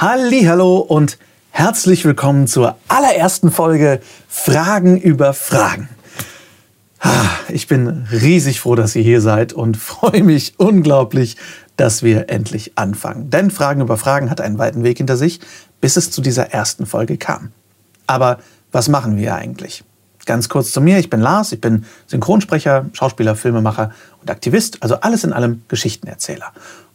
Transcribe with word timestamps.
Hallo 0.00 0.78
und 0.78 1.18
herzlich 1.50 2.04
willkommen 2.04 2.46
zur 2.46 2.76
allerersten 2.86 3.50
Folge 3.50 4.00
Fragen 4.28 4.96
über 4.96 5.34
Fragen. 5.34 5.88
Ich 7.48 7.66
bin 7.66 8.06
riesig 8.12 8.60
froh, 8.60 8.76
dass 8.76 8.94
ihr 8.94 9.02
hier 9.02 9.20
seid 9.20 9.52
und 9.52 9.76
freue 9.76 10.22
mich 10.22 10.54
unglaublich, 10.56 11.36
dass 11.76 12.04
wir 12.04 12.30
endlich 12.30 12.78
anfangen. 12.78 13.30
Denn 13.30 13.50
Fragen 13.50 13.80
über 13.80 13.96
Fragen 13.96 14.30
hat 14.30 14.40
einen 14.40 14.58
weiten 14.58 14.84
Weg 14.84 14.98
hinter 14.98 15.16
sich, 15.16 15.40
bis 15.80 15.96
es 15.96 16.12
zu 16.12 16.22
dieser 16.22 16.52
ersten 16.52 16.86
Folge 16.86 17.18
kam. 17.18 17.50
Aber 18.06 18.38
was 18.70 18.88
machen 18.88 19.16
wir 19.16 19.34
eigentlich? 19.34 19.82
Ganz 20.26 20.48
kurz 20.48 20.70
zu 20.70 20.80
mir, 20.80 21.00
ich 21.00 21.10
bin 21.10 21.18
Lars, 21.18 21.50
ich 21.50 21.60
bin 21.60 21.86
Synchronsprecher, 22.06 22.86
Schauspieler, 22.92 23.34
Filmemacher 23.34 23.90
und 24.22 24.30
Aktivist, 24.30 24.80
also 24.80 25.00
alles 25.00 25.24
in 25.24 25.32
allem 25.32 25.62
Geschichtenerzähler. 25.66 26.52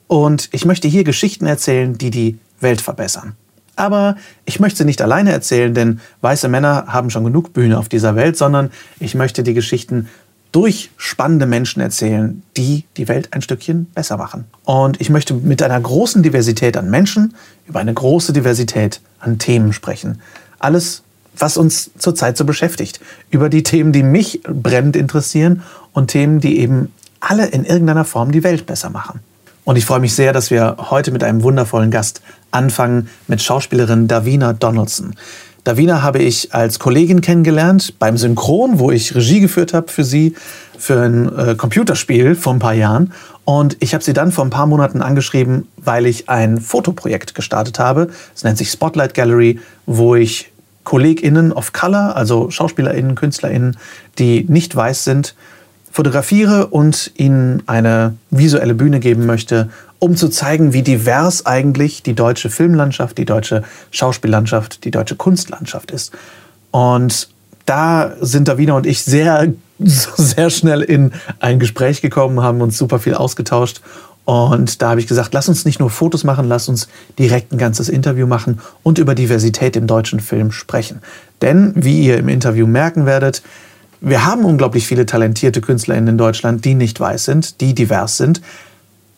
Und 0.08 0.48
ich 0.54 0.64
möchte 0.64 0.88
hier 0.88 1.04
Geschichten 1.04 1.48
erzählen, 1.48 1.98
die 1.98 2.10
die 2.10 2.40
Welt 2.64 2.82
verbessern. 2.82 3.36
Aber 3.76 4.18
ich 4.46 4.60
möchte 4.60 4.80
sie 4.80 4.86
nicht 4.86 5.02
alleine 5.02 5.32
erzählen, 5.32 5.74
denn 5.74 6.00
weiße 6.22 6.48
Männer 6.48 6.86
haben 6.88 7.10
schon 7.10 7.24
genug 7.24 7.54
Bühne 7.54 7.78
auf 7.78 7.90
dieser 7.90 8.16
Welt, 8.16 8.38
sondern 8.38 8.72
ich 9.00 9.16
möchte 9.16 9.44
die 9.44 9.54
Geschichten 9.54 10.10
durch 10.52 10.92
spannende 10.98 11.48
Menschen 11.48 11.82
erzählen, 11.82 12.44
die 12.56 12.86
die 12.96 13.08
Welt 13.08 13.34
ein 13.34 13.42
Stückchen 13.42 13.86
besser 13.96 14.18
machen. 14.18 14.46
Und 14.64 15.02
ich 15.02 15.10
möchte 15.10 15.34
mit 15.34 15.64
einer 15.64 15.82
großen 15.82 16.22
Diversität 16.22 16.78
an 16.78 16.92
Menschen 16.92 17.34
über 17.68 17.80
eine 17.80 17.94
große 17.94 18.34
Diversität 18.34 19.02
an 19.20 19.40
Themen 19.40 19.74
sprechen. 19.74 20.22
Alles, 20.60 21.02
was 21.36 21.58
uns 21.58 21.90
zurzeit 21.98 22.38
so 22.38 22.46
beschäftigt. 22.46 23.00
Über 23.32 23.50
die 23.50 23.64
Themen, 23.64 23.92
die 23.92 24.04
mich 24.04 24.42
brennend 24.44 24.96
interessieren 24.96 25.64
und 25.92 26.10
Themen, 26.10 26.40
die 26.40 26.60
eben 26.60 26.94
alle 27.20 27.48
in 27.48 27.66
irgendeiner 27.66 28.06
Form 28.06 28.32
die 28.32 28.44
Welt 28.44 28.68
besser 28.68 28.92
machen. 28.92 29.22
Und 29.64 29.78
ich 29.78 29.86
freue 29.86 30.02
mich 30.02 30.14
sehr, 30.14 30.34
dass 30.34 30.52
wir 30.52 30.76
heute 30.92 31.12
mit 31.12 31.24
einem 31.24 31.42
wundervollen 31.42 31.90
Gast 31.90 32.22
anfangen, 32.54 33.10
mit 33.28 33.42
Schauspielerin 33.42 34.08
Davina 34.08 34.54
Donaldson. 34.54 35.16
Davina 35.64 36.02
habe 36.02 36.20
ich 36.20 36.54
als 36.54 36.78
Kollegin 36.78 37.22
kennengelernt 37.22 37.98
beim 37.98 38.18
Synchron, 38.18 38.80
wo 38.80 38.92
ich 38.92 39.16
Regie 39.16 39.40
geführt 39.40 39.74
habe 39.74 39.90
für 39.90 40.04
sie, 40.04 40.36
für 40.78 41.02
ein 41.02 41.38
äh, 41.38 41.56
Computerspiel 41.56 42.36
vor 42.36 42.54
ein 42.54 42.60
paar 42.60 42.74
Jahren. 42.74 43.14
Und 43.46 43.78
ich 43.80 43.94
habe 43.94 44.04
sie 44.04 44.12
dann 44.14 44.34
vor 44.34 44.44
ein 44.44 44.50
paar 44.50 44.68
Monaten 44.68 45.02
angeschrieben, 45.02 45.68
weil 45.78 46.06
ich 46.06 46.28
ein 46.28 46.60
Fotoprojekt 46.60 47.34
gestartet 47.34 47.80
habe. 47.80 48.10
Es 48.36 48.44
nennt 48.44 48.58
sich 48.58 48.70
Spotlight 48.70 49.14
Gallery, 49.14 49.60
wo 49.86 50.16
ich 50.16 50.52
KollegInnen 50.84 51.54
of 51.54 51.72
Color, 51.72 52.16
also 52.16 52.50
SchauspielerInnen, 52.50 53.16
KünstlerInnen, 53.16 53.78
die 54.20 54.46
nicht 54.50 54.76
weiß 54.76 55.06
sind, 55.06 55.34
fotografiere 55.92 56.68
und 56.68 57.12
ihnen 57.16 57.64
eine 57.68 58.16
visuelle 58.32 58.74
Bühne 58.74 59.00
geben 59.00 59.26
möchte, 59.26 59.70
um 60.04 60.18
zu 60.18 60.28
zeigen, 60.28 60.74
wie 60.74 60.82
divers 60.82 61.46
eigentlich 61.46 62.04
die 62.04 62.14
deutsche 62.14 62.50
Filmlandschaft, 62.50 63.18
die 63.18 63.24
deutsche 63.24 63.64
Schauspiellandschaft, 63.90 64.84
die 64.84 64.92
deutsche 64.92 65.16
Kunstlandschaft 65.16 65.92
ist. 65.92 66.12
Und 66.72 67.30
da 67.66 68.12
sind 68.20 68.50
Davina 68.50 68.74
und 68.74 68.86
ich 68.86 69.02
sehr, 69.04 69.54
sehr 69.80 70.50
schnell 70.50 70.82
in 70.82 71.14
ein 71.40 71.58
Gespräch 71.58 72.02
gekommen, 72.02 72.42
haben 72.42 72.60
uns 72.60 72.78
super 72.78 73.00
viel 73.00 73.14
ausgetauscht. 73.14 73.80
Und 74.26 74.82
da 74.82 74.90
habe 74.90 75.00
ich 75.00 75.08
gesagt, 75.08 75.34
lass 75.34 75.48
uns 75.48 75.64
nicht 75.64 75.80
nur 75.80 75.90
Fotos 75.90 76.26
machen, 76.26 76.50
lass 76.50 76.68
uns 76.68 76.90
direkt 77.18 77.54
ein 77.54 77.58
ganzes 77.58 77.88
Interview 77.88 78.28
machen 78.28 78.60
und 78.84 78.98
über 78.98 79.16
Diversität 79.16 79.78
im 79.78 79.88
deutschen 79.88 80.20
Film 80.20 80.52
sprechen. 80.52 81.00
Denn, 81.42 81.72
wie 81.78 82.04
ihr 82.04 82.18
im 82.18 82.28
Interview 82.28 82.68
merken 82.68 83.06
werdet, 83.06 83.42
wir 84.02 84.26
haben 84.26 84.44
unglaublich 84.44 84.86
viele 84.86 85.06
talentierte 85.06 85.62
KünstlerInnen 85.62 86.10
in 86.10 86.18
Deutschland, 86.18 86.66
die 86.66 86.76
nicht 86.76 87.00
weiß 87.00 87.24
sind, 87.24 87.62
die 87.62 87.74
divers 87.74 88.18
sind, 88.18 88.42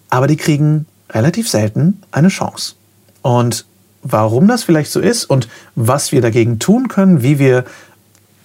aber 0.09 0.27
die 0.27 0.37
kriegen 0.37 0.85
relativ 1.09 1.49
selten 1.49 2.01
eine 2.11 2.29
Chance. 2.29 2.75
Und 3.21 3.65
warum 4.03 4.47
das 4.47 4.63
vielleicht 4.63 4.91
so 4.91 4.99
ist 4.99 5.25
und 5.25 5.47
was 5.75 6.11
wir 6.11 6.21
dagegen 6.21 6.59
tun 6.59 6.87
können, 6.87 7.23
wie 7.23 7.39
wir 7.39 7.65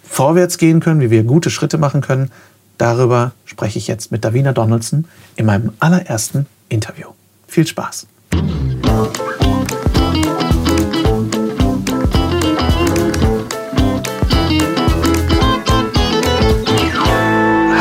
vorwärts 0.02 0.58
gehen 0.58 0.80
können, 0.80 1.00
wie 1.00 1.10
wir 1.10 1.22
gute 1.22 1.50
Schritte 1.50 1.78
machen 1.78 2.00
können, 2.00 2.30
darüber 2.78 3.32
spreche 3.44 3.78
ich 3.78 3.86
jetzt 3.86 4.10
mit 4.10 4.24
Davina 4.24 4.52
Donaldson 4.52 5.04
in 5.36 5.46
meinem 5.46 5.72
allerersten 5.78 6.46
Interview. 6.68 7.08
Viel 7.46 7.66
Spaß! 7.66 8.06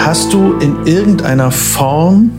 Hast 0.05 0.33
du 0.33 0.57
in 0.57 0.85
irgendeiner 0.85 1.51
Form 1.51 2.31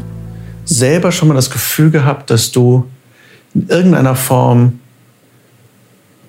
selber 0.71 1.13
schon 1.13 1.29
mal 1.29 1.35
das 1.35 1.51
Gefühl 1.51 1.91
gehabt, 1.91 2.31
dass 2.31 2.53
du 2.53 2.89
in 3.55 3.69
irgendeiner 3.69 4.15
Form 4.15 4.79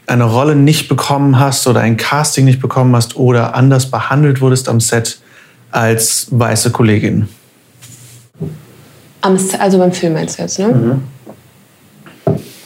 eine 0.08 0.24
Rolle 0.26 0.56
nicht 0.56 0.90
bekommen 0.90 1.40
hast 1.40 1.68
oder 1.68 1.82
ein 1.82 1.96
Casting 1.96 2.46
nicht 2.46 2.60
bekommen 2.60 2.96
hast 2.96 3.16
oder 3.16 3.56
anders 3.56 3.90
behandelt 3.90 4.42
wurdest 4.42 4.68
am 4.68 4.82
Set 4.82 5.20
als 5.72 6.28
weiße 6.32 6.72
Kollegin? 6.72 7.30
also 9.22 9.78
beim 9.78 9.92
Film 9.92 10.14
meinst 10.14 10.40
du 10.40 10.42
jetzt, 10.42 10.58
ne? 10.58 10.68
Mhm. 10.68 11.02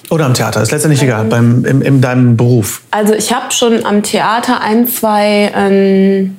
Oder 0.10 0.28
am 0.28 0.34
Theater, 0.34 0.62
ist 0.62 0.72
letztendlich 0.72 1.02
ähm, 1.02 1.10
egal, 1.10 1.26
beim, 1.26 1.66
in, 1.66 1.82
in 1.82 2.00
deinem 2.00 2.38
Beruf. 2.38 2.82
Also 2.92 3.14
ich 3.14 3.34
habe 3.34 3.52
schon 3.52 3.86
am 3.86 4.02
Theater 4.04 4.62
ein, 4.62 4.88
zwei 4.88 5.52
ähm, 5.54 6.38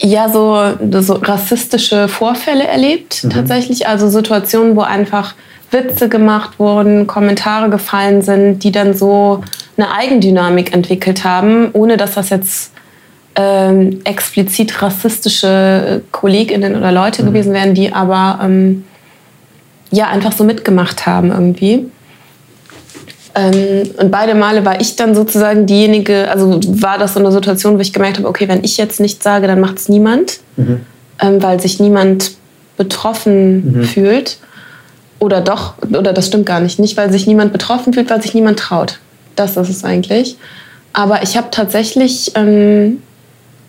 ja 0.00 0.28
so, 0.28 0.58
so 1.00 1.14
rassistische 1.14 2.08
Vorfälle 2.08 2.66
erlebt, 2.66 3.24
mhm. 3.24 3.30
tatsächlich. 3.30 3.86
Also 3.86 4.08
Situationen, 4.08 4.76
wo 4.76 4.80
einfach 4.80 5.34
Witze 5.70 6.08
gemacht 6.08 6.58
wurden, 6.58 7.06
Kommentare 7.06 7.70
gefallen 7.70 8.22
sind, 8.22 8.64
die 8.64 8.72
dann 8.72 8.94
so 8.94 9.42
eine 9.76 9.92
Eigendynamik 9.92 10.74
entwickelt 10.74 11.24
haben, 11.24 11.70
ohne 11.72 11.96
dass 11.96 12.14
das 12.14 12.30
jetzt 12.30 12.72
ähm, 13.36 14.00
explizit 14.04 14.82
rassistische 14.82 16.02
KollegInnen 16.10 16.76
oder 16.76 16.90
Leute 16.90 17.22
mhm. 17.22 17.26
gewesen 17.26 17.52
wären, 17.52 17.74
die 17.74 17.92
aber 17.92 18.40
ähm, 18.42 18.84
ja 19.90 20.08
einfach 20.08 20.32
so 20.32 20.44
mitgemacht 20.44 21.06
haben 21.06 21.30
irgendwie. 21.30 21.86
Ähm, 23.40 23.90
und 23.96 24.10
beide 24.10 24.34
Male 24.34 24.64
war 24.64 24.80
ich 24.80 24.96
dann 24.96 25.14
sozusagen 25.14 25.66
diejenige, 25.66 26.30
also 26.30 26.60
war 26.66 26.98
das 26.98 27.14
so 27.14 27.20
eine 27.20 27.32
Situation, 27.32 27.76
wo 27.76 27.80
ich 27.80 27.92
gemerkt 27.92 28.18
habe, 28.18 28.28
okay, 28.28 28.48
wenn 28.48 28.62
ich 28.64 28.76
jetzt 28.76 29.00
nichts 29.00 29.24
sage, 29.24 29.46
dann 29.46 29.60
macht 29.60 29.78
es 29.78 29.88
niemand, 29.88 30.40
mhm. 30.56 30.80
ähm, 31.20 31.42
weil 31.42 31.60
sich 31.60 31.80
niemand 31.80 32.32
betroffen 32.76 33.78
mhm. 33.78 33.84
fühlt. 33.84 34.38
Oder 35.18 35.40
doch, 35.40 35.74
oder 35.86 36.12
das 36.12 36.26
stimmt 36.26 36.46
gar 36.46 36.60
nicht. 36.60 36.78
Nicht, 36.78 36.96
weil 36.96 37.12
sich 37.12 37.26
niemand 37.26 37.52
betroffen 37.52 37.92
fühlt, 37.92 38.10
weil 38.10 38.22
sich 38.22 38.34
niemand 38.34 38.58
traut. 38.58 38.98
Das 39.36 39.56
ist 39.56 39.68
es 39.68 39.84
eigentlich. 39.84 40.36
Aber 40.92 41.22
ich 41.22 41.36
habe 41.36 41.48
tatsächlich, 41.50 42.32
ähm, 42.34 43.02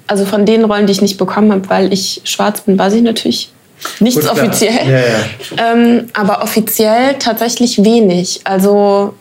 also 0.07 0.25
von 0.25 0.45
den 0.45 0.65
Rollen, 0.65 0.87
die 0.87 0.93
ich 0.93 1.01
nicht 1.01 1.17
bekommen 1.17 1.51
habe, 1.51 1.69
weil 1.69 1.93
ich 1.93 2.21
schwarz 2.23 2.61
bin, 2.61 2.77
weiß 2.79 2.93
ich 2.93 3.01
natürlich 3.01 3.51
nichts 3.99 4.21
Gut, 4.21 4.31
offiziell. 4.31 4.89
Ja, 4.89 4.99
ja. 4.99 5.73
Ähm, 5.73 6.07
aber 6.13 6.41
offiziell 6.43 7.15
tatsächlich 7.19 7.83
wenig. 7.83 8.41
Also 8.43 9.13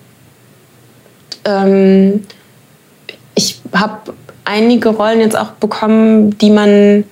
ähm, 1.44 2.24
ich 3.34 3.60
habe 3.72 4.14
einige 4.44 4.90
Rollen 4.90 5.20
jetzt 5.20 5.36
auch 5.36 5.52
bekommen, 5.52 6.36
die 6.38 6.50
man 6.50 7.04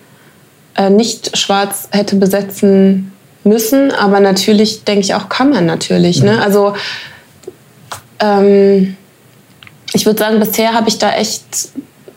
äh, 0.76 0.90
nicht 0.90 1.36
schwarz 1.36 1.88
hätte 1.90 2.16
besetzen 2.16 3.12
müssen, 3.44 3.92
aber 3.92 4.20
natürlich 4.20 4.84
denke 4.84 5.00
ich 5.00 5.14
auch, 5.14 5.28
kann 5.28 5.50
man 5.50 5.66
natürlich. 5.66 6.22
Ne? 6.22 6.34
Mhm. 6.34 6.38
Also 6.38 6.74
ähm, 8.20 8.96
ich 9.92 10.06
würde 10.06 10.18
sagen, 10.18 10.40
bisher 10.40 10.74
habe 10.74 10.88
ich 10.88 10.98
da 10.98 11.12
echt, 11.12 11.70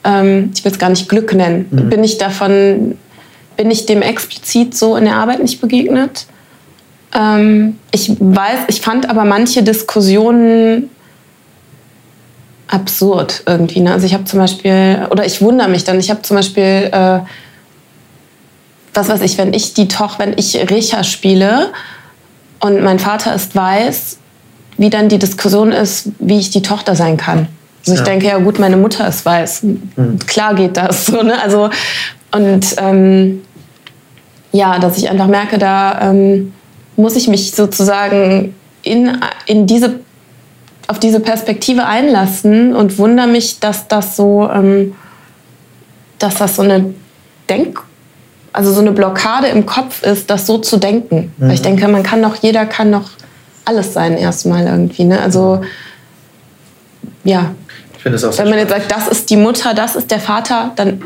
ähm, 0.03 0.51
ich 0.55 0.63
will 0.65 0.71
es 0.71 0.79
gar 0.79 0.89
nicht 0.89 1.07
Glück 1.07 1.33
nennen, 1.33 1.67
mhm. 1.69 1.89
bin 1.89 2.03
ich 2.03 2.17
davon, 2.17 2.97
bin 3.57 3.71
ich 3.71 3.85
dem 3.85 4.01
explizit 4.01 4.75
so 4.75 4.95
in 4.95 5.05
der 5.05 5.15
Arbeit 5.15 5.41
nicht 5.41 5.61
begegnet. 5.61 6.25
Ähm, 7.13 7.77
ich 7.91 8.15
weiß, 8.19 8.61
ich 8.67 8.81
fand 8.81 9.09
aber 9.09 9.25
manche 9.25 9.63
Diskussionen 9.63 10.89
absurd 12.71 13.43
irgendwie. 13.45 13.81
Ne? 13.81 13.91
Also 13.91 14.05
ich 14.05 14.13
habe 14.13 14.23
zum 14.23 14.39
Beispiel, 14.39 15.07
oder 15.11 15.25
ich 15.25 15.41
wundere 15.41 15.67
mich 15.67 15.83
dann, 15.83 15.99
ich 15.99 16.09
habe 16.09 16.21
zum 16.21 16.37
Beispiel, 16.37 16.89
äh, 16.91 17.19
was 18.93 19.09
weiß 19.09 19.21
ich, 19.21 19.37
wenn 19.37 19.53
ich 19.53 19.73
die 19.73 19.87
Tochter, 19.87 20.19
wenn 20.19 20.33
ich 20.37 20.55
Recha 20.69 21.03
spiele 21.03 21.71
und 22.59 22.81
mein 22.81 22.99
Vater 22.99 23.35
ist 23.35 23.55
weiß, 23.55 24.17
wie 24.77 24.89
dann 24.89 25.09
die 25.09 25.19
Diskussion 25.19 25.71
ist, 25.71 26.09
wie 26.19 26.39
ich 26.39 26.49
die 26.49 26.61
Tochter 26.61 26.95
sein 26.95 27.17
kann. 27.17 27.47
Also 27.81 27.93
ich 27.93 27.99
ja. 27.99 28.05
denke, 28.05 28.27
ja 28.27 28.37
gut, 28.37 28.59
meine 28.59 28.77
Mutter 28.77 29.07
ist 29.07 29.25
weiß. 29.25 29.63
Mhm. 29.63 30.19
Klar 30.25 30.55
geht 30.55 30.77
das. 30.77 31.05
So, 31.11 31.21
ne? 31.21 31.41
Also, 31.41 31.69
und 32.31 32.75
ähm, 32.77 33.41
ja, 34.51 34.79
dass 34.79 34.97
ich 34.97 35.09
einfach 35.09 35.27
merke, 35.27 35.57
da 35.57 36.09
ähm, 36.09 36.53
muss 36.95 37.15
ich 37.15 37.27
mich 37.27 37.51
sozusagen 37.51 38.55
in, 38.83 39.17
in 39.45 39.67
diese 39.67 39.99
auf 40.87 40.99
diese 40.99 41.19
Perspektive 41.19 41.85
einlassen 41.85 42.75
und 42.75 42.97
wundere 42.97 43.27
mich, 43.27 43.59
dass 43.59 43.87
das 43.87 44.15
so, 44.15 44.49
ähm, 44.49 44.95
dass 46.19 46.35
das 46.35 46.55
so 46.55 46.61
eine 46.61 46.93
Denk, 47.49 47.79
also 48.53 48.73
so 48.73 48.81
eine 48.81 48.91
Blockade 48.91 49.47
im 49.47 49.65
Kopf 49.65 50.03
ist, 50.03 50.29
das 50.29 50.45
so 50.45 50.57
zu 50.57 50.77
denken. 50.77 51.33
Mhm. 51.37 51.47
Weil 51.47 51.53
ich 51.53 51.61
denke, 51.61 51.87
man 51.87 52.03
kann 52.03 52.21
doch, 52.21 52.35
jeder 52.35 52.65
kann 52.65 52.91
doch 52.91 53.09
alles 53.65 53.93
sein 53.93 54.17
erstmal 54.17 54.65
irgendwie. 54.65 55.05
Ne? 55.05 55.21
Also 55.21 55.61
ja. 57.23 57.53
Ich 57.95 58.03
finde 58.03 58.15
es 58.17 58.23
auch 58.23 58.37
Wenn 58.37 58.49
man 58.49 58.57
jetzt 58.57 58.69
sagt, 58.69 58.91
das 58.91 59.07
ist 59.07 59.29
die 59.29 59.37
Mutter, 59.37 59.73
das 59.73 59.95
ist 59.95 60.11
der 60.11 60.19
Vater, 60.19 60.71
dann 60.75 61.03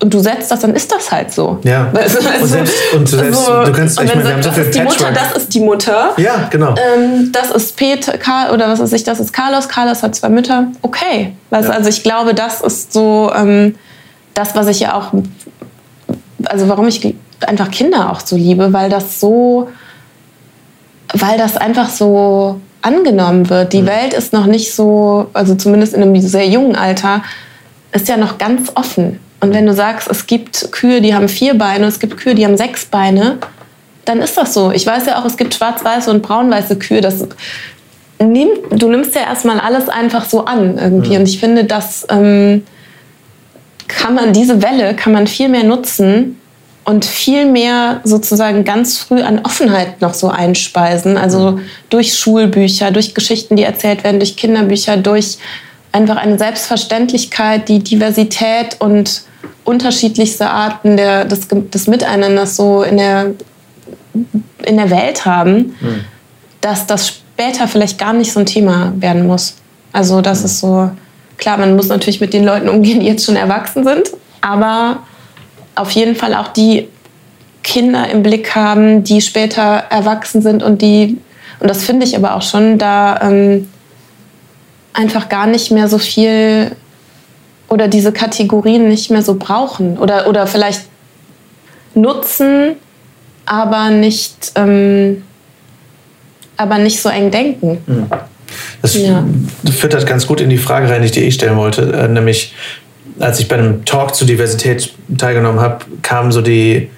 und 0.00 0.14
du 0.14 0.20
setzt 0.20 0.50
das, 0.50 0.60
dann 0.60 0.74
ist 0.74 0.92
das 0.92 1.10
halt 1.10 1.32
so. 1.32 1.58
Ja. 1.64 1.92
Du, 1.92 1.98
und 1.98 2.48
selbst, 2.48 2.74
und 2.94 3.08
selbst 3.08 3.44
so, 3.44 3.64
du 3.64 3.72
kannst, 3.72 4.00
ich 4.00 4.08
meine, 4.08 4.24
wir 4.24 4.32
haben 4.32 4.42
so 4.42 4.48
das 4.48 4.58
viel 4.58 4.64
ist 4.64 4.74
die 4.74 4.82
Mutter, 4.82 5.12
das 5.12 5.32
ist 5.32 5.54
die 5.54 5.60
Mutter. 5.60 6.10
Ja, 6.16 6.48
genau. 6.50 6.74
Ähm, 6.76 7.32
das 7.32 7.50
ist 7.50 7.76
Peter, 7.76 8.16
Karl, 8.16 8.52
oder 8.52 8.68
was 8.68 8.80
weiß 8.80 8.92
ich, 8.92 9.04
das 9.04 9.18
ist 9.20 9.32
Carlos. 9.32 9.68
Carlos 9.68 10.02
hat 10.02 10.14
zwei 10.14 10.28
Mütter. 10.28 10.68
Okay. 10.82 11.34
Du, 11.50 11.56
Ja. 11.56 11.70
Also 11.70 11.88
ich 11.88 12.02
glaube, 12.02 12.34
das 12.34 12.60
ist 12.60 12.92
so 12.92 13.30
ähm, 13.34 13.74
das, 14.34 14.54
was 14.54 14.68
ich 14.68 14.80
ja 14.80 14.94
auch, 14.94 15.12
also 16.46 16.68
warum 16.68 16.86
ich 16.86 17.14
einfach 17.46 17.70
Kinder 17.70 18.12
auch 18.12 18.20
so 18.20 18.36
liebe, 18.36 18.72
weil 18.72 18.90
das 18.90 19.20
so, 19.20 19.68
weil 21.12 21.38
das 21.38 21.56
einfach 21.56 21.88
so 21.90 22.60
angenommen 22.82 23.50
wird. 23.50 23.72
Die 23.72 23.86
Welt 23.86 24.14
ist 24.14 24.32
noch 24.32 24.46
nicht 24.46 24.74
so, 24.74 25.28
also 25.32 25.54
zumindest 25.54 25.94
in 25.94 26.02
einem 26.02 26.20
sehr 26.20 26.46
jungen 26.46 26.76
Alter, 26.76 27.22
ist 27.92 28.08
ja 28.08 28.16
noch 28.16 28.38
ganz 28.38 28.70
offen. 28.74 29.20
Und 29.40 29.54
wenn 29.54 29.66
du 29.66 29.72
sagst, 29.72 30.08
es 30.10 30.26
gibt 30.26 30.72
Kühe, 30.72 31.00
die 31.00 31.14
haben 31.14 31.28
vier 31.28 31.56
Beine, 31.56 31.86
es 31.86 32.00
gibt 32.00 32.16
Kühe, 32.16 32.34
die 32.34 32.44
haben 32.44 32.56
sechs 32.56 32.86
Beine, 32.86 33.38
dann 34.04 34.20
ist 34.20 34.36
das 34.36 34.54
so. 34.54 34.72
Ich 34.72 34.86
weiß 34.86 35.06
ja 35.06 35.20
auch, 35.20 35.24
es 35.24 35.36
gibt 35.36 35.54
schwarz-weiße 35.54 36.10
und 36.10 36.22
braun-weiße 36.22 36.78
Kühe. 36.78 37.00
Das 37.00 37.26
nimm, 38.18 38.48
du 38.70 38.88
nimmst 38.88 39.14
ja 39.14 39.22
erstmal 39.22 39.60
alles 39.60 39.88
einfach 39.88 40.24
so 40.24 40.44
an 40.44 40.78
irgendwie. 40.78 41.16
Und 41.16 41.28
ich 41.28 41.38
finde, 41.38 41.64
dass 41.64 42.06
ähm, 42.10 42.64
kann 43.86 44.14
man 44.14 44.32
diese 44.32 44.62
Welle 44.62 44.94
kann 44.94 45.12
man 45.12 45.26
viel 45.26 45.48
mehr 45.48 45.64
nutzen 45.64 46.40
und 46.84 47.04
viel 47.04 47.46
mehr 47.46 48.00
sozusagen 48.04 48.64
ganz 48.64 48.98
früh 48.98 49.20
an 49.20 49.40
Offenheit 49.44 50.00
noch 50.00 50.14
so 50.14 50.28
einspeisen. 50.28 51.16
Also 51.16 51.60
durch 51.90 52.14
Schulbücher, 52.14 52.90
durch 52.90 53.14
Geschichten, 53.14 53.56
die 53.56 53.62
erzählt 53.62 54.04
werden, 54.04 54.20
durch 54.20 54.36
Kinderbücher, 54.36 54.96
durch 54.96 55.38
einfach 55.92 56.16
eine 56.16 56.38
Selbstverständlichkeit, 56.38 57.68
die 57.68 57.80
Diversität 57.80 58.76
und 58.78 59.22
unterschiedlichste 59.64 60.48
Arten 60.48 60.96
der, 60.96 61.24
des, 61.24 61.48
des 61.48 61.86
Miteinanders 61.86 62.56
so 62.56 62.82
in 62.82 62.96
der, 62.96 63.34
in 64.64 64.76
der 64.76 64.90
Welt 64.90 65.24
haben, 65.24 65.74
dass 66.60 66.86
das 66.86 67.08
später 67.08 67.68
vielleicht 67.68 67.98
gar 67.98 68.12
nicht 68.12 68.32
so 68.32 68.40
ein 68.40 68.46
Thema 68.46 68.92
werden 68.96 69.26
muss. 69.26 69.56
Also 69.92 70.20
das 70.20 70.44
ist 70.44 70.58
so, 70.58 70.90
klar, 71.36 71.58
man 71.58 71.76
muss 71.76 71.88
natürlich 71.88 72.20
mit 72.20 72.32
den 72.32 72.44
Leuten 72.44 72.68
umgehen, 72.68 73.00
die 73.00 73.06
jetzt 73.06 73.24
schon 73.24 73.36
erwachsen 73.36 73.84
sind, 73.84 74.10
aber 74.40 75.04
auf 75.74 75.90
jeden 75.92 76.16
Fall 76.16 76.34
auch 76.34 76.48
die 76.48 76.88
Kinder 77.62 78.10
im 78.10 78.22
Blick 78.22 78.54
haben, 78.54 79.04
die 79.04 79.20
später 79.20 79.84
erwachsen 79.90 80.42
sind 80.42 80.62
und 80.62 80.82
die, 80.82 81.18
und 81.60 81.68
das 81.68 81.84
finde 81.84 82.06
ich 82.06 82.16
aber 82.16 82.34
auch 82.34 82.42
schon, 82.42 82.78
da 82.78 83.20
ähm, 83.22 83.68
einfach 84.92 85.28
gar 85.28 85.46
nicht 85.46 85.70
mehr 85.70 85.88
so 85.88 85.98
viel 85.98 86.72
oder 87.68 87.88
diese 87.88 88.12
Kategorien 88.12 88.88
nicht 88.88 89.10
mehr 89.10 89.22
so 89.22 89.34
brauchen 89.34 89.98
oder, 89.98 90.26
oder 90.28 90.46
vielleicht 90.46 90.82
nutzen, 91.94 92.76
aber 93.46 93.90
nicht, 93.90 94.52
ähm, 94.54 95.22
aber 96.56 96.78
nicht 96.78 97.00
so 97.00 97.08
eng 97.08 97.30
denken. 97.30 97.78
Das 98.82 98.94
Ja. 98.94 99.24
führt 99.70 99.94
halt 99.94 100.06
ganz 100.06 100.26
gut 100.26 100.40
in 100.40 100.50
die 100.50 100.58
Frage 100.58 100.88
rein, 100.88 101.00
die 101.02 101.06
ich 101.06 101.12
dir 101.12 101.24
eh 101.24 101.30
stellen 101.30 101.56
wollte. 101.56 101.92
Äh, 101.92 102.08
nämlich, 102.08 102.54
als 103.18 103.40
ich 103.40 103.48
bei 103.48 103.56
einem 103.56 103.84
Talk 103.84 104.14
zu 104.14 104.24
Diversität 104.24 104.92
teilgenommen 105.16 105.60
habe, 105.60 105.84
kam 106.02 106.32
so 106.32 106.40
die, 106.40 106.90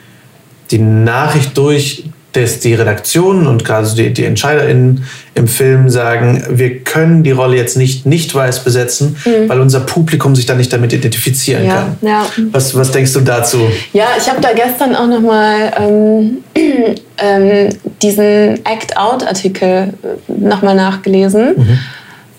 die 0.70 0.78
Nachricht 0.78 1.56
durch, 1.56 2.04
dass 2.32 2.60
die 2.60 2.74
Redaktionen 2.74 3.46
und 3.48 3.64
gerade 3.64 3.88
die, 3.94 4.12
die 4.12 4.24
EntscheiderInnen 4.24 5.04
im 5.34 5.48
Film 5.48 5.90
sagen, 5.90 6.44
wir 6.50 6.78
können 6.84 7.22
die 7.24 7.32
Rolle 7.32 7.56
jetzt 7.56 7.76
nicht 7.76 8.06
nicht 8.06 8.32
weiß 8.34 8.62
besetzen, 8.62 9.16
weil 9.48 9.60
unser 9.60 9.80
Publikum 9.80 10.36
sich 10.36 10.46
dann 10.46 10.58
nicht 10.58 10.72
damit 10.72 10.92
identifizieren 10.92 11.62
Mhm. 11.64 11.68
Ja, 11.68 11.74
kann. 11.74 11.96
ja. 12.02 12.26
Was, 12.52 12.74
was 12.76 12.90
denkst 12.92 13.12
du 13.14 13.20
dazu? 13.20 13.58
Ja, 13.92 14.06
ich 14.16 14.28
habe 14.30 14.40
da 14.40 14.50
gestern 14.52 14.94
auch 14.94 15.06
noch 15.08 15.20
mal 15.20 15.72
ähm, 15.78 16.38
ähm, 17.18 17.68
diesen 18.02 18.64
Act-Out-Artikel 18.64 19.92
nochmal 20.28 20.74
nachgelesen. 20.76 21.54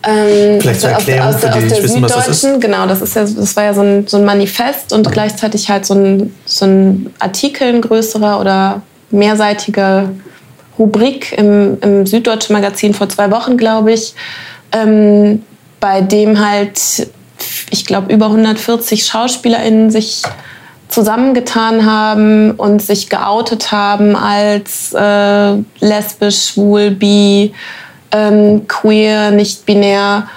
Ähm, 0.04 0.60
Vielleicht 0.60 0.82
zur 0.82 0.90
aus, 0.90 0.98
Erklärung 1.00 1.28
aus, 1.36 1.42
der- 1.42 1.52
für 1.54 1.60
die, 1.60 1.66
aus 1.66 1.74
der 1.74 1.84
wissen, 1.84 2.02
was 2.02 2.12
das. 2.14 2.26
Süddeutschen, 2.42 2.60
genau, 2.60 2.88
das 2.88 3.02
ist 3.02 3.16
ja, 3.16 3.22
das 3.24 3.56
war 3.56 3.64
ja 3.66 3.74
so 3.74 3.82
ein, 3.82 4.08
so 4.08 4.18
ein 4.18 4.26
Manifest 4.26 4.94
und 4.94 5.12
gleichzeitig 5.12 5.70
halt 5.70 5.86
so 5.86 5.94
ein, 5.94 6.34
so 6.46 6.66
ein 6.66 7.12
Artikel, 7.20 7.68
ein 7.68 7.82
größerer 7.82 8.40
oder 8.40 8.82
mehrseitige 9.12 10.10
Rubrik 10.78 11.38
im, 11.38 11.78
im 11.82 12.06
Süddeutschen 12.06 12.54
Magazin 12.54 12.94
vor 12.94 13.10
zwei 13.10 13.30
Wochen, 13.32 13.58
glaube 13.58 13.94
ich, 13.94 14.14
ähm, 14.72 15.44
bei 15.80 16.02
dem 16.02 16.40
halt, 16.40 17.08
ich 17.70 17.86
glaube, 17.86 18.14
über 18.14 18.28
140 18.28 19.06
SchauspielerInnen 19.06 19.92
sich 19.92 20.24
zusammengetan 20.88 21.86
haben 21.86 22.52
und 22.52 22.82
sich 22.82 23.10
geoutet 23.10 23.72
haben 23.72 24.16
als 24.16 24.94
äh, 24.94 25.58
lesbisch, 25.80 26.50
schwul, 26.50 26.92
bi, 26.92 27.54
ähm, 28.12 28.68
queer, 28.68 29.32
nicht 29.32 29.66
binär 29.66 30.28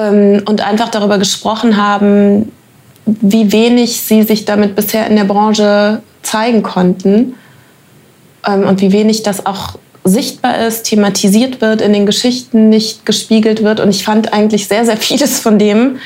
ähm, 0.00 0.42
und 0.46 0.66
einfach 0.66 0.88
darüber 0.88 1.18
gesprochen 1.18 1.76
haben, 1.76 2.50
wie 3.06 3.52
wenig 3.52 4.00
sie 4.00 4.22
sich 4.22 4.46
damit 4.46 4.74
bisher 4.74 5.06
in 5.06 5.16
der 5.16 5.24
Branche 5.24 6.02
zeigen 6.22 6.62
konnten 6.62 7.34
und 8.46 8.80
wie 8.80 8.92
wenig 8.92 9.22
das 9.22 9.46
auch 9.46 9.76
sichtbar 10.04 10.58
ist, 10.66 10.84
thematisiert 10.84 11.60
wird, 11.60 11.80
in 11.80 11.92
den 11.92 12.04
Geschichten 12.04 12.68
nicht 12.68 13.06
gespiegelt 13.06 13.64
wird. 13.64 13.80
Und 13.80 13.88
ich 13.88 14.04
fand 14.04 14.32
eigentlich 14.32 14.68
sehr, 14.68 14.84
sehr 14.84 14.98
vieles 14.98 15.40
von 15.40 15.58
dem 15.58 15.96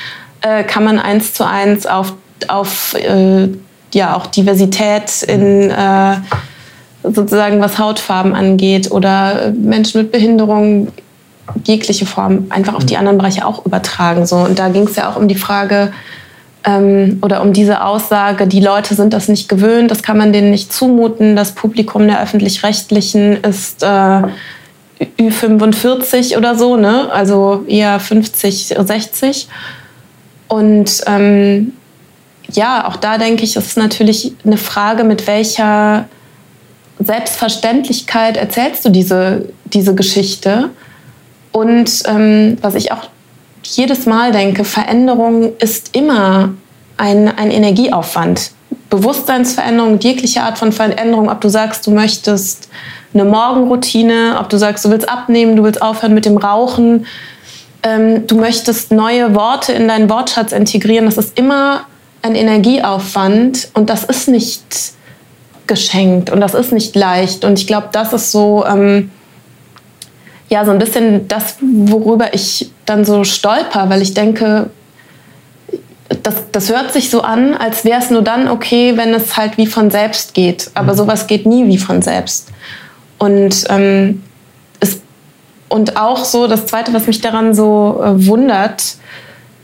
äh, 0.40 0.62
kann 0.62 0.84
man 0.84 0.98
eins 0.98 1.34
zu 1.34 1.44
eins 1.44 1.86
auf, 1.86 2.14
auf 2.46 2.94
äh, 2.94 3.48
ja, 3.92 4.16
auch 4.16 4.26
Diversität 4.26 5.22
in 5.26 5.70
äh, 5.70 6.16
sozusagen 7.02 7.60
was 7.60 7.78
Hautfarben 7.78 8.34
angeht 8.34 8.90
oder 8.90 9.52
Menschen 9.52 10.02
mit 10.02 10.12
Behinderung 10.12 10.88
jegliche 11.64 12.06
Form 12.06 12.46
einfach 12.50 12.74
auf 12.74 12.84
die 12.84 12.96
anderen 12.96 13.18
Bereiche 13.18 13.46
auch 13.46 13.64
übertragen. 13.64 14.26
So. 14.26 14.36
Und 14.36 14.58
da 14.58 14.68
ging 14.68 14.84
es 14.84 14.96
ja 14.96 15.10
auch 15.10 15.16
um 15.16 15.28
die 15.28 15.34
Frage 15.34 15.92
ähm, 16.64 17.18
oder 17.22 17.42
um 17.42 17.52
diese 17.52 17.84
Aussage, 17.84 18.46
die 18.46 18.60
Leute 18.60 18.94
sind 18.94 19.12
das 19.12 19.28
nicht 19.28 19.48
gewöhnt, 19.48 19.90
das 19.90 20.02
kann 20.02 20.18
man 20.18 20.32
denen 20.32 20.50
nicht 20.50 20.72
zumuten. 20.72 21.36
Das 21.36 21.52
Publikum 21.52 22.06
der 22.06 22.20
öffentlich-rechtlichen 22.22 23.42
ist 23.44 23.82
äh, 23.82 24.22
Ü45 25.18 26.36
oder 26.36 26.56
so, 26.56 26.76
ne? 26.76 27.10
also 27.12 27.64
eher 27.68 28.00
50, 28.00 28.76
60. 28.78 29.48
Und 30.48 31.02
ähm, 31.06 31.72
ja, 32.50 32.88
auch 32.88 32.96
da 32.96 33.18
denke 33.18 33.44
ich, 33.44 33.56
ist 33.56 33.66
es 33.66 33.76
natürlich 33.76 34.32
eine 34.44 34.56
Frage, 34.56 35.04
mit 35.04 35.26
welcher 35.26 36.08
Selbstverständlichkeit 36.98 38.36
erzählst 38.36 38.84
du 38.84 38.90
diese, 38.90 39.48
diese 39.66 39.94
Geschichte. 39.94 40.70
Und 41.52 42.02
ähm, 42.06 42.58
was 42.60 42.74
ich 42.74 42.92
auch 42.92 43.08
jedes 43.76 44.06
Mal 44.06 44.32
denke, 44.32 44.64
Veränderung 44.64 45.52
ist 45.58 45.96
immer 45.96 46.54
ein, 46.96 47.28
ein 47.28 47.50
Energieaufwand. 47.50 48.52
Bewusstseinsveränderung, 48.90 49.98
jegliche 50.00 50.42
Art 50.42 50.58
von 50.58 50.72
Veränderung, 50.72 51.30
ob 51.30 51.40
du 51.40 51.48
sagst, 51.48 51.86
du 51.86 51.90
möchtest 51.90 52.68
eine 53.14 53.24
Morgenroutine, 53.24 54.36
ob 54.40 54.48
du 54.48 54.58
sagst, 54.58 54.84
du 54.84 54.90
willst 54.90 55.08
abnehmen, 55.08 55.56
du 55.56 55.62
willst 55.62 55.82
aufhören 55.82 56.14
mit 56.14 56.24
dem 56.24 56.36
Rauchen, 56.36 57.06
ähm, 57.82 58.26
du 58.26 58.36
möchtest 58.36 58.92
neue 58.92 59.34
Worte 59.34 59.72
in 59.72 59.88
deinen 59.88 60.10
Wortschatz 60.10 60.52
integrieren, 60.52 61.06
das 61.06 61.18
ist 61.18 61.38
immer 61.38 61.82
ein 62.22 62.34
Energieaufwand 62.34 63.70
und 63.74 63.90
das 63.90 64.04
ist 64.04 64.28
nicht 64.28 64.62
geschenkt 65.66 66.30
und 66.30 66.40
das 66.40 66.54
ist 66.54 66.72
nicht 66.72 66.96
leicht. 66.96 67.44
Und 67.44 67.58
ich 67.58 67.66
glaube, 67.66 67.88
das 67.92 68.12
ist 68.12 68.32
so, 68.32 68.64
ähm, 68.66 69.10
ja, 70.48 70.64
so 70.64 70.72
ein 70.72 70.78
bisschen 70.78 71.28
das, 71.28 71.56
worüber 71.60 72.34
ich 72.34 72.70
dann 72.88 73.04
so 73.04 73.24
stolper, 73.24 73.90
weil 73.90 74.02
ich 74.02 74.14
denke, 74.14 74.70
das, 76.22 76.36
das 76.52 76.70
hört 76.70 76.92
sich 76.92 77.10
so 77.10 77.20
an, 77.20 77.54
als 77.54 77.84
wäre 77.84 78.00
es 78.00 78.10
nur 78.10 78.22
dann 78.22 78.48
okay, 78.48 78.96
wenn 78.96 79.12
es 79.12 79.36
halt 79.36 79.58
wie 79.58 79.66
von 79.66 79.90
selbst 79.90 80.34
geht. 80.34 80.70
Aber 80.74 80.94
sowas 80.94 81.26
geht 81.26 81.44
nie 81.44 81.66
wie 81.66 81.78
von 81.78 82.00
selbst. 82.00 82.48
Und, 83.18 83.64
ähm, 83.68 84.22
es, 84.80 85.00
und 85.68 85.96
auch 85.96 86.24
so, 86.24 86.46
das 86.46 86.66
Zweite, 86.66 86.94
was 86.94 87.06
mich 87.06 87.20
daran 87.20 87.54
so 87.54 88.00
äh, 88.02 88.26
wundert, 88.26 88.96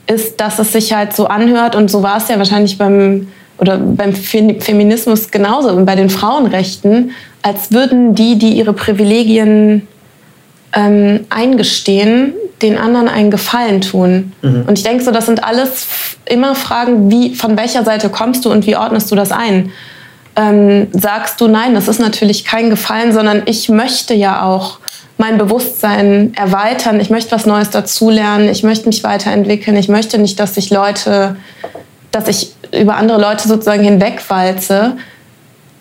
ist, 0.07 0.39
dass 0.39 0.59
es 0.59 0.73
sich 0.73 0.93
halt 0.93 1.17
so 1.17 1.27
anhört, 1.27 1.75
und 1.75 1.91
so 1.91 2.03
war 2.03 2.19
es 2.19 2.29
ja 2.29 2.37
wahrscheinlich 2.37 2.77
beim, 2.77 3.29
oder 3.57 3.79
beim 3.79 4.13
Fe- 4.13 4.57
Feminismus 4.61 5.31
genauso 5.31 5.71
und 5.71 5.87
bei 5.87 5.95
den 5.95 6.11
Frauenrechten, 6.11 7.13
als 7.41 7.73
würden 7.73 8.15
die, 8.15 8.37
die 8.37 8.53
ihre 8.53 8.75
Privilegien 8.75 9.89
ähm, 10.75 11.21
eingestehen, 11.31 12.35
den 12.65 12.79
anderen 12.79 13.09
einen 13.09 13.31
Gefallen 13.31 13.81
tun. 13.83 14.33
Und 14.67 14.79
ich 14.79 14.85
denke 14.85 15.05
so, 15.05 15.11
das 15.11 15.27
sind 15.27 15.45
alles 15.45 15.87
immer 16.25 16.55
Fragen, 16.55 17.11
wie, 17.11 17.35
von 17.35 17.57
welcher 17.57 17.85
Seite 17.85 18.09
kommst 18.09 18.45
du 18.45 18.51
und 18.51 18.67
wie 18.67 18.77
ordnest 18.77 19.11
du 19.11 19.15
das 19.15 19.31
ein? 19.31 19.71
Ähm, 20.35 20.89
sagst 20.93 21.41
du, 21.41 21.47
nein, 21.47 21.75
das 21.75 21.87
ist 21.87 22.01
natürlich 22.01 22.45
kein 22.45 22.71
Gefallen, 22.71 23.13
sondern 23.13 23.43
ich 23.45 23.69
möchte 23.69 24.15
ja 24.15 24.43
auch 24.43 24.79
mein 25.17 25.39
Bewusstsein 25.39 26.33
erweitern, 26.35 26.99
ich 26.99 27.11
möchte 27.11 27.33
was 27.33 27.47
Neues 27.47 27.71
dazulernen, 27.71 28.49
ich 28.49 28.65
möchte 28.65 28.87
mich 28.87 29.05
weiterentwickeln, 29.05 29.77
ich 29.77 29.89
möchte 29.89 30.19
nicht, 30.19 30.41
dass 30.41 30.57
sich 30.57 30.71
Leute, 30.71 31.37
dass 32.11 32.27
ich 32.27 32.53
über 32.73 32.97
andere 32.97 33.21
Leute 33.21 33.47
sozusagen 33.47 33.85
hinwegwalze 33.85 34.97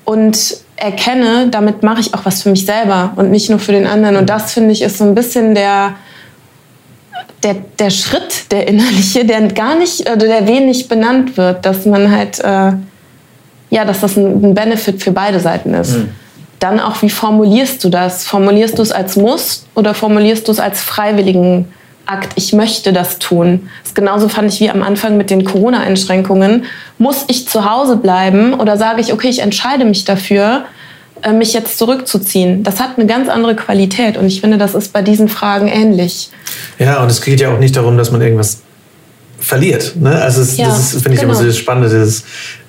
und 0.05 0.57
erkenne, 0.75 1.47
damit 1.49 1.81
mache 1.81 2.01
ich 2.01 2.13
auch 2.13 2.25
was 2.25 2.43
für 2.43 2.49
mich 2.49 2.65
selber 2.65 3.13
und 3.15 3.31
nicht 3.31 3.49
nur 3.49 3.59
für 3.59 3.71
den 3.71 3.87
anderen. 3.87 4.17
Und 4.17 4.29
das 4.29 4.53
finde 4.53 4.71
ich 4.71 4.81
ist 4.81 4.97
so 4.97 5.05
ein 5.05 5.15
bisschen 5.15 5.55
der, 5.55 5.95
der, 7.43 7.55
der 7.79 7.89
Schritt, 7.89 8.51
der 8.51 8.67
innerliche, 8.67 9.25
der 9.25 9.47
gar 9.50 9.75
nicht 9.75 10.01
oder 10.01 10.27
der 10.27 10.47
wenig 10.47 10.88
benannt 10.88 11.38
wird, 11.38 11.65
dass 11.65 11.85
man 11.85 12.12
halt, 12.12 12.39
äh, 12.39 12.73
ja, 13.69 13.85
dass 13.85 14.01
das 14.01 14.17
ein, 14.17 14.43
ein 14.43 14.53
Benefit 14.53 15.01
für 15.01 15.12
beide 15.12 15.39
Seiten 15.39 15.73
ist. 15.73 15.97
Mhm 15.97 16.09
dann 16.63 16.79
auch, 16.79 17.01
wie 17.01 17.09
formulierst 17.09 17.83
du 17.83 17.89
das? 17.89 18.23
Formulierst 18.23 18.77
du 18.77 18.81
es 18.81 18.93
als 18.93 19.17
Muss 19.17 19.65
oder 19.75 19.93
formulierst 19.93 20.47
du 20.47 20.53
es 20.53 20.62
als 20.62 20.81
freiwilligen 20.81 21.67
Akt? 22.05 22.31
Ich 22.35 22.53
möchte 22.53 22.93
das 22.93 23.19
tun. 23.19 23.69
Das 23.81 23.89
ist 23.89 23.95
genauso 23.95 24.29
fand 24.29 24.53
ich 24.53 24.62
wie 24.62 24.69
am 24.69 24.81
Anfang 24.81 25.17
mit 25.17 25.29
den 25.29 25.43
Corona-Einschränkungen. 25.43 26.63
Muss 26.97 27.25
ich 27.27 27.50
zu 27.50 27.69
Hause 27.69 27.97
bleiben 27.97 28.53
oder 28.53 28.77
sage 28.77 29.01
ich, 29.01 29.12
okay, 29.12 29.27
ich 29.27 29.39
entscheide 29.39 29.83
mich 29.83 30.05
dafür, 30.05 30.63
mich 31.31 31.53
jetzt 31.53 31.77
zurückzuziehen? 31.77 32.63
Das 32.63 32.79
hat 32.79 32.97
eine 32.97 33.05
ganz 33.05 33.29
andere 33.29 33.55
Qualität 33.55 34.17
und 34.17 34.25
ich 34.25 34.41
finde, 34.41 34.57
das 34.57 34.75
ist 34.75 34.91
bei 34.91 35.01
diesen 35.01 35.29
Fragen 35.29 35.67
ähnlich. 35.67 36.29
Ja, 36.79 37.01
und 37.01 37.09
es 37.09 37.21
geht 37.21 37.39
ja 37.39 37.53
auch 37.53 37.59
nicht 37.59 37.75
darum, 37.75 37.97
dass 37.97 38.11
man 38.11 38.21
irgendwas 38.21 38.63
verliert. 39.43 39.95
Ne? 39.97 40.09
Also 40.09 40.41
es, 40.41 40.57
ja, 40.57 40.67
das 40.67 40.91
finde 40.91 41.13
ich 41.13 41.19
genau. 41.19 41.33
immer 41.33 41.35
so 41.35 41.45
das 41.45 41.57
Spannende. 41.57 41.89
Das 41.89 42.23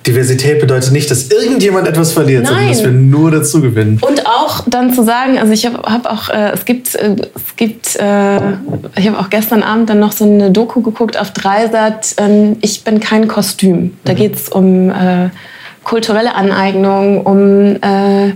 Diversität 0.05 0.59
bedeutet 0.59 0.91
nicht, 0.91 1.09
dass 1.09 1.31
irgendjemand 1.31 1.87
etwas 1.87 2.11
verliert, 2.11 2.43
Nein. 2.43 2.53
sondern 2.53 2.69
dass 2.69 2.83
wir 2.83 2.91
nur 2.91 3.31
dazu 3.31 3.61
gewinnen. 3.61 3.97
Und 4.01 4.27
auch 4.27 4.63
dann 4.67 4.93
zu 4.93 5.03
sagen, 5.03 5.39
also 5.39 5.53
ich 5.53 5.65
habe 5.65 5.77
hab 5.83 6.05
auch, 6.05 6.29
äh, 6.29 6.51
es 6.51 6.65
gibt, 6.65 6.93
äh, 6.95 7.15
es 7.33 7.55
gibt, 7.55 7.95
äh, 7.95 8.35
ich 8.97 9.07
habe 9.07 9.19
auch 9.19 9.29
gestern 9.29 9.63
Abend 9.63 9.89
dann 9.89 9.99
noch 9.99 10.11
so 10.11 10.25
eine 10.25 10.51
Doku 10.51 10.81
geguckt 10.81 11.17
auf 11.17 11.31
Dreisat, 11.31 12.15
äh, 12.17 12.55
ich 12.61 12.83
bin 12.83 12.99
kein 12.99 13.27
Kostüm. 13.27 13.97
Da 14.03 14.11
mhm. 14.11 14.17
geht 14.17 14.35
es 14.35 14.49
um 14.49 14.89
äh, 14.89 15.29
kulturelle 15.83 16.35
Aneignung, 16.35 17.21
um 17.25 17.77
äh, 17.81 18.33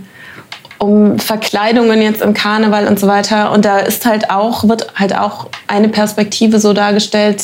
um 0.80 1.20
Verkleidungen 1.20 2.02
jetzt 2.02 2.22
im 2.22 2.34
Karneval 2.34 2.88
und 2.88 3.00
so 3.00 3.08
weiter. 3.08 3.52
Und 3.52 3.66
da 3.66 3.80
ist 3.80 4.06
halt 4.06 4.32
auch, 4.32 4.68
wird 4.68 4.88
halt 4.96 5.16
auch 5.16 5.48
eine 5.68 5.90
Perspektive 5.90 6.60
so 6.60 6.72
dargestellt, 6.72 7.44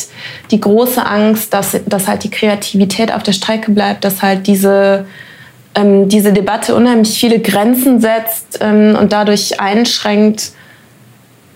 die 0.51 0.59
große 0.59 1.05
Angst, 1.05 1.53
dass, 1.53 1.77
dass 1.85 2.07
halt 2.07 2.23
die 2.23 2.31
Kreativität 2.31 3.13
auf 3.13 3.23
der 3.23 3.33
Strecke 3.33 3.71
bleibt, 3.71 4.05
dass 4.05 4.21
halt 4.21 4.47
diese, 4.47 5.05
ähm, 5.75 6.07
diese 6.07 6.31
Debatte 6.31 6.73
unheimlich 6.73 7.19
viele 7.19 7.39
Grenzen 7.39 7.99
setzt 7.99 8.59
ähm, 8.61 8.97
und 8.99 9.11
dadurch 9.11 9.59
einschränkt. 9.59 10.53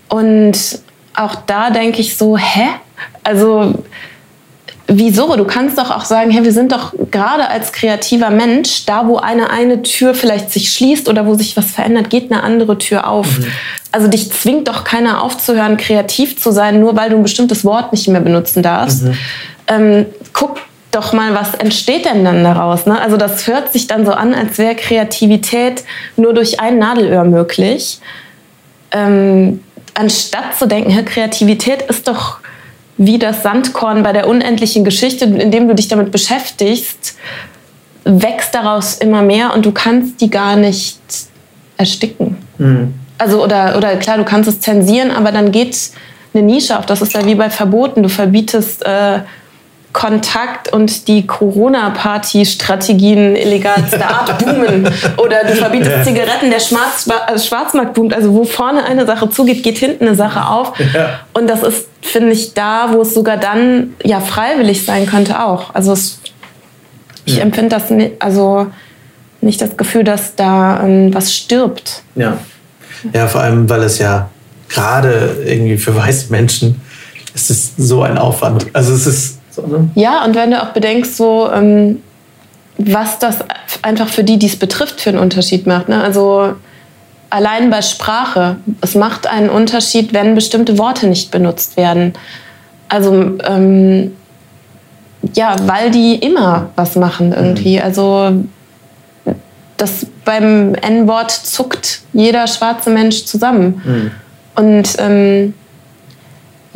Und 0.09 0.79
auch 1.15 1.36
da 1.36 1.69
denke 1.69 2.01
ich 2.01 2.17
so, 2.17 2.38
hä? 2.38 2.67
Also 3.24 3.75
wieso? 4.89 5.36
Du 5.36 5.46
kannst 5.46 5.77
doch 5.77 5.91
auch 5.91 6.03
sagen, 6.03 6.31
hey, 6.31 6.43
wir 6.43 6.51
sind 6.51 6.72
doch 6.72 6.93
gerade 7.12 7.48
als 7.48 7.72
kreativer 7.72 8.29
Mensch, 8.29 8.86
da 8.86 9.08
wo 9.08 9.17
eine 9.17 9.50
eine 9.50 9.81
Tür 9.84 10.13
vielleicht 10.13 10.51
sich 10.51 10.72
schließt 10.72 11.08
oder 11.08 11.25
wo 11.25 11.36
sich 11.36 11.55
was 11.55 11.72
verändert, 11.72 12.10
geht 12.10 12.31
eine 12.31 12.43
andere 12.43 12.77
Tür 12.77 13.08
auf. 13.08 13.39
Mhm. 13.39 13.46
Also 13.91 14.08
dich 14.08 14.31
zwingt 14.31 14.67
doch 14.67 14.84
keiner 14.84 15.24
aufzuhören, 15.24 15.77
kreativ 15.77 16.39
zu 16.41 16.51
sein, 16.51 16.79
nur 16.79 16.96
weil 16.98 17.10
du 17.10 17.17
ein 17.17 17.24
bestimmtes 17.24 17.63
Wort 17.63 17.91
nicht 17.91 18.08
mehr 18.08 18.22
benutzen 18.22 18.63
darfst. 18.63 19.03
Mhm. 19.03 19.17
Ähm, 19.67 20.05
guck 20.34 20.58
doch 20.91 21.13
mal, 21.13 21.36
was 21.36 21.53
entsteht 21.53 22.05
denn 22.05 22.25
dann 22.25 22.43
daraus? 22.43 22.86
Ne? 22.86 23.00
Also 23.00 23.17
das 23.17 23.48
hört 23.48 23.72
sich 23.72 23.88
dann 23.88 24.05
so 24.05 24.12
an, 24.12 24.34
als 24.34 24.58
wäre 24.58 24.75
Kreativität 24.75 25.84
nur 26.17 26.34
durch 26.34 26.60
ein 26.60 26.79
Nadelöhr 26.79 27.24
möglich. 27.24 28.00
Ähm, 28.91 29.63
anstatt 29.93 30.58
zu 30.58 30.67
denken, 30.67 30.89
hey, 30.89 31.05
Kreativität 31.05 31.84
ist 31.84 32.08
doch 32.08 32.39
wie 33.00 33.18
das 33.18 33.44
Sandkorn 33.44 34.03
bei 34.03 34.12
der 34.12 34.27
unendlichen 34.27 34.84
Geschichte, 34.84 35.24
indem 35.24 35.70
du 35.70 35.74
dich 35.74 35.88
damit 35.88 36.12
beschäftigst, 36.12 37.15
wächst 38.03 38.53
daraus 38.53 38.98
immer 38.98 39.22
mehr 39.22 39.53
und 39.56 39.65
du 39.65 39.72
kannst 39.72 40.20
die 40.20 40.29
gar 40.29 40.58
nicht 40.58 41.00
ersticken. 41.77 42.38
Mhm. 42.58 42.94
Also, 43.18 43.41
oder, 43.44 43.77
oder 43.77 43.96
klar, 43.96 44.18
du 44.18 44.25
kannst 44.25 44.50
es 44.50 44.60
zensieren, 44.60 45.12
aber 45.12 45.32
dann 45.32 45.51
geht 45.53 45.77
eine 46.34 46.44
Nische 46.44 46.77
auf. 46.77 46.86
Das 46.86 47.01
ist 47.01 47.13
ja 47.13 47.25
wie 47.25 47.36
bei 47.36 47.50
Verboten. 47.50 48.03
Du 48.03 48.10
verbietest 48.10 48.86
äh, 48.86 49.20
Kontakt 49.91 50.72
und 50.72 51.08
die 51.08 51.25
Corona-Party-Strategien 51.25 53.36
illegalster 53.36 54.08
Art 54.08 54.38
boomen. 54.38 54.88
Oder 55.17 55.43
du 55.43 55.55
verbietest 55.55 55.91
ja. 55.91 56.03
Zigaretten, 56.03 56.51
der 56.51 56.60
Schwarz 56.60 57.10
also 57.25 57.48
Schwarzmarkt 57.48 57.96
boomt. 57.96 58.13
Also 58.13 58.31
wo 58.34 58.43
vorne 58.43 58.84
eine 58.84 59.08
Sache 59.08 59.31
zugeht, 59.31 59.63
geht 59.63 59.79
hinten 59.79 60.05
eine 60.05 60.13
Sache 60.15 60.48
auf. 60.48 60.74
Ja. 60.93 61.22
Und 61.34 61.50
das 61.50 61.63
ist, 61.63 61.88
finde 62.01 62.34
ich, 62.34 62.53
da, 62.53 62.93
wo 62.93 63.01
es 63.01 63.15
sogar 63.15 63.38
dann 63.38 63.96
ja 64.03 64.19
freiwillig 64.19 64.86
sein 64.86 65.08
könnte 65.08 65.43
auch. 65.43 65.74
Also 65.74 65.93
es, 65.93 66.19
ich 67.25 67.38
ja. 67.38 67.41
empfinde 67.41 67.69
das 67.69 67.89
nicht, 67.89 68.22
also 68.22 68.67
nicht 69.41 69.60
das 69.60 69.75
Gefühl, 69.75 70.03
dass 70.03 70.36
da 70.36 70.84
ähm, 70.84 71.12
was 71.13 71.34
stirbt. 71.34 72.03
Ja. 72.15 72.38
ja, 73.12 73.27
vor 73.27 73.41
allem, 73.41 73.67
weil 73.67 73.81
es 73.84 73.98
ja 73.98 74.29
gerade 74.69 75.38
irgendwie 75.43 75.77
für 75.77 75.96
weiße 75.96 76.31
Menschen 76.31 76.79
ist 77.34 77.50
es 77.50 77.74
so 77.77 78.03
ein 78.03 78.17
Aufwand. 78.17 78.67
Also 78.74 78.93
es 78.93 79.08
ist 79.08 79.38
so, 79.50 79.65
ne? 79.65 79.89
Ja, 79.96 80.24
und 80.25 80.36
wenn 80.36 80.51
du 80.51 80.62
auch 80.62 80.70
bedenkst, 80.70 81.15
so, 81.18 81.50
ähm, 81.51 82.01
was 82.77 83.20
das 83.20 83.39
einfach 83.82 84.08
für 84.08 84.24
die, 84.24 84.38
die 84.38 84.48
es 84.48 84.56
betrifft, 84.56 85.01
für 85.01 85.10
einen 85.10 85.20
Unterschied 85.20 85.68
macht. 85.68 85.89
Ne? 85.89 86.01
Also 86.01 86.53
allein 87.29 87.70
bei 87.70 87.82
Sprache, 87.82 88.58
es 88.82 88.96
macht 88.96 89.27
einen 89.27 89.50
Unterschied, 89.50 90.13
wenn 90.13 90.34
bestimmte 90.34 90.77
Worte 90.77 91.08
nicht 91.08 91.29
benutzt 91.29 91.77
werden. 91.77 92.13
Also 92.88 93.38
ähm, 93.44 94.13
ja, 95.34 95.56
weil 95.68 95.91
die 95.91 96.15
immer 96.15 96.70
was 96.75 96.96
machen 96.96 97.34
irgendwie. 97.34 97.77
Mhm. 97.77 97.84
Also 97.84 98.44
das 99.77 100.06
beim 100.25 100.75
N-Wort 100.75 101.32
zuckt 101.32 102.01
jeder 102.13 102.48
schwarze 102.48 102.89
Mensch 102.89 103.25
zusammen. 103.25 103.82
Mhm. 103.84 104.12
Und 104.56 104.96
ähm, 105.00 105.53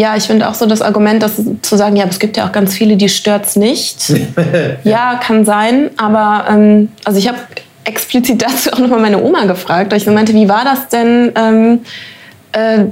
ja, 0.04 0.18
ich 0.18 0.26
finde 0.26 0.50
auch 0.50 0.54
so 0.54 0.66
das 0.66 0.82
Argument, 0.82 1.24
dass 1.24 1.42
zu 1.62 1.78
sagen, 1.78 1.96
ja, 1.96 2.06
es 2.10 2.20
gibt 2.20 2.36
ja 2.36 2.46
auch 2.46 2.52
ganz 2.52 2.74
viele, 2.74 2.98
die 2.98 3.08
stört 3.08 3.46
es 3.46 3.56
nicht. 3.56 4.12
ja, 4.84 5.16
kann 5.16 5.46
sein, 5.46 5.92
aber 5.96 6.46
ähm, 6.50 6.90
also 7.06 7.20
ich 7.20 7.30
habe 7.30 7.38
explizit 7.86 8.42
dazu 8.42 8.74
auch 8.74 8.80
nochmal 8.80 9.00
meine 9.00 9.24
Oma 9.24 9.46
gefragt, 9.46 9.92
weil 9.92 10.00
ich 10.00 10.04
so 10.04 10.12
meinte, 10.12 10.34
wie 10.34 10.50
war 10.50 10.66
das 10.66 10.90
denn, 10.90 11.32
ähm, 11.36 11.80
äh, 12.52 12.86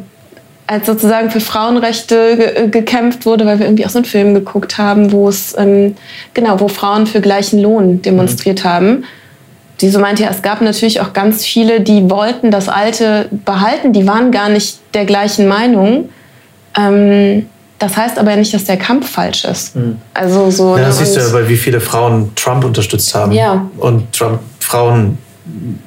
als 0.68 0.86
sozusagen 0.86 1.30
für 1.32 1.41
Frauenrechte 1.41 2.38
ge 2.38 2.46
äh, 2.46 2.68
gekämpft 2.70 3.25
wurde, 3.25 3.46
weil 3.46 3.60
wir 3.60 3.65
irgendwie 3.65 3.86
auch 3.86 3.89
so 3.89 4.00
einen 4.00 4.06
Film 4.06 4.34
geguckt 4.34 4.77
haben, 4.77 5.12
wo 5.12 5.27
es 5.27 5.53
ähm, 5.58 5.98
genau, 6.34 6.62
wo 6.62 6.70
Frauen 6.70 7.08
für 7.08 7.20
gleichen 7.20 7.60
Lohn 7.60 8.01
demonstriert 8.01 8.63
mhm. 8.63 8.70
haben. 8.70 9.03
Die 9.82 9.89
so 9.89 10.00
meinte, 10.00 10.24
ja, 10.24 10.30
es 10.30 10.44
gab 10.44 10.62
natürlich 10.62 11.01
auch 11.01 11.12
ganz 11.12 11.44
viele, 11.44 11.82
die 11.82 12.10
wollten 12.10 12.51
das 12.51 12.70
Alte 12.70 13.27
behalten, 13.44 13.91
die 13.91 14.08
waren 14.08 14.32
gar 14.32 14.48
nicht 14.48 14.77
der 14.94 15.03
gleichen 15.03 15.50
Meinung. 15.50 16.08
Ähm, 16.78 17.48
das 17.80 17.98
heißt 17.98 18.20
aber 18.20 18.36
nicht, 18.36 18.54
dass 18.54 18.66
der 18.66 18.78
Kampf 18.78 19.10
falsch 19.10 19.44
ist. 19.44 19.75
Mhm. 19.75 19.98
Also 20.13 20.51
so. 20.51 20.78
Ja, 20.78 20.84
das 20.84 21.00
siehst 21.00 21.16
du 21.16 21.20
ja, 21.20 21.34
weil 21.34 21.50
wie 21.50 21.58
viele 21.58 21.82
Frauen 21.82 22.32
Trump 22.36 22.63
unterstützt 22.63 23.13
haben. 23.16 23.32
Ja. 23.32 23.66
Und 23.78 24.12
Trump 24.13 24.40
Frauen 24.60 25.18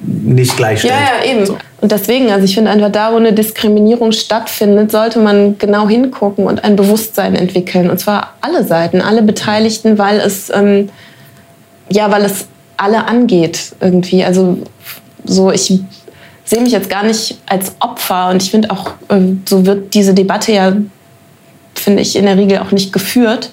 nicht 0.03 0.57
gleichstellt. 0.57 0.93
Ja, 0.93 1.25
ja, 1.25 1.31
eben. 1.31 1.45
So. 1.45 1.57
Und 1.81 1.91
deswegen, 1.91 2.31
also 2.31 2.45
ich 2.45 2.53
finde 2.55 2.71
einfach 2.71 2.91
da, 2.91 3.13
wo 3.13 3.17
eine 3.17 3.31
Diskriminierung 3.31 4.11
stattfindet, 4.11 4.91
sollte 4.91 5.19
man 5.19 5.57
genau 5.57 5.87
hingucken 5.87 6.45
und 6.47 6.63
ein 6.63 6.75
Bewusstsein 6.75 7.35
entwickeln. 7.35 7.89
Und 7.89 7.99
zwar 7.99 8.33
alle 8.41 8.65
Seiten, 8.65 9.01
alle 9.01 9.21
Beteiligten, 9.21 9.97
weil 9.97 10.19
es, 10.19 10.49
ähm, 10.49 10.89
ja, 11.89 12.11
weil 12.11 12.25
es 12.25 12.47
alle 12.77 13.07
angeht 13.07 13.73
irgendwie. 13.79 14.23
Also 14.23 14.57
so, 15.23 15.51
ich 15.51 15.79
sehe 16.45 16.61
mich 16.61 16.71
jetzt 16.71 16.89
gar 16.89 17.03
nicht 17.03 17.39
als 17.47 17.75
Opfer 17.79 18.29
und 18.29 18.41
ich 18.41 18.51
finde 18.51 18.71
auch, 18.71 18.91
ähm, 19.09 19.43
so 19.45 19.65
wird 19.65 19.93
diese 19.93 20.13
Debatte 20.13 20.53
ja, 20.53 20.73
finde 21.73 22.01
ich, 22.01 22.15
in 22.15 22.25
der 22.25 22.37
Regel 22.37 22.59
auch 22.59 22.71
nicht 22.71 22.93
geführt. 22.93 23.49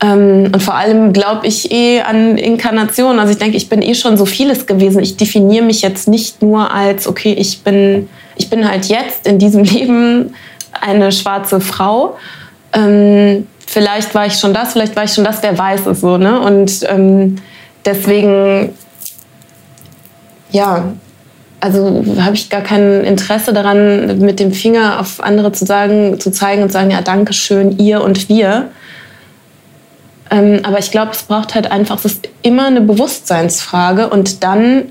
Ähm, 0.00 0.50
und 0.52 0.62
vor 0.62 0.74
allem 0.74 1.12
glaube 1.12 1.46
ich 1.46 1.72
eh 1.72 2.00
an 2.02 2.36
Inkarnation. 2.36 3.18
Also 3.18 3.32
ich 3.32 3.38
denke, 3.38 3.56
ich 3.56 3.68
bin 3.68 3.82
eh 3.82 3.94
schon 3.94 4.16
so 4.16 4.26
vieles 4.26 4.66
gewesen. 4.66 5.02
Ich 5.02 5.16
definiere 5.16 5.64
mich 5.64 5.80
jetzt 5.80 6.08
nicht 6.08 6.42
nur 6.42 6.72
als, 6.72 7.06
okay, 7.06 7.32
ich 7.32 7.62
bin, 7.62 8.08
ich 8.36 8.50
bin 8.50 8.68
halt 8.68 8.86
jetzt 8.86 9.26
in 9.26 9.38
diesem 9.38 9.64
Leben 9.64 10.34
eine 10.80 11.12
schwarze 11.12 11.60
Frau. 11.60 12.16
Ähm, 12.72 13.46
vielleicht 13.66 14.14
war 14.14 14.26
ich 14.26 14.34
schon 14.34 14.52
das, 14.52 14.72
vielleicht 14.72 14.94
war 14.96 15.04
ich 15.04 15.14
schon 15.14 15.24
das, 15.24 15.42
wer 15.42 15.56
weiß 15.56 15.86
es 15.86 16.00
so. 16.00 16.16
Ne? 16.16 16.40
Und 16.40 16.86
deswegen, 17.84 18.74
ja, 20.50 20.92
also 21.60 22.04
habe 22.20 22.34
ich 22.34 22.50
gar 22.50 22.60
kein 22.60 23.04
Interesse 23.04 23.52
daran, 23.52 24.18
mit 24.18 24.38
dem 24.40 24.52
Finger 24.52 25.00
auf 25.00 25.22
andere 25.22 25.52
zu 25.52 25.64
sagen, 25.66 26.20
zu 26.20 26.30
zeigen 26.30 26.62
und 26.62 26.70
sagen, 26.70 26.90
ja, 26.90 27.00
danke 27.00 27.32
schön, 27.32 27.78
ihr 27.78 28.02
und 28.02 28.28
wir. 28.28 28.70
Ähm, 30.30 30.60
aber 30.62 30.78
ich 30.78 30.90
glaube, 30.90 31.12
es 31.12 31.22
braucht 31.22 31.54
halt 31.54 31.70
einfach, 31.70 31.96
es 31.96 32.04
ist 32.04 32.28
immer 32.42 32.66
eine 32.66 32.80
Bewusstseinsfrage 32.80 34.08
und 34.08 34.44
dann 34.44 34.84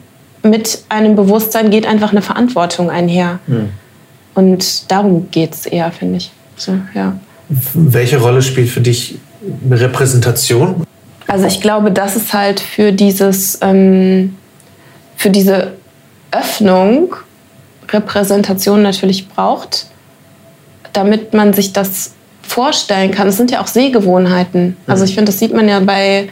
mit 0.43 0.79
einem 0.89 1.15
Bewusstsein 1.15 1.69
geht 1.69 1.86
einfach 1.86 2.12
eine 2.12 2.21
Verantwortung 2.21 2.89
einher. 2.89 3.39
Mhm. 3.47 3.69
Und 4.33 4.91
darum 4.91 5.29
geht 5.31 5.53
es 5.53 5.65
eher, 5.65 5.91
finde 5.91 6.17
ich. 6.17 6.31
So, 6.55 6.74
ja. 6.93 7.17
Welche 7.50 8.19
Rolle 8.19 8.41
spielt 8.41 8.69
für 8.69 8.81
dich 8.81 9.19
Repräsentation? 9.69 10.83
Also 11.27 11.45
ich 11.45 11.62
glaube, 11.62 11.91
dass 11.91 12.15
es 12.15 12.33
halt 12.33 12.59
für 12.59 12.91
dieses, 12.91 13.59
ähm, 13.62 14.36
für 15.15 15.29
diese 15.29 15.74
Öffnung 16.39 17.15
Repräsentation 17.89 18.82
natürlich 18.82 19.29
braucht, 19.29 19.88
damit 20.94 21.34
man 21.34 21.53
sich 21.53 21.74
das 21.74 22.13
vorstellen 22.41 23.12
kann. 23.12 23.27
Es 23.27 23.38
sind 23.38 23.51
ja 23.51 23.62
auch 23.62 23.67
Sehgewohnheiten. 23.67 24.77
Also 24.88 25.03
ich 25.03 25.15
finde, 25.15 25.32
das 25.32 25.39
sieht 25.39 25.53
man 25.53 25.67
ja 25.67 25.79
bei 25.79 26.29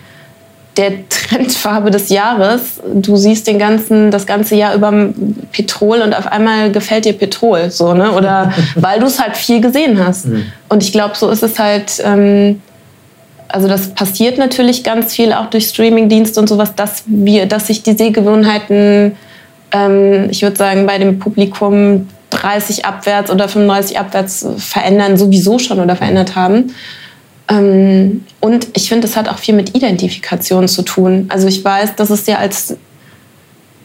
der 0.78 1.08
Trendfarbe 1.10 1.92
des 1.92 2.10
Jahres. 2.10 2.82
Du 2.94 3.16
siehst 3.16 3.48
den 3.48 3.60
ganzen, 3.60 4.12
das 4.12 4.26
ganze 4.26 4.56
Jahr 4.56 4.76
über 4.76 4.92
Petrol 5.52 6.02
und 6.02 6.16
auf 6.16 6.28
einmal 6.28 6.72
gefällt 6.72 7.06
dir 7.06 7.14
Petrol, 7.14 7.70
so, 7.72 7.94
ne? 7.94 8.12
Oder 8.12 8.54
weil 8.76 9.00
du 9.00 9.06
es 9.06 9.22
halt 9.22 9.38
viel 9.38 9.62
gesehen 9.62 10.04
hast. 10.06 10.28
Mhm. 10.28 10.46
Und 10.70 10.84
ich 10.84 10.92
glaube, 10.92 11.16
so 11.16 11.30
ist 11.30 11.44
es 11.44 11.60
halt. 11.60 12.02
Ähm, 12.04 12.62
also 13.48 13.68
das 13.68 13.90
passiert 13.90 14.40
natürlich 14.40 14.84
ganz 14.84 15.14
viel 15.14 15.32
auch 15.32 15.46
durch 15.46 15.68
Streamingdienste 15.68 16.40
und 16.40 16.50
sowas, 16.50 16.74
dass 16.76 17.04
wir, 17.06 17.46
dass 17.46 17.68
sich 17.68 17.84
die 17.84 17.94
Sehgewohnheiten, 17.94 19.16
ähm, 19.76 20.30
ich 20.30 20.42
würde 20.42 20.56
sagen, 20.56 20.86
bei 20.86 20.98
dem 20.98 21.20
Publikum 21.20 22.08
30 22.30 22.86
abwärts 22.86 23.30
oder 23.30 23.48
35 23.48 24.00
abwärts 24.00 24.48
verändern, 24.58 25.18
sowieso 25.18 25.60
schon 25.60 25.80
oder 25.80 25.96
verändert 25.96 26.36
haben. 26.36 26.74
Ähm, 27.50 28.26
und 28.40 28.68
ich 28.74 28.90
finde, 28.90 29.08
es 29.08 29.16
hat 29.16 29.28
auch 29.28 29.38
viel 29.38 29.54
mit 29.56 29.76
Identifikation 29.76 30.68
zu 30.68 30.82
tun. 30.82 31.26
Also 31.30 31.48
ich 31.48 31.64
weiß, 31.64 31.96
dass 31.96 32.10
es 32.10 32.26
ja 32.26 32.38
als, 32.38 32.78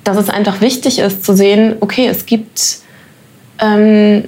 dass 0.05 0.17
es 0.17 0.31
einfach 0.31 0.61
wichtig 0.61 0.99
ist 0.99 1.25
zu 1.25 1.35
sehen, 1.35 1.77
okay, 1.81 2.07
es 2.07 2.25
gibt, 2.25 2.79
ähm, 3.59 4.25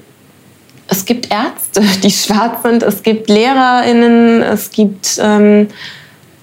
es 0.88 1.04
gibt 1.04 1.32
Ärzte, 1.32 1.82
die 2.02 2.10
schwarz 2.10 2.62
sind, 2.62 2.82
es 2.82 3.02
gibt 3.02 3.28
LehrerInnen, 3.28 4.42
es 4.42 4.70
gibt 4.70 5.18
ähm, 5.22 5.68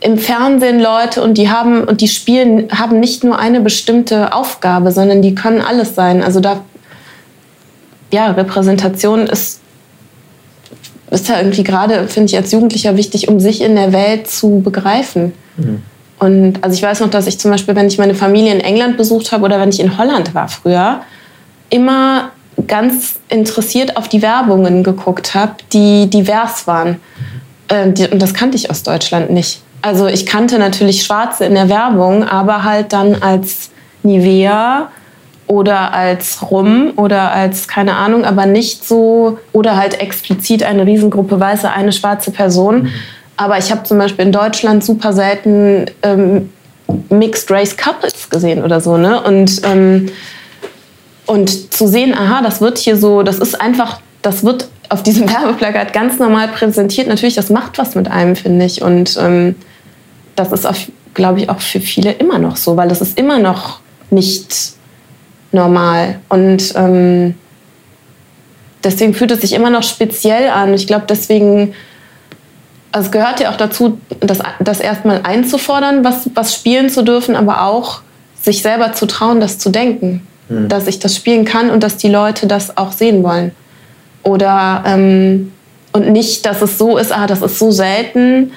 im 0.02 0.18
Fernsehen 0.18 0.80
Leute 0.80 1.22
und 1.22 1.38
die 1.38 1.50
haben 1.50 1.84
und 1.84 2.02
die 2.02 2.08
spielen 2.08 2.70
haben 2.72 3.00
nicht 3.00 3.24
nur 3.24 3.38
eine 3.38 3.60
bestimmte 3.60 4.34
Aufgabe, 4.34 4.92
sondern 4.92 5.22
die 5.22 5.36
können 5.36 5.62
alles 5.62 5.96
sein. 5.96 6.24
Also 6.24 6.40
da 6.40 6.62
ja 8.12 8.32
Repräsentation 8.32 9.28
ist 9.28 9.62
ist 11.12 11.28
ja 11.28 11.40
irgendwie 11.40 11.64
gerade, 11.64 12.08
finde 12.08 12.28
ich, 12.28 12.38
als 12.38 12.52
Jugendlicher 12.52 12.96
wichtig, 12.96 13.30
um 13.30 13.40
sich 13.40 13.62
in 13.62 13.76
der 13.76 13.92
Welt 13.94 14.30
zu 14.30 14.62
begreifen. 14.62 15.34
Mhm. 15.58 15.82
Und 16.20 16.64
also 16.64 16.76
ich 16.76 16.84
weiß 16.84 17.00
noch, 17.00 17.10
dass 17.10 17.28
ich 17.28 17.40
zum 17.40 17.50
Beispiel, 17.50 17.76
wenn 17.76 17.88
ich 17.88 17.98
meine 17.98 18.14
Familie 18.14 18.54
in 18.54 18.60
England 18.60 18.98
besucht 18.98 19.32
habe 19.32 19.46
oder 19.46 19.60
wenn 19.60 19.70
ich 19.70 19.80
in 19.80 19.98
Holland 19.98 20.36
war 20.36 20.50
früher, 20.50 21.02
immer 21.70 22.32
ganz 22.68 23.20
interessiert 23.30 23.96
auf 23.98 24.10
die 24.10 24.22
Werbungen 24.22 24.84
geguckt 24.84 25.34
habe, 25.34 25.54
die 25.72 26.10
divers 26.10 26.68
waren. 26.68 26.98
Äh, 27.70 27.92
die, 27.92 28.08
und 28.08 28.22
das 28.22 28.34
kannte 28.34 28.58
ich 28.58 28.70
aus 28.70 28.84
Deutschland 28.84 29.30
nicht. 29.30 29.62
Also 29.82 30.08
ich 30.08 30.26
kannte 30.26 30.60
natürlich 30.60 31.04
Schwarze 31.04 31.46
in 31.46 31.56
der 31.56 31.70
Werbung, 31.70 32.24
aber 32.24 32.64
halt 32.64 32.92
dann 32.94 33.22
als 33.22 33.70
Nivea 34.04 34.90
oder 35.48 35.94
als 35.94 36.52
Rum 36.52 36.94
oder 36.96 37.32
als 37.32 37.68
keine 37.68 37.96
Ahnung, 37.96 38.24
aber 38.24 38.46
nicht 38.46 38.88
so 38.88 39.40
oder 39.52 39.78
halt 39.78 40.00
explizit 40.00 40.64
eine 40.64 40.86
Riesengruppe 40.86 41.40
Weiße, 41.40 41.72
eine 41.72 41.92
schwarze 41.92 42.32
Person. 42.32 42.84
Mhm. 42.84 42.90
Aber 43.38 43.58
ich 43.58 43.72
habe 43.72 43.84
zum 43.84 43.98
Beispiel 43.98 44.26
in 44.26 44.32
Deutschland 44.32 44.84
super 44.84 45.14
selten 45.14 45.86
ähm, 46.04 46.50
Mixed 47.10 47.50
Race 47.50 47.78
Couples 47.78 48.30
gesehen 48.30 48.64
oder 48.64 48.82
so, 48.82 48.98
ne? 48.98 49.22
Und, 49.22 49.62
ähm, 49.64 50.10
und 51.26 51.74
zu 51.74 51.88
sehen, 51.88 52.14
aha, 52.14 52.42
das 52.42 52.62
wird 52.62 52.78
hier 52.78 52.98
so, 52.98 53.24
das 53.24 53.40
ist 53.40 53.60
einfach, 53.60 54.02
das 54.22 54.44
wird 54.44 54.68
auf 54.90 55.04
diesem 55.04 55.30
Werbeplakat 55.34 55.94
ganz 55.94 56.20
normal 56.20 56.50
präsentiert. 56.50 57.08
Natürlich, 57.08 57.36
das 57.36 57.50
macht 57.50 57.78
was 57.78 57.96
mit 57.96 58.10
einem, 58.10 58.36
finde 58.36 58.66
ich. 58.66 58.82
Und 58.82 59.18
ähm, 59.22 59.56
das 60.36 60.52
ist, 60.52 60.68
glaube 61.14 61.42
ich, 61.42 61.50
auch 61.50 61.62
für 61.62 61.80
viele 61.80 62.12
immer 62.12 62.40
noch 62.40 62.58
so, 62.58 62.76
weil 62.76 62.90
das 62.90 63.02
ist 63.02 63.18
immer 63.18 63.40
noch 63.40 63.80
nicht 64.10 64.74
normal. 65.52 66.20
Und 66.30 66.74
ähm, 66.76 67.36
deswegen 68.84 69.14
fühlt 69.14 69.32
es 69.32 69.42
sich 69.42 69.54
immer 69.54 69.70
noch 69.70 69.84
speziell 69.84 70.50
an. 70.50 70.74
Ich 70.74 70.88
glaube, 70.88 71.06
deswegen, 71.08 71.74
also 72.92 73.08
es 73.08 73.12
gehört 73.12 73.40
ja 73.40 73.52
auch 73.52 73.58
dazu, 73.58 74.00
das, 74.20 74.40
das 74.60 74.80
erstmal 74.80 75.22
einzufordern, 75.24 76.04
was, 76.04 76.30
was 76.34 76.54
spielen 76.54 76.90
zu 76.90 77.04
dürfen, 77.04 77.36
aber 77.36 77.64
auch 77.64 78.02
sich 78.42 78.62
selber 78.62 78.94
zu 78.94 79.06
trauen, 79.06 79.40
das 79.40 79.58
zu 79.58 79.70
denken. 79.70 80.26
Mhm. 80.48 80.70
Dass 80.70 80.88
ich 80.88 81.00
das 81.00 81.16
spielen 81.16 81.46
kann 81.46 81.70
und 81.70 81.84
dass 81.84 81.98
die 81.98 82.10
Leute 82.10 82.48
das 82.48 82.78
auch 82.78 82.92
sehen 82.92 83.24
wollen. 83.24 83.52
Oder 84.24 84.84
ähm, 84.86 85.52
und 85.92 86.12
nicht, 86.12 86.46
dass 86.46 86.62
es 86.62 86.78
so 86.78 86.98
ist, 86.98 87.12
ah, 87.12 87.28
das 87.28 87.42
ist 87.42 87.58
so 87.58 87.72
selten 87.72 88.52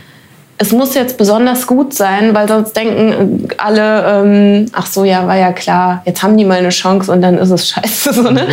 es 0.62 0.70
muss 0.70 0.94
jetzt 0.94 1.18
besonders 1.18 1.66
gut 1.66 1.92
sein, 1.92 2.34
weil 2.34 2.46
sonst 2.46 2.76
denken 2.76 3.48
alle, 3.58 4.04
ähm, 4.06 4.66
ach 4.72 4.86
so, 4.86 5.04
ja, 5.04 5.26
war 5.26 5.36
ja 5.36 5.52
klar, 5.52 6.02
jetzt 6.04 6.22
haben 6.22 6.36
die 6.36 6.44
mal 6.44 6.58
eine 6.58 6.68
Chance 6.68 7.10
und 7.10 7.20
dann 7.20 7.36
ist 7.36 7.50
es 7.50 7.68
scheiße. 7.68 8.12
So, 8.12 8.30
ne? 8.30 8.46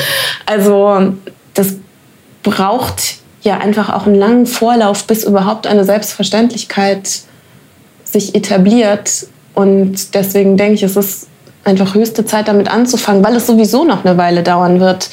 Also 0.48 1.14
das 1.54 1.76
braucht 2.42 3.18
ja 3.44 3.60
einfach 3.60 3.94
auch 3.94 4.08
einen 4.08 4.16
langen 4.16 4.48
Vorlauf, 4.48 5.06
bis 5.06 5.24
überhaupt 5.24 5.68
eine 5.68 5.86
Selbstverständlichkeit 5.86 7.22
sich 8.04 8.34
etabliert. 8.34 9.28
Und 9.54 10.16
deswegen 10.16 10.58
denke 10.58 10.74
ich, 10.76 10.84
es 10.84 10.96
ist 10.96 11.28
einfach 11.64 11.94
höchste 11.94 12.26
Zeit, 12.26 12.48
damit 12.48 12.72
anzufangen, 12.72 13.24
weil 13.24 13.36
es 13.36 13.46
sowieso 13.46 13.84
noch 13.84 14.04
eine 14.04 14.18
Weile 14.18 14.42
dauern 14.42 14.80
wird, 14.80 15.12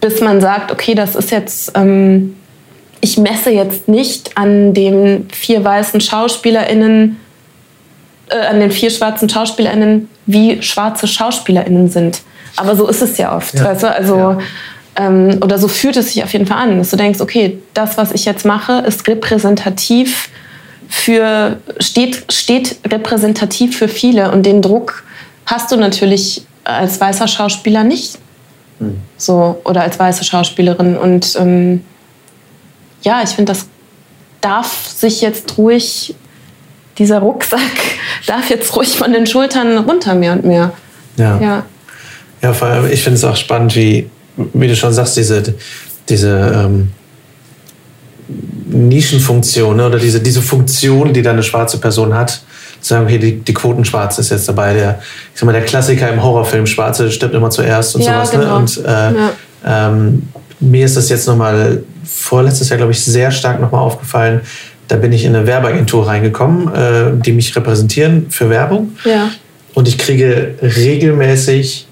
bis 0.00 0.20
man 0.20 0.40
sagt, 0.40 0.70
okay, 0.70 0.94
das 0.94 1.14
ist 1.14 1.30
jetzt... 1.30 1.72
Ähm, 1.74 2.36
ich 3.00 3.18
messe 3.18 3.50
jetzt 3.50 3.88
nicht 3.88 4.36
an 4.36 4.74
den 4.74 5.28
vier 5.32 5.64
weißen 5.64 6.00
SchauspielerInnen, 6.00 7.16
äh, 8.30 8.46
an 8.46 8.58
den 8.58 8.70
vier 8.70 8.90
schwarzen 8.90 9.28
SchauspielerInnen, 9.28 10.08
wie 10.26 10.62
schwarze 10.62 11.06
SchauspielerInnen 11.06 11.88
sind. 11.88 12.22
Aber 12.56 12.74
so 12.74 12.88
ist 12.88 13.02
es 13.02 13.18
ja 13.18 13.36
oft, 13.36 13.54
ja. 13.54 13.64
weißt 13.64 13.82
du? 13.84 13.94
Also, 13.94 14.16
ja. 14.16 14.38
ähm, 14.96 15.38
oder 15.42 15.58
so 15.58 15.68
fühlt 15.68 15.96
es 15.96 16.12
sich 16.12 16.24
auf 16.24 16.32
jeden 16.32 16.46
Fall 16.46 16.58
an, 16.58 16.78
dass 16.78 16.90
du 16.90 16.96
denkst, 16.96 17.20
okay, 17.20 17.58
das, 17.74 17.96
was 17.96 18.12
ich 18.12 18.24
jetzt 18.24 18.44
mache, 18.44 18.78
ist 18.86 19.06
repräsentativ 19.06 20.30
für, 20.88 21.58
steht, 21.78 22.24
steht 22.32 22.76
repräsentativ 22.90 23.76
für 23.76 23.88
viele 23.88 24.32
und 24.32 24.44
den 24.44 24.62
Druck 24.62 25.04
hast 25.44 25.70
du 25.70 25.76
natürlich 25.76 26.42
als 26.64 27.00
weißer 27.00 27.28
Schauspieler 27.28 27.84
nicht. 27.84 28.18
Mhm. 28.78 29.00
So, 29.16 29.60
oder 29.64 29.82
als 29.82 29.98
weiße 29.98 30.24
Schauspielerin 30.24 30.96
und 30.96 31.36
ähm, 31.38 31.82
ja, 33.02 33.22
ich 33.22 33.30
finde, 33.30 33.52
das 33.52 33.66
darf 34.40 34.88
sich 34.88 35.20
jetzt 35.20 35.58
ruhig, 35.58 36.14
dieser 36.98 37.20
Rucksack 37.20 37.60
darf 38.26 38.50
jetzt 38.50 38.74
ruhig 38.76 38.96
von 38.96 39.12
den 39.12 39.26
Schultern 39.26 39.78
runter 39.78 40.14
mehr 40.14 40.32
und 40.32 40.44
mehr. 40.44 40.72
Ja. 41.16 41.40
Ja, 41.40 41.66
ja 42.42 42.52
vor 42.52 42.68
allem, 42.68 42.90
ich 42.90 43.02
finde 43.02 43.16
es 43.16 43.24
auch 43.24 43.36
spannend, 43.36 43.76
wie, 43.76 44.10
wie 44.36 44.68
du 44.68 44.76
schon 44.76 44.92
sagst, 44.92 45.16
diese, 45.16 45.54
diese 46.08 46.52
ähm, 46.54 46.92
Nischenfunktion 48.66 49.76
ne, 49.76 49.86
oder 49.86 49.98
diese, 49.98 50.20
diese 50.20 50.42
Funktion, 50.42 51.12
die 51.12 51.22
da 51.22 51.30
eine 51.30 51.42
schwarze 51.42 51.78
Person 51.78 52.14
hat. 52.14 52.42
Sagen, 52.86 53.04
okay, 53.04 53.18
die, 53.18 53.40
die 53.40 53.54
Quotenschwarze 53.54 54.20
ist 54.20 54.30
jetzt 54.30 54.48
dabei. 54.48 54.74
Der, 54.74 55.00
ich 55.34 55.40
sag 55.40 55.46
mal, 55.46 55.52
der 55.52 55.64
Klassiker 55.64 56.08
im 56.10 56.22
Horrorfilm, 56.22 56.66
Schwarze 56.66 57.10
stirbt 57.10 57.34
immer 57.34 57.50
zuerst 57.50 57.94
und 57.96 58.02
ja, 58.02 58.24
sowas. 58.24 58.32
Ne? 58.32 58.38
Genau. 58.38 58.52
Ne? 58.52 58.58
Und 58.58 58.78
äh, 58.78 58.90
ja. 58.90 59.88
ähm, 59.88 60.22
mir 60.60 60.84
ist 60.84 60.96
das 60.96 61.08
jetzt 61.08 61.26
nochmal 61.26 61.82
vorletztes 62.04 62.68
Jahr, 62.68 62.76
glaube 62.78 62.92
ich, 62.92 63.02
sehr 63.02 63.30
stark 63.30 63.60
nochmal 63.60 63.80
aufgefallen. 63.80 64.40
Da 64.88 64.96
bin 64.96 65.12
ich 65.12 65.24
in 65.24 65.34
eine 65.34 65.46
Werbeagentur 65.46 66.06
reingekommen, 66.06 66.72
äh, 66.72 67.22
die 67.22 67.32
mich 67.32 67.54
repräsentieren 67.56 68.26
für 68.30 68.50
Werbung. 68.50 68.96
Ja. 69.04 69.30
Und 69.74 69.88
ich 69.88 69.98
kriege 69.98 70.54
regelmäßig 70.62 71.86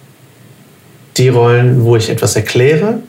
die 1.16 1.28
Rollen, 1.28 1.84
wo 1.84 1.96
ich 1.96 2.08
etwas 2.08 2.36
erkläre 2.36 3.00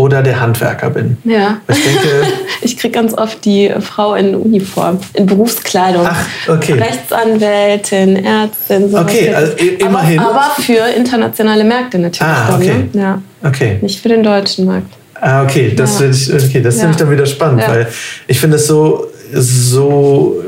oder 0.00 0.22
der 0.22 0.40
Handwerker 0.40 0.88
bin. 0.88 1.18
Ja. 1.24 1.60
Ich 1.68 1.84
denke. 1.84 2.08
ich 2.62 2.76
kriege 2.78 2.92
ganz 2.92 3.12
oft 3.12 3.44
die 3.44 3.70
Frau 3.80 4.14
in 4.14 4.34
Uniform, 4.34 4.98
in 5.12 5.26
Berufskleidung. 5.26 6.06
Ach, 6.06 6.26
okay. 6.48 6.72
Rechtsanwältin, 6.72 8.24
Ärztin, 8.24 8.90
so 8.90 8.98
Okay, 8.98 9.34
also 9.34 9.52
immerhin. 9.56 10.18
Aber, 10.18 10.30
aber, 10.30 10.62
für 10.62 10.86
internationale 10.96 11.64
Märkte 11.64 11.98
natürlich. 11.98 12.32
Ah, 12.32 12.56
okay. 12.56 12.88
ne? 12.94 13.00
ja. 13.02 13.22
okay. 13.46 13.78
Nicht 13.82 14.00
für 14.00 14.08
den 14.08 14.22
deutschen 14.22 14.64
Markt. 14.64 14.90
Ah, 15.20 15.42
okay, 15.42 15.74
das 15.76 16.00
ja. 16.00 16.08
ich, 16.08 16.32
okay, 16.32 16.62
das 16.62 16.76
ja. 16.76 16.80
finde 16.80 16.92
ich 16.92 16.96
dann 16.96 17.10
wieder 17.10 17.26
spannend, 17.26 17.60
ja. 17.60 17.68
weil 17.68 17.88
ich 18.26 18.40
finde 18.40 18.56
es 18.56 18.66
so, 18.66 19.06
so 19.34 20.42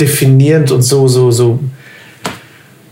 definierend 0.00 0.72
und 0.72 0.82
so, 0.82 1.06
so, 1.06 1.30
so 1.30 1.60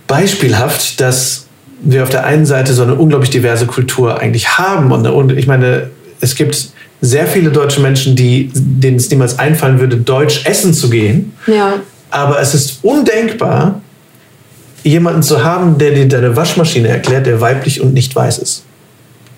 beispielhaft, 0.07 1.00
dass 1.00 1.48
wir 1.82 2.02
auf 2.02 2.10
der 2.10 2.24
einen 2.24 2.46
Seite 2.46 2.72
so 2.72 2.82
eine 2.82 2.94
unglaublich 2.94 3.30
diverse 3.30 3.66
Kultur 3.66 4.20
eigentlich 4.20 4.58
haben. 4.58 4.92
Und, 4.92 5.06
und 5.06 5.32
ich 5.32 5.46
meine, 5.46 5.90
es 6.20 6.34
gibt 6.34 6.70
sehr 7.00 7.26
viele 7.26 7.50
deutsche 7.50 7.80
Menschen, 7.80 8.14
die, 8.16 8.50
denen 8.54 8.96
es 8.96 9.10
niemals 9.10 9.38
einfallen 9.38 9.80
würde, 9.80 9.96
deutsch 9.96 10.44
essen 10.44 10.74
zu 10.74 10.90
gehen. 10.90 11.32
Ja. 11.46 11.74
Aber 12.10 12.40
es 12.40 12.54
ist 12.54 12.80
undenkbar, 12.82 13.80
jemanden 14.82 15.22
zu 15.22 15.44
haben, 15.44 15.78
der 15.78 15.92
dir 15.92 16.08
deine 16.08 16.36
Waschmaschine 16.36 16.88
erklärt, 16.88 17.26
der 17.26 17.40
weiblich 17.40 17.80
und 17.80 17.94
nicht 17.94 18.14
weiß 18.14 18.38
ist. 18.38 18.64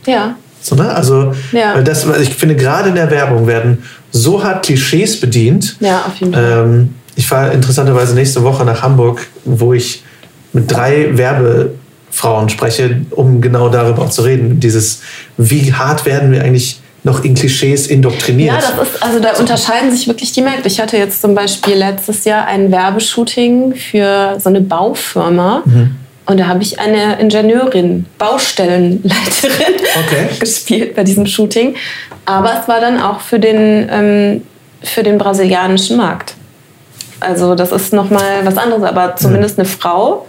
Ja. 0.07 0.37
So, 0.61 0.76
ne? 0.76 0.88
Also 0.94 1.33
Ja. 1.52 1.74
weil 1.74 1.85
das, 1.85 2.07
ich 2.20 2.35
finde, 2.35 2.57
gerade 2.57 2.88
in 2.88 2.94
der 2.94 3.11
Werbung 3.11 3.46
werden 3.46 3.83
so 4.11 4.42
hart 4.42 4.64
Klischees 4.64 5.20
bedient. 5.20 5.76
Ja, 5.81 6.05
auf 6.07 6.16
jeden 6.16 6.33
Fall. 6.33 6.64
Ähm, 6.64 6.94
ich 7.14 7.26
fahre 7.26 7.52
interessanterweise 7.52 8.14
nächste 8.14 8.42
Woche 8.42 8.64
nach 8.64 8.83
Hamburg, 8.83 9.26
wo 9.44 9.72
ich 9.72 10.02
mit 10.52 10.70
drei 10.70 11.16
Werbefrauen 12.12 12.48
spreche, 12.48 13.01
um 13.11 13.40
genau 13.40 13.68
darüber 13.68 14.09
zu 14.11 14.22
reden. 14.22 14.61
Dieses, 14.61 15.01
wie 15.37 15.72
hart 15.72 16.05
werden 16.05 16.31
wir 16.31 16.42
eigentlich 16.42 16.81
noch 17.05 17.25
in 17.25 17.35
Klischees 17.35 17.88
indoktriniert? 17.88 18.55
Ja, 18.55 18.61
das 18.61 18.88
ist, 18.88 19.03
also 19.03 19.18
da 19.18 19.33
unterscheiden 19.33 19.90
sich 19.90 20.07
wirklich 20.07 20.33
die 20.33 20.42
Märkte. 20.42 20.68
Ich 20.68 20.79
hatte 20.79 20.96
jetzt 20.96 21.20
zum 21.20 21.35
Beispiel 21.35 21.75
letztes 21.75 22.25
Jahr 22.25 22.46
ein 22.46 22.70
Werbeshooting 22.70 23.75
für 23.75 24.38
so 24.38 24.48
eine 24.48 24.61
Baufirma. 24.61 25.62
Mhm. 25.64 25.96
Und 26.27 26.38
da 26.38 26.46
habe 26.46 26.62
ich 26.62 26.79
eine 26.79 27.18
Ingenieurin, 27.18 28.07
Baustellenleiterin 28.18 29.75
Okay. 30.07 30.29
gespielt 30.38 30.94
bei 30.94 31.03
diesem 31.03 31.27
Shooting. 31.27 31.75
Aber 32.27 32.61
es 32.61 32.68
war 32.68 32.81
dann 32.81 33.01
auch 33.01 33.20
für 33.20 33.40
den, 33.40 33.88
ähm, 33.90 34.42
für 34.85 35.03
den 35.03 35.18
brasilianischen 35.18 35.96
Markt. 35.96 36.35
Also 37.18 37.57
das 37.57 37.72
ist 37.72 37.92
nochmal 37.92 38.44
was 38.44 38.57
anderes, 38.57 38.85
aber 38.85 39.16
zumindest 39.16 39.59
eine 39.59 39.66
Frau. 39.66 40.27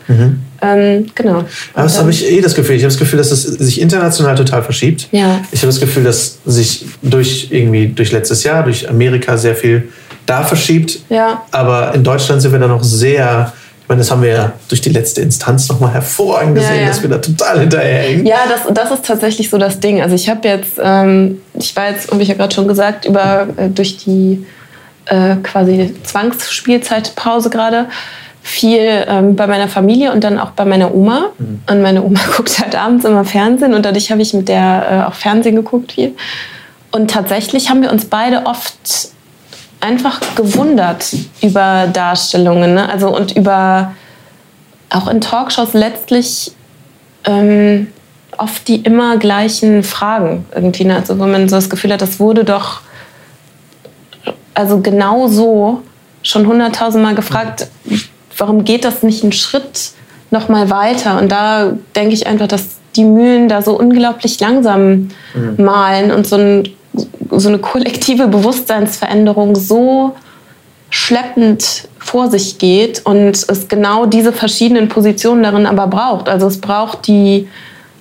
Ähm, 0.64 1.08
genau. 1.14 1.44
Aber 1.74 1.84
das 1.84 2.00
habe 2.00 2.10
ich 2.10 2.30
eh 2.30 2.42
das 2.42 2.56
Gefühl. 2.56 2.76
Ich 2.76 2.84
habe 2.84 2.92
das 2.92 3.00
Gefühl, 3.00 3.18
dass 3.18 3.32
es 3.32 3.44
sich 3.44 3.82
international 3.82 4.36
total 4.36 4.64
verschiebt. 4.64 5.10
Ja. 5.12 5.42
Ich 5.52 5.60
habe 5.60 5.68
das 5.68 5.80
Gefühl, 5.80 6.04
dass 6.04 6.40
sich 6.46 6.86
durch 7.02 7.50
irgendwie 7.52 7.88
durch 7.88 8.12
letztes 8.12 8.44
Jahr, 8.44 8.64
durch 8.64 8.90
Amerika 8.90 9.38
sehr 9.38 9.56
viel 9.56 9.90
da 10.26 10.44
verschiebt. 10.44 11.00
Ja. 11.10 11.44
Aber 11.52 11.94
in 11.94 12.04
Deutschland 12.04 12.42
sind 12.42 12.52
wir 12.52 12.60
da 12.60 12.68
noch 12.68 12.84
sehr, 12.84 13.52
ich 13.82 13.90
meine, 13.90 14.00
das 14.00 14.10
haben 14.10 14.22
wir 14.22 14.30
ja 14.30 14.52
durch 14.70 14.80
die 14.80 14.90
letzte 14.90 15.22
Instanz 15.22 15.68
nochmal 15.68 15.94
hervorragend 15.94 16.58
Ja, 16.58 16.64
gesehen, 16.64 16.82
ja. 16.82 16.88
dass 16.88 17.02
wir 17.02 17.10
da 17.10 17.18
total 17.18 17.60
hinterherhängen. 17.60 18.26
Ja, 18.26 18.38
das, 18.50 18.74
das 18.74 18.92
ist 18.92 19.06
tatsächlich 19.06 19.50
so 19.50 19.58
das 19.58 19.80
Ding. 19.80 20.02
Also 20.02 20.16
ich 20.16 20.30
habe 20.30 20.48
jetzt, 20.48 20.80
ähm, 20.82 21.42
ich 21.60 21.76
war 21.76 21.90
jetzt, 21.90 22.10
habe 22.12 22.22
ich 22.22 22.30
ja 22.30 22.36
gerade 22.36 22.56
schon 22.56 22.68
gesagt, 22.68 23.06
über 23.06 23.48
äh, 23.58 23.68
durch 23.68 23.98
die 23.98 24.46
äh, 25.08 25.36
quasi 25.44 25.94
Zwangsspielzeitpause 26.04 27.50
gerade 27.50 27.88
viel 28.46 29.06
ähm, 29.08 29.38
bei 29.38 29.48
meiner 29.48 29.70
Familie 29.70 30.12
und 30.12 30.24
dann 30.24 30.38
auch 30.38 30.52
bei 30.52 30.66
meiner 30.66 30.94
Oma. 30.94 31.30
Und 31.70 31.82
meine 31.82 32.04
Oma 32.04 32.20
guckt 32.36 32.60
halt 32.60 32.76
abends 32.76 33.06
immer 33.06 33.24
Fernsehen 33.24 33.74
und 33.74 33.86
dadurch 33.86 34.12
habe 34.12 34.22
ich 34.22 34.34
mit 34.34 34.50
der 34.50 34.86
äh, 34.92 35.08
auch 35.08 35.14
Fernsehen 35.14 35.56
geguckt 35.56 35.94
viel. 35.94 36.14
Und 36.92 37.10
tatsächlich 37.10 37.70
haben 37.70 37.82
wir 37.82 37.92
uns 37.92 38.06
beide 38.06 38.46
oft 38.46 39.10
einfach 39.80 40.20
gewundert 40.36 41.16
über 41.42 41.88
Darstellungen, 41.92 42.76
ne? 42.76 42.90
also 42.90 43.16
und 43.16 43.36
über 43.36 43.94
auch 44.90 45.08
in 45.08 45.20
Talkshows 45.20 45.74
letztlich 45.74 46.52
ähm, 47.26 47.88
oft 48.38 48.68
die 48.68 48.78
immer 48.78 49.18
gleichen 49.18 49.84
Fragen 49.84 50.46
irgendwie. 50.54 50.86
Ne? 50.86 50.98
Also 50.98 51.18
wo 51.18 51.26
man 51.26 51.50
so 51.50 51.56
das 51.56 51.70
Gefühl 51.70 51.94
hat, 51.94 52.02
das 52.02 52.20
wurde 52.20 52.44
doch 52.44 52.82
also 54.54 54.82
genau 54.82 55.28
so 55.28 55.82
schon 56.22 56.46
hunderttausendmal 56.46 57.16
gefragt, 57.16 57.68
warum 58.38 58.64
geht 58.64 58.86
das 58.86 59.04
nicht 59.04 59.24
einen 59.24 59.32
Schritt 59.32 59.92
noch 60.32 60.50
mal 60.50 60.70
weiter? 60.70 61.20
Und 61.20 61.32
da 61.32 61.74
denke 61.96 62.14
ich 62.14 62.28
einfach, 62.28 62.48
dass 62.48 62.78
die 62.96 63.04
Mühlen 63.04 63.50
da 63.50 63.62
so 63.62 63.78
unglaublich 63.78 64.40
langsam 64.40 65.10
malen 65.58 66.12
und 66.12 66.28
so, 66.28 66.36
ein, 66.36 66.70
so 67.32 67.48
eine 67.50 67.60
kollektive 67.60 68.28
Bewusstseinsveränderung 68.28 69.56
so 69.56 70.16
schleppend 70.90 71.88
vor 71.98 72.30
sich 72.30 72.60
geht 72.60 73.02
und 73.04 73.32
es 73.32 73.68
genau 73.68 74.06
diese 74.06 74.32
verschiedenen 74.32 74.90
Positionen 74.90 75.42
darin 75.42 75.66
aber 75.66 75.88
braucht. 75.88 76.30
Also 76.30 76.46
es 76.46 76.62
braucht 76.62 77.08
die 77.08 77.48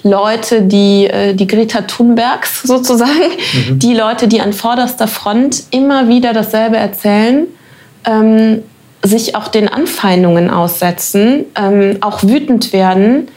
Leute, 0.03 0.63
die, 0.63 1.07
äh, 1.07 1.35
die 1.35 1.47
Greta 1.47 1.83
Thunbergs 1.83 2.63
sozusagen, 2.65 3.31
die 3.71 3.95
Leute, 3.95 4.29
die 4.29 4.41
an 4.41 4.53
vorderster 4.53 5.09
Front 5.09 5.65
immer 5.71 6.09
wieder 6.09 6.35
dasselbe 6.35 6.77
erzählen, 6.77 7.47
ähm, 8.05 8.63
sich 9.05 9.35
auch 9.35 9.49
den 9.49 9.69
Anfeindungen 9.69 10.51
aussetzen, 10.51 11.45
ähm, 11.57 11.99
auch 12.01 12.23
wütend 12.23 12.73
werden, 12.73 13.29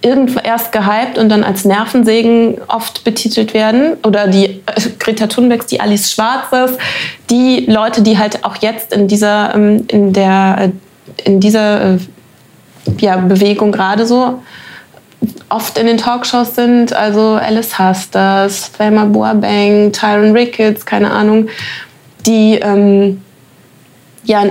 irgendwo 0.00 0.38
erst 0.38 0.70
gehypt 0.70 1.18
und 1.18 1.28
dann 1.28 1.42
als 1.42 1.64
Nervensägen 1.64 2.58
oft 2.68 3.02
betitelt 3.02 3.52
werden. 3.52 3.96
Oder 4.04 4.28
die 4.28 4.44
äh, 4.44 4.60
Greta 4.98 5.26
Thunbergs, 5.26 5.66
die 5.66 5.80
Alice 5.80 6.12
Schwarzes, 6.12 6.78
die 7.30 7.66
Leute, 7.66 8.02
die 8.02 8.16
halt 8.16 8.44
auch 8.44 8.56
jetzt 8.56 8.92
in 8.92 9.08
dieser, 9.08 9.54
ähm, 9.54 9.84
in 9.88 10.12
der, 10.12 10.70
äh, 11.24 11.28
in 11.28 11.40
dieser 11.40 11.94
äh, 11.94 11.98
ja, 13.00 13.16
Bewegung 13.16 13.72
gerade 13.72 14.06
so 14.06 14.40
oft 15.48 15.78
in 15.78 15.86
den 15.86 15.98
Talkshows 15.98 16.54
sind, 16.54 16.92
also 16.92 17.34
Alice 17.34 17.76
Hasters, 17.76 18.70
Thelma 18.72 19.04
Boabeng, 19.04 19.90
Tyron 19.92 20.30
Ricketts, 20.30 20.86
keine 20.86 21.10
Ahnung, 21.10 21.48
die 22.24 22.54
ähm, 22.54 23.20
ja 24.22 24.44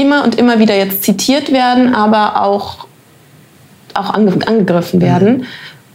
immer 0.00 0.24
und 0.24 0.34
immer 0.36 0.58
wieder 0.58 0.76
jetzt 0.76 1.04
zitiert 1.04 1.52
werden, 1.52 1.94
aber 1.94 2.42
auch, 2.42 2.86
auch 3.94 4.12
ange 4.14 4.32
angegriffen 4.46 5.00
werden. 5.00 5.46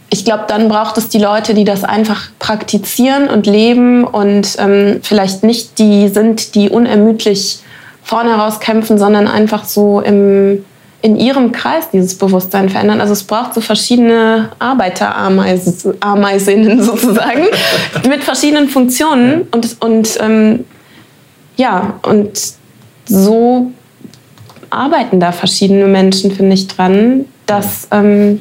Ich 0.08 0.24
glaube, 0.24 0.44
dann 0.46 0.68
braucht 0.68 0.96
es 0.98 1.08
die 1.08 1.18
Leute, 1.18 1.54
die 1.54 1.64
das 1.64 1.82
einfach 1.82 2.28
praktizieren 2.38 3.28
und 3.28 3.46
leben 3.46 4.04
und 4.04 4.56
ähm, 4.58 5.00
vielleicht 5.02 5.42
nicht 5.42 5.78
die 5.78 6.08
sind, 6.08 6.54
die 6.54 6.70
unermüdlich 6.70 7.58
vorne 8.02 8.36
heraus 8.36 8.60
kämpfen, 8.60 8.98
sondern 8.98 9.26
einfach 9.26 9.64
so 9.64 10.00
im, 10.00 10.64
in 11.02 11.16
ihrem 11.16 11.50
Kreis 11.50 11.90
dieses 11.92 12.16
Bewusstsein 12.16 12.68
verändern. 12.68 13.00
Also 13.00 13.14
es 13.14 13.24
braucht 13.24 13.54
so 13.54 13.60
verschiedene 13.60 14.50
Arbeiterameisinnen 14.60 16.80
sozusagen 16.82 17.46
mit 18.08 18.22
verschiedenen 18.22 18.68
Funktionen 18.68 19.48
und, 19.50 19.76
und 19.80 20.08
ähm, 20.20 20.64
ja, 21.56 21.94
und 22.02 22.38
so 23.06 23.72
arbeiten 24.70 25.20
da 25.20 25.32
verschiedene 25.32 25.86
Menschen, 25.86 26.30
finde 26.32 26.54
ich, 26.54 26.66
dran, 26.68 27.24
dass, 27.46 27.88
ähm, 27.90 28.40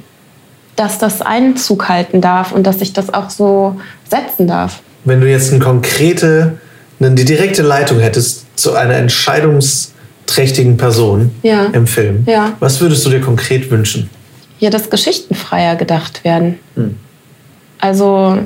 dass 0.75 0.97
das 0.97 1.21
Einzug 1.21 1.87
halten 1.89 2.21
darf 2.21 2.51
und 2.51 2.63
dass 2.65 2.79
sich 2.79 2.93
das 2.93 3.13
auch 3.13 3.29
so 3.29 3.79
setzen 4.09 4.47
darf. 4.47 4.81
Wenn 5.03 5.21
du 5.21 5.29
jetzt 5.29 5.51
eine 5.51 5.59
konkrete, 5.63 6.57
eine 6.99 7.11
die 7.11 7.25
direkte 7.25 7.61
Leitung 7.61 7.99
hättest 7.99 8.45
zu 8.57 8.73
einer 8.73 8.95
entscheidungsträchtigen 8.95 10.77
Person 10.77 11.31
Ja. 11.43 11.65
im 11.65 11.85
Film, 11.87 12.23
Ja. 12.27 12.53
was 12.59 12.81
würdest 12.81 13.05
du 13.05 13.09
dir 13.09 13.21
konkret 13.21 13.69
wünschen? 13.69 14.09
Ja, 14.59 14.69
dass 14.69 14.89
Geschichten 14.89 15.35
freier 15.35 15.75
gedacht 15.75 16.23
werden. 16.23 16.59
Also 17.79 18.37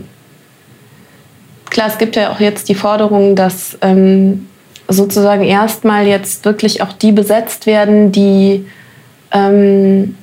klar, 1.69 1.87
es 1.87 1.97
gibt 1.97 2.15
ja 2.15 2.31
auch 2.31 2.39
jetzt 2.39 2.67
die 2.67 2.75
Forderung, 2.75 3.35
dass 3.35 3.77
ähm, 3.81 4.47
sozusagen 4.89 5.43
erstmal 5.43 6.07
jetzt 6.07 6.45
wirklich 6.45 6.81
auch 6.81 6.93
die 6.93 7.11
besetzt 7.11 7.65
werden, 7.65 8.11
die 8.11 8.65
ähm, 9.31 10.15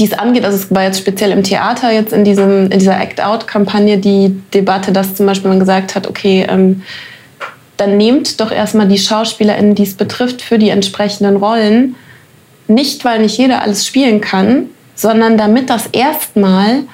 es 0.00 0.12
angeht, 0.12 0.44
also 0.44 0.56
es 0.56 0.74
war 0.74 0.82
jetzt 0.82 0.98
speziell 0.98 1.30
im 1.30 1.44
Theater 1.44 1.92
jetzt 1.92 2.12
in, 2.12 2.24
diesem, 2.24 2.64
in 2.70 2.78
dieser 2.78 3.00
Act-Out-Kampagne 3.00 3.98
die 3.98 4.40
Debatte, 4.52 4.90
dass 4.90 5.14
zum 5.14 5.26
Beispiel 5.26 5.50
man 5.50 5.60
gesagt 5.60 5.94
hat, 5.94 6.08
okay, 6.08 6.46
ähm, 6.48 6.82
dann 7.76 7.96
nehmt 7.96 8.40
doch 8.40 8.50
erstmal 8.50 8.88
die 8.88 8.98
SchauspielerInnen, 8.98 9.74
die 9.74 9.82
es 9.82 9.94
betrifft, 9.94 10.42
für 10.42 10.58
die 10.58 10.70
entsprechenden 10.70 11.36
Rollen. 11.36 11.96
Nicht, 12.66 13.04
weil 13.04 13.20
nicht 13.20 13.36
jeder 13.36 13.62
alles 13.62 13.86
spielen 13.86 14.20
kann, 14.20 14.66
sondern 14.94 15.36
damit 15.36 15.70
das 15.70 15.86
erstmal 15.88 16.84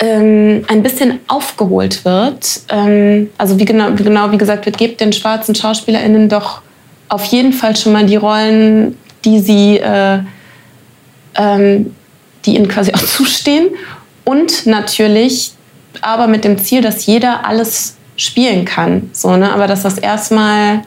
ähm, 0.00 0.64
ein 0.66 0.82
bisschen 0.82 1.20
aufgeholt 1.28 2.04
wird. 2.04 2.62
Ähm, 2.70 3.30
also 3.38 3.58
wie 3.58 3.64
genau, 3.64 3.90
wie 3.96 4.02
genau, 4.02 4.32
wie 4.32 4.38
gesagt 4.38 4.66
wird, 4.66 4.78
gebt 4.78 5.00
den 5.00 5.12
schwarzen 5.12 5.54
SchauspielerInnen 5.54 6.28
doch 6.28 6.62
auf 7.08 7.24
jeden 7.24 7.52
Fall 7.52 7.76
schon 7.76 7.92
mal 7.92 8.06
die 8.06 8.16
Rollen, 8.16 8.96
die 9.24 9.40
sie, 9.40 9.78
äh, 9.78 10.20
ähm, 11.34 11.94
die 12.44 12.56
ihnen 12.56 12.68
quasi 12.68 12.92
auch 12.94 12.98
zustehen. 13.06 13.68
Und 14.24 14.66
natürlich 14.66 15.52
aber 16.00 16.26
mit 16.26 16.44
dem 16.44 16.56
Ziel, 16.58 16.80
dass 16.82 17.04
jeder 17.06 17.44
alles 17.46 17.96
spielen 18.16 18.64
kann. 18.64 19.10
So, 19.12 19.36
ne? 19.36 19.52
Aber 19.52 19.66
dass 19.66 19.82
das 19.82 19.98
erstmal 19.98 20.82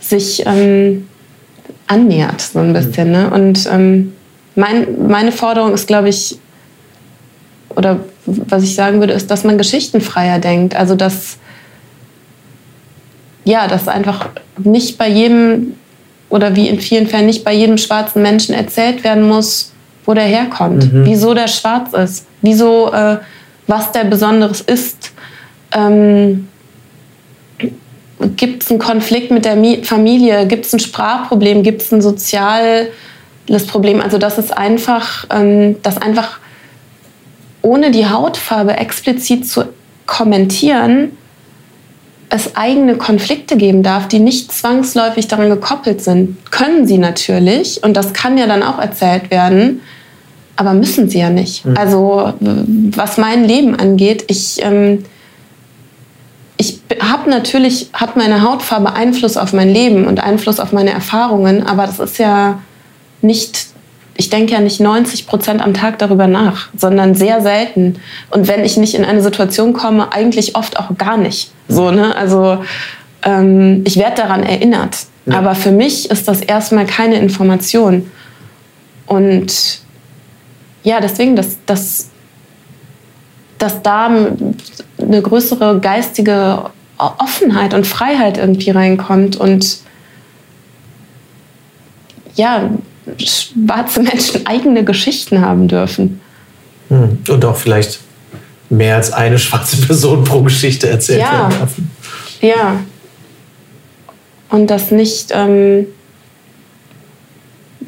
sich 0.00 0.44
ähm, 0.46 1.06
annähert, 1.86 2.40
so 2.40 2.58
ein 2.58 2.72
bisschen. 2.72 3.12
Ne? 3.12 3.30
Und 3.30 3.68
ähm, 3.70 4.14
mein, 4.56 5.06
meine 5.06 5.32
Forderung 5.32 5.74
ist, 5.74 5.86
glaube 5.86 6.08
ich, 6.08 6.38
oder 7.68 8.00
was 8.26 8.62
ich 8.62 8.74
sagen 8.74 9.00
würde, 9.00 9.12
ist, 9.12 9.30
dass 9.30 9.44
man 9.44 9.58
geschichtenfreier 9.58 10.38
denkt. 10.38 10.76
Also 10.76 10.94
dass 10.94 11.38
ja, 13.44 13.66
dass 13.66 13.88
einfach 13.88 14.28
nicht 14.58 14.98
bei 14.98 15.08
jedem 15.08 15.74
oder 16.28 16.56
wie 16.56 16.68
in 16.68 16.80
vielen 16.80 17.06
Fällen 17.06 17.26
nicht 17.26 17.44
bei 17.44 17.52
jedem 17.52 17.76
schwarzen 17.76 18.22
Menschen 18.22 18.54
erzählt 18.54 19.04
werden 19.04 19.26
muss, 19.28 19.72
wo 20.06 20.14
der 20.14 20.24
herkommt, 20.24 20.88
wieso 20.92 21.34
der 21.34 21.48
schwarz 21.48 21.92
ist, 21.92 22.26
wieso 22.40 22.92
äh, 22.92 23.18
was 23.66 23.92
der 23.92 24.04
Besonderes 24.04 24.60
ist. 24.60 25.12
Ähm, 25.72 26.48
gibt 28.36 28.62
es 28.62 28.70
einen 28.70 28.78
Konflikt 28.78 29.30
mit 29.30 29.44
der 29.44 29.56
Mi 29.56 29.82
Familie? 29.84 30.46
Gibt 30.46 30.66
es 30.66 30.72
ein 30.72 30.80
Sprachproblem? 30.80 31.62
Gibt 31.62 31.82
es 31.82 31.92
ein 31.92 32.02
soziales 32.02 32.88
Problem? 33.68 34.00
Also 34.00 34.18
das 34.18 34.38
ist 34.38 34.56
einfach, 34.56 35.26
ähm, 35.30 35.80
dass 35.82 35.98
einfach 35.98 36.38
ohne 37.62 37.90
die 37.90 38.08
Hautfarbe 38.08 38.76
explizit 38.76 39.48
zu 39.48 39.64
kommentieren, 40.06 41.12
es 42.28 42.56
eigene 42.56 42.96
Konflikte 42.96 43.56
geben 43.56 43.82
darf, 43.82 44.08
die 44.08 44.18
nicht 44.18 44.52
zwangsläufig 44.52 45.28
daran 45.28 45.50
gekoppelt 45.50 46.02
sind. 46.02 46.38
Können 46.50 46.86
sie 46.86 46.98
natürlich 46.98 47.82
und 47.84 47.94
das 47.96 48.14
kann 48.14 48.38
ja 48.38 48.46
dann 48.46 48.62
auch 48.62 48.78
erzählt 48.78 49.30
werden, 49.30 49.82
aber 50.56 50.72
müssen 50.72 51.10
sie 51.10 51.18
ja 51.18 51.28
nicht. 51.28 51.66
Mhm. 51.66 51.76
Also 51.76 52.32
was 52.40 53.18
mein 53.18 53.44
Leben 53.44 53.74
angeht, 53.76 54.24
ich, 54.28 54.62
ähm, 54.62 55.04
ich 56.56 56.80
habe 57.00 57.28
natürlich, 57.28 57.90
hat 57.92 58.16
meine 58.16 58.42
Hautfarbe 58.42 58.94
Einfluss 58.94 59.36
auf 59.36 59.52
mein 59.52 59.68
Leben 59.68 60.06
und 60.06 60.22
Einfluss 60.22 60.58
auf 60.58 60.72
meine 60.72 60.90
Erfahrungen, 60.90 61.66
aber 61.66 61.86
das 61.86 61.98
ist 61.98 62.18
ja 62.18 62.60
nicht 63.20 63.71
ich 64.16 64.30
denke 64.30 64.52
ja 64.52 64.60
nicht 64.60 64.80
90 64.80 65.26
Prozent 65.26 65.62
am 65.62 65.74
Tag 65.74 65.98
darüber 65.98 66.26
nach, 66.26 66.68
sondern 66.76 67.14
sehr 67.14 67.40
selten. 67.40 67.96
Und 68.30 68.48
wenn 68.48 68.64
ich 68.64 68.76
nicht 68.76 68.94
in 68.94 69.04
eine 69.04 69.22
Situation 69.22 69.72
komme, 69.72 70.12
eigentlich 70.12 70.54
oft 70.56 70.78
auch 70.78 70.96
gar 70.98 71.16
nicht. 71.16 71.52
So, 71.68 71.90
ne? 71.90 72.14
Also 72.14 72.62
ähm, 73.24 73.82
ich 73.86 73.96
werde 73.96 74.16
daran 74.16 74.42
erinnert. 74.42 74.96
Ja. 75.26 75.38
Aber 75.38 75.54
für 75.54 75.70
mich 75.70 76.10
ist 76.10 76.28
das 76.28 76.40
erstmal 76.40 76.86
keine 76.86 77.16
Information. 77.16 78.10
Und 79.06 79.80
ja, 80.82 81.00
deswegen, 81.00 81.36
dass, 81.36 81.56
dass, 81.64 82.10
dass 83.58 83.82
da 83.82 84.06
eine 84.06 85.22
größere 85.22 85.80
geistige 85.80 86.70
Offenheit 86.98 87.74
und 87.74 87.86
Freiheit 87.86 88.38
irgendwie 88.38 88.70
reinkommt 88.70 89.36
und 89.36 89.78
ja, 92.34 92.70
schwarze 93.18 94.02
Menschen 94.02 94.46
eigene 94.46 94.84
Geschichten 94.84 95.40
haben 95.40 95.68
dürfen. 95.68 96.20
Hm. 96.88 97.18
Und 97.28 97.44
auch 97.44 97.56
vielleicht 97.56 98.00
mehr 98.70 98.96
als 98.96 99.12
eine 99.12 99.38
schwarze 99.38 99.76
Person 99.86 100.24
pro 100.24 100.42
Geschichte 100.42 100.88
erzählt 100.88 101.20
ja. 101.20 101.32
werden 101.32 101.58
dürfen. 101.58 101.90
Ja. 102.40 102.76
Und 104.50 104.68
das 104.68 104.90
nicht, 104.90 105.30
ähm, 105.32 105.86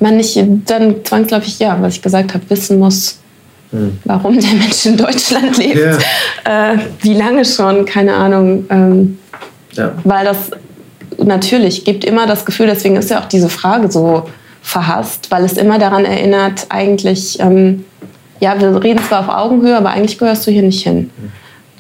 man 0.00 0.16
nicht 0.16 0.38
dann 0.66 1.04
zwangsläufig, 1.04 1.58
ja, 1.58 1.76
was 1.80 1.94
ich 1.94 2.02
gesagt 2.02 2.34
habe, 2.34 2.48
wissen 2.48 2.78
muss, 2.78 3.18
hm. 3.70 3.98
warum 4.04 4.38
der 4.38 4.52
Mensch 4.54 4.86
in 4.86 4.96
Deutschland 4.96 5.56
lebt, 5.58 5.76
yeah. 5.76 6.72
äh, 6.72 6.78
wie 7.02 7.14
lange 7.14 7.44
schon, 7.44 7.84
keine 7.84 8.14
Ahnung. 8.14 8.64
Ähm, 8.70 9.18
ja. 9.72 9.92
Weil 10.04 10.24
das 10.24 10.50
natürlich 11.18 11.84
gibt 11.84 12.04
immer 12.04 12.26
das 12.26 12.44
Gefühl, 12.44 12.66
deswegen 12.66 12.96
ist 12.96 13.10
ja 13.10 13.20
auch 13.20 13.26
diese 13.26 13.48
Frage 13.48 13.90
so 13.90 14.28
verhasst, 14.64 15.30
weil 15.30 15.44
es 15.44 15.52
immer 15.52 15.78
daran 15.78 16.06
erinnert, 16.06 16.66
eigentlich, 16.70 17.38
ähm, 17.38 17.84
ja, 18.40 18.58
wir 18.58 18.82
reden 18.82 19.00
zwar 19.04 19.20
auf 19.20 19.28
Augenhöhe, 19.28 19.76
aber 19.76 19.90
eigentlich 19.90 20.18
gehörst 20.18 20.46
du 20.46 20.50
hier 20.50 20.62
nicht 20.62 20.82
hin. 20.82 21.10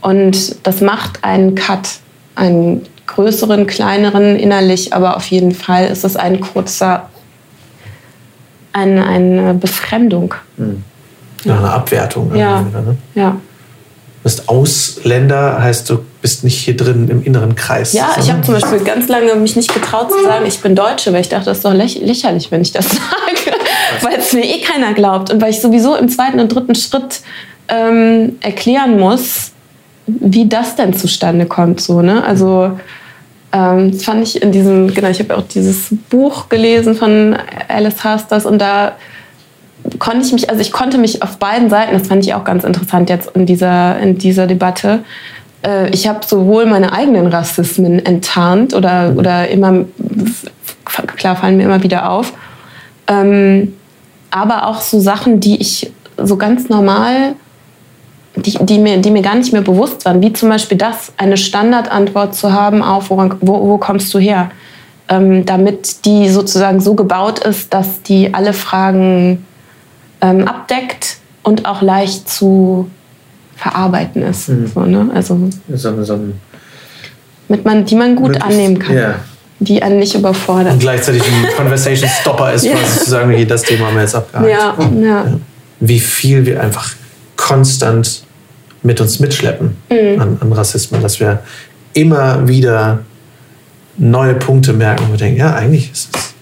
Und 0.02 0.66
das 0.66 0.82
macht 0.82 1.24
einen 1.24 1.54
Cut, 1.54 1.88
einen 2.34 2.82
größeren, 3.06 3.66
kleineren 3.66 4.36
innerlich, 4.36 4.92
aber 4.92 5.16
auf 5.16 5.26
jeden 5.26 5.52
Fall 5.52 5.86
ist 5.86 6.04
es 6.04 6.16
ein 6.16 6.40
kurzer, 6.40 7.08
eine, 8.72 9.06
eine 9.06 9.54
Befremdung. 9.54 10.34
Mhm. 10.58 10.84
Ja, 11.44 11.58
eine 11.58 11.70
Abwertung. 11.70 12.34
Ja. 12.34 12.60
Ne? 12.60 12.96
ja 13.14 13.36
bist 14.24 14.48
Ausländer, 14.48 15.62
heißt 15.62 15.88
du 15.90 16.04
bist 16.24 16.42
nicht 16.42 16.56
hier 16.56 16.74
drin 16.74 17.10
im 17.10 17.22
inneren 17.22 17.54
Kreis. 17.54 17.92
Ja, 17.92 18.16
ich 18.18 18.32
habe 18.32 18.40
zum 18.40 18.54
Beispiel 18.54 18.78
ganz 18.78 19.08
lange 19.08 19.34
mich 19.34 19.56
nicht 19.56 19.74
getraut 19.74 20.10
zu 20.10 20.22
sagen, 20.22 20.46
ich 20.46 20.58
bin 20.60 20.74
Deutsche, 20.74 21.12
weil 21.12 21.20
ich 21.20 21.28
dachte, 21.28 21.44
das 21.44 21.58
ist 21.58 21.66
doch 21.66 21.74
lächerlich, 21.74 22.50
wenn 22.50 22.62
ich 22.62 22.72
das 22.72 22.88
sage, 22.88 23.54
weil 24.00 24.14
es 24.14 24.32
mir 24.32 24.42
eh 24.42 24.62
keiner 24.62 24.94
glaubt 24.94 25.30
und 25.30 25.42
weil 25.42 25.50
ich 25.50 25.60
sowieso 25.60 25.94
im 25.96 26.08
zweiten 26.08 26.40
und 26.40 26.48
dritten 26.48 26.74
Schritt 26.74 27.20
ähm, 27.68 28.38
erklären 28.40 28.98
muss, 28.98 29.52
wie 30.06 30.48
das 30.48 30.76
denn 30.76 30.94
zustande 30.94 31.44
kommt. 31.44 31.82
So, 31.82 32.00
ne? 32.00 32.24
Also 32.24 32.70
ähm, 33.52 33.92
das 33.92 34.04
fand 34.04 34.22
ich 34.22 34.40
in 34.40 34.50
diesem, 34.50 34.94
genau, 34.94 35.08
ich 35.08 35.18
habe 35.18 35.36
auch 35.36 35.42
dieses 35.42 35.88
Buch 36.08 36.48
gelesen 36.48 36.94
von 36.94 37.36
Alice 37.68 38.02
Hasters 38.02 38.46
und 38.46 38.62
da 38.62 38.92
konnte 39.98 40.26
ich 40.26 40.32
mich, 40.32 40.48
also 40.48 40.62
ich 40.62 40.72
konnte 40.72 40.96
mich 40.96 41.22
auf 41.22 41.36
beiden 41.36 41.68
Seiten, 41.68 41.92
das 41.92 42.08
fand 42.08 42.24
ich 42.24 42.32
auch 42.32 42.44
ganz 42.44 42.64
interessant 42.64 43.10
jetzt 43.10 43.30
in 43.36 43.44
dieser, 43.44 43.98
in 43.98 44.16
dieser 44.16 44.46
Debatte, 44.46 45.04
äh, 45.64 45.88
ich 45.90 46.06
habe 46.06 46.20
sowohl 46.26 46.66
meine 46.66 46.92
eigenen 46.92 47.26
Rassismen 47.26 48.04
enttarnt 48.04 48.74
oder, 48.74 49.14
oder 49.16 49.48
immer, 49.48 49.84
klar 51.16 51.36
fallen 51.36 51.56
mir 51.56 51.64
immer 51.64 51.82
wieder 51.82 52.10
auf, 52.10 52.32
ähm, 53.06 53.74
aber 54.30 54.66
auch 54.66 54.80
so 54.80 55.00
Sachen, 55.00 55.40
die 55.40 55.60
ich 55.60 55.92
so 56.16 56.36
ganz 56.36 56.68
normal, 56.68 57.34
die, 58.36 58.58
die, 58.60 58.78
mir, 58.78 58.98
die 58.98 59.10
mir 59.10 59.22
gar 59.22 59.36
nicht 59.36 59.52
mehr 59.52 59.62
bewusst 59.62 60.04
waren, 60.04 60.20
wie 60.20 60.32
zum 60.32 60.48
Beispiel 60.48 60.76
das, 60.76 61.12
eine 61.16 61.36
Standardantwort 61.36 62.34
zu 62.34 62.52
haben 62.52 62.82
auf, 62.82 63.10
wo, 63.10 63.16
wo, 63.40 63.68
wo 63.68 63.78
kommst 63.78 64.12
du 64.12 64.18
her? 64.18 64.50
Ähm, 65.08 65.44
damit 65.44 66.04
die 66.06 66.30
sozusagen 66.30 66.80
so 66.80 66.94
gebaut 66.94 67.38
ist, 67.40 67.74
dass 67.74 68.02
die 68.02 68.32
alle 68.32 68.54
Fragen 68.54 69.44
ähm, 70.20 70.48
abdeckt 70.48 71.18
und 71.42 71.66
auch 71.66 71.82
leicht 71.82 72.28
zu 72.28 72.90
verarbeiten 73.64 74.22
ist. 74.22 74.48
Mhm. 74.48 74.66
So, 74.66 74.80
ne? 74.80 75.10
Also 75.14 75.50
so, 75.74 76.04
so 76.04 76.20
mit 77.48 77.64
man, 77.64 77.84
die 77.84 77.94
man 77.94 78.14
gut 78.14 78.40
annehmen 78.40 78.78
kann. 78.78 78.94
Yeah. 78.94 79.14
Die 79.60 79.82
einen 79.82 79.98
nicht 79.98 80.14
überfordert. 80.14 80.74
Und 80.74 80.80
gleichzeitig 80.80 81.22
ein 81.22 81.56
Conversation 81.56 82.10
Stopper 82.20 82.52
ist, 82.52 82.64
yeah. 82.64 82.76
quasi 82.76 83.04
zu 83.04 83.10
sagen, 83.10 83.32
okay, 83.32 83.46
das 83.46 83.62
Thema 83.62 83.86
haben 83.86 83.94
wir 83.94 84.02
jetzt 84.02 84.14
abgehakt. 84.14 84.48
Ja, 84.48 84.76
ja. 85.00 85.24
ja. 85.24 85.26
Wie 85.80 86.00
viel 86.00 86.44
wir 86.44 86.60
einfach 86.60 86.92
konstant 87.36 88.24
mit 88.82 89.00
uns 89.00 89.20
mitschleppen 89.20 89.76
mhm. 89.90 90.20
an, 90.20 90.38
an 90.40 90.52
Rassismus, 90.52 91.00
dass 91.00 91.20
wir 91.20 91.40
immer 91.94 92.46
wieder 92.46 92.98
neue 93.96 94.34
Punkte 94.34 94.72
merken 94.74 95.04
und 95.04 95.12
wir 95.12 95.18
denken, 95.18 95.38
ja, 95.38 95.54
eigentlich 95.54 95.90
ist 95.90 96.14
es 96.14 96.33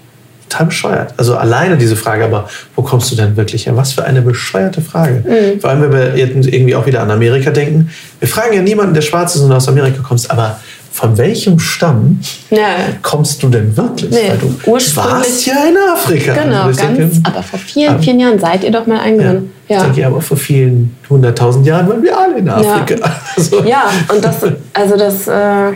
total 0.52 0.66
bescheuert. 0.66 1.14
Also 1.16 1.36
alleine 1.36 1.76
diese 1.76 1.96
Frage, 1.96 2.24
aber 2.24 2.48
wo 2.76 2.82
kommst 2.82 3.10
du 3.10 3.16
denn 3.16 3.36
wirklich 3.36 3.66
her? 3.66 3.76
Was 3.76 3.92
für 3.92 4.04
eine 4.04 4.22
bescheuerte 4.22 4.80
Frage. 4.80 5.24
Mhm. 5.26 5.60
Vor 5.60 5.70
allem, 5.70 5.82
wenn 5.82 5.92
wir 5.92 6.16
irgendwie 6.16 6.74
auch 6.74 6.86
wieder 6.86 7.02
an 7.02 7.10
Amerika 7.10 7.50
denken. 7.50 7.90
Wir 8.20 8.28
fragen 8.28 8.54
ja 8.54 8.62
niemanden, 8.62 8.94
der 8.94 9.02
schwarz 9.02 9.34
ist 9.34 9.42
und 9.42 9.52
aus 9.52 9.68
Amerika 9.68 10.02
kommst, 10.02 10.30
aber 10.30 10.60
von 10.92 11.16
welchem 11.16 11.58
Stamm 11.58 12.20
ja. 12.50 12.76
kommst 13.00 13.42
du 13.42 13.48
denn 13.48 13.74
wirklich? 13.74 14.10
Nee, 14.10 14.28
Weil 14.28 14.38
du 14.38 14.96
warst 14.96 15.46
ja 15.46 15.54
in 15.66 15.76
Afrika. 15.90 16.34
Genau, 16.34 16.66
ganz, 16.66 16.76
denke, 16.76 17.10
aber 17.24 17.42
vor 17.42 17.58
vielen, 17.58 18.02
vielen 18.02 18.20
Jahren 18.20 18.38
seid 18.38 18.62
ihr 18.62 18.70
doch 18.70 18.86
mal 18.86 19.00
eingewandert. 19.00 19.44
Ja, 19.68 19.76
ja. 19.76 19.80
Ich 19.80 19.92
denke, 19.94 20.06
aber 20.06 20.20
vor 20.20 20.36
vielen 20.36 20.94
hunderttausend 21.08 21.66
Jahren 21.66 21.88
waren 21.88 22.02
wir 22.02 22.18
alle 22.18 22.38
in 22.38 22.48
Afrika. 22.48 22.94
Ja, 22.94 23.16
also. 23.36 23.64
ja 23.64 23.84
und 24.14 24.22
das, 24.22 24.36
also 24.74 24.96
das, 24.98 25.28
äh, 25.28 25.72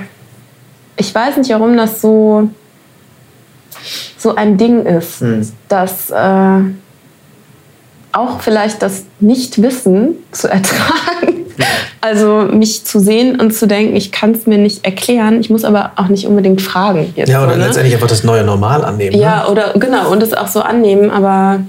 ich 0.98 1.14
weiß 1.14 1.38
nicht, 1.38 1.48
warum 1.50 1.78
das 1.78 2.02
so 2.02 2.50
so 4.26 4.34
ein 4.34 4.58
Ding 4.58 4.84
ist, 4.84 5.22
mhm. 5.22 5.48
dass 5.68 6.10
äh, 6.10 6.60
auch 8.10 8.40
vielleicht 8.40 8.82
das 8.82 9.04
Nichtwissen 9.20 10.16
zu 10.32 10.48
ertragen, 10.50 11.46
also 12.00 12.48
mich 12.50 12.84
zu 12.84 12.98
sehen 12.98 13.40
und 13.40 13.54
zu 13.54 13.68
denken, 13.68 13.94
ich 13.94 14.10
kann 14.10 14.32
es 14.32 14.46
mir 14.46 14.58
nicht 14.58 14.84
erklären, 14.84 15.40
ich 15.40 15.48
muss 15.48 15.64
aber 15.64 15.92
auch 15.94 16.08
nicht 16.08 16.26
unbedingt 16.26 16.60
fragen. 16.60 17.12
Jetzt, 17.14 17.28
ja, 17.28 17.44
oder 17.44 17.56
ne? 17.56 17.66
letztendlich 17.66 17.94
einfach 17.94 18.08
das 18.08 18.24
neue 18.24 18.42
Normal 18.42 18.84
annehmen. 18.84 19.16
Ja, 19.16 19.44
ne? 19.44 19.50
oder 19.50 19.74
genau, 19.74 20.10
und 20.10 20.20
es 20.24 20.34
auch 20.34 20.48
so 20.48 20.60
annehmen, 20.60 21.10
aber 21.10 21.60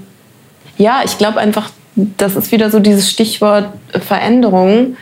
ja, 0.78 1.02
ich 1.04 1.16
glaube 1.16 1.38
einfach, 1.38 1.70
das 1.94 2.34
ist 2.34 2.50
wieder 2.50 2.70
so 2.70 2.80
dieses 2.80 3.08
Stichwort 3.08 3.68
Veränderung. 3.92 4.96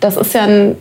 Das 0.00 0.16
ist 0.16 0.32
ja 0.32 0.42
ein 0.44 0.76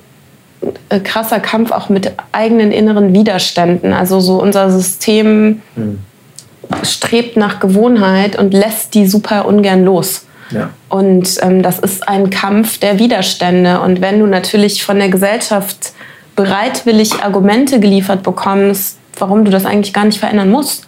krasser 1.03 1.39
Kampf 1.39 1.71
auch 1.71 1.89
mit 1.89 2.11
eigenen 2.31 2.71
inneren 2.71 3.13
Widerständen. 3.13 3.93
Also 3.93 4.19
so 4.19 4.41
unser 4.41 4.71
System 4.71 5.61
hm. 5.75 5.99
strebt 6.83 7.37
nach 7.37 7.59
Gewohnheit 7.59 8.37
und 8.37 8.53
lässt 8.53 8.93
die 8.93 9.07
super 9.07 9.45
ungern 9.45 9.83
los. 9.83 10.25
Ja. 10.51 10.69
Und 10.89 11.37
ähm, 11.41 11.63
das 11.63 11.79
ist 11.79 12.07
ein 12.07 12.29
Kampf 12.29 12.79
der 12.79 12.99
Widerstände. 12.99 13.81
Und 13.81 14.01
wenn 14.01 14.19
du 14.19 14.27
natürlich 14.27 14.83
von 14.83 14.97
der 14.97 15.09
Gesellschaft 15.09 15.93
bereitwillig 16.35 17.23
Argumente 17.23 17.79
geliefert 17.79 18.23
bekommst, 18.23 18.97
warum 19.17 19.45
du 19.45 19.51
das 19.51 19.65
eigentlich 19.65 19.93
gar 19.93 20.05
nicht 20.05 20.19
verändern 20.19 20.49
musst, 20.49 20.87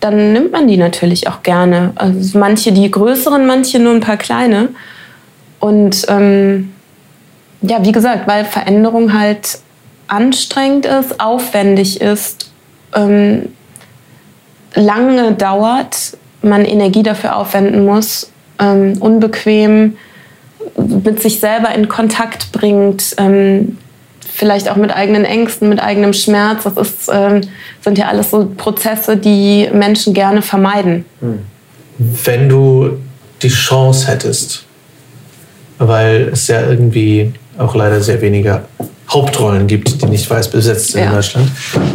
dann 0.00 0.32
nimmt 0.32 0.52
man 0.52 0.68
die 0.68 0.76
natürlich 0.76 1.28
auch 1.28 1.42
gerne. 1.42 1.92
Also 1.96 2.38
manche 2.38 2.72
die 2.72 2.90
größeren, 2.90 3.46
manche 3.46 3.78
nur 3.78 3.94
ein 3.94 4.00
paar 4.00 4.18
kleine. 4.18 4.68
Und 5.58 6.04
ähm, 6.08 6.72
ja, 7.62 7.84
wie 7.84 7.92
gesagt, 7.92 8.26
weil 8.26 8.44
Veränderung 8.44 9.18
halt 9.18 9.58
anstrengend 10.08 10.86
ist, 10.86 11.20
aufwendig 11.20 12.00
ist, 12.00 12.50
ähm, 12.94 13.48
lange 14.74 15.32
dauert, 15.32 16.16
man 16.42 16.64
Energie 16.64 17.02
dafür 17.02 17.36
aufwenden 17.36 17.84
muss, 17.84 18.30
ähm, 18.58 18.94
unbequem 19.00 19.96
mit 20.76 21.22
sich 21.22 21.40
selber 21.40 21.74
in 21.74 21.88
Kontakt 21.88 22.52
bringt, 22.52 23.14
ähm, 23.18 23.78
vielleicht 24.20 24.70
auch 24.70 24.76
mit 24.76 24.94
eigenen 24.94 25.24
Ängsten, 25.24 25.68
mit 25.68 25.80
eigenem 25.80 26.12
Schmerz. 26.12 26.64
Das 26.64 26.76
ist, 26.76 27.10
ähm, 27.12 27.40
sind 27.80 27.98
ja 27.98 28.08
alles 28.08 28.30
so 28.30 28.50
Prozesse, 28.56 29.16
die 29.16 29.68
Menschen 29.72 30.12
gerne 30.12 30.42
vermeiden. 30.42 31.04
Hm. 31.20 31.40
Wenn 31.98 32.48
du 32.48 32.98
die 33.42 33.48
Chance 33.48 34.08
hättest, 34.08 34.64
weil 35.78 36.28
es 36.32 36.48
ja 36.48 36.60
irgendwie 36.60 37.32
auch 37.58 37.74
leider 37.74 38.00
sehr 38.00 38.20
wenige 38.20 38.62
Hauptrollen 39.08 39.66
gibt, 39.66 40.02
die 40.02 40.06
nicht 40.06 40.28
weiß 40.28 40.50
besetzt 40.50 40.92
sind 40.92 41.02
ja. 41.02 41.06
in 41.08 41.14
Deutschland. 41.14 41.50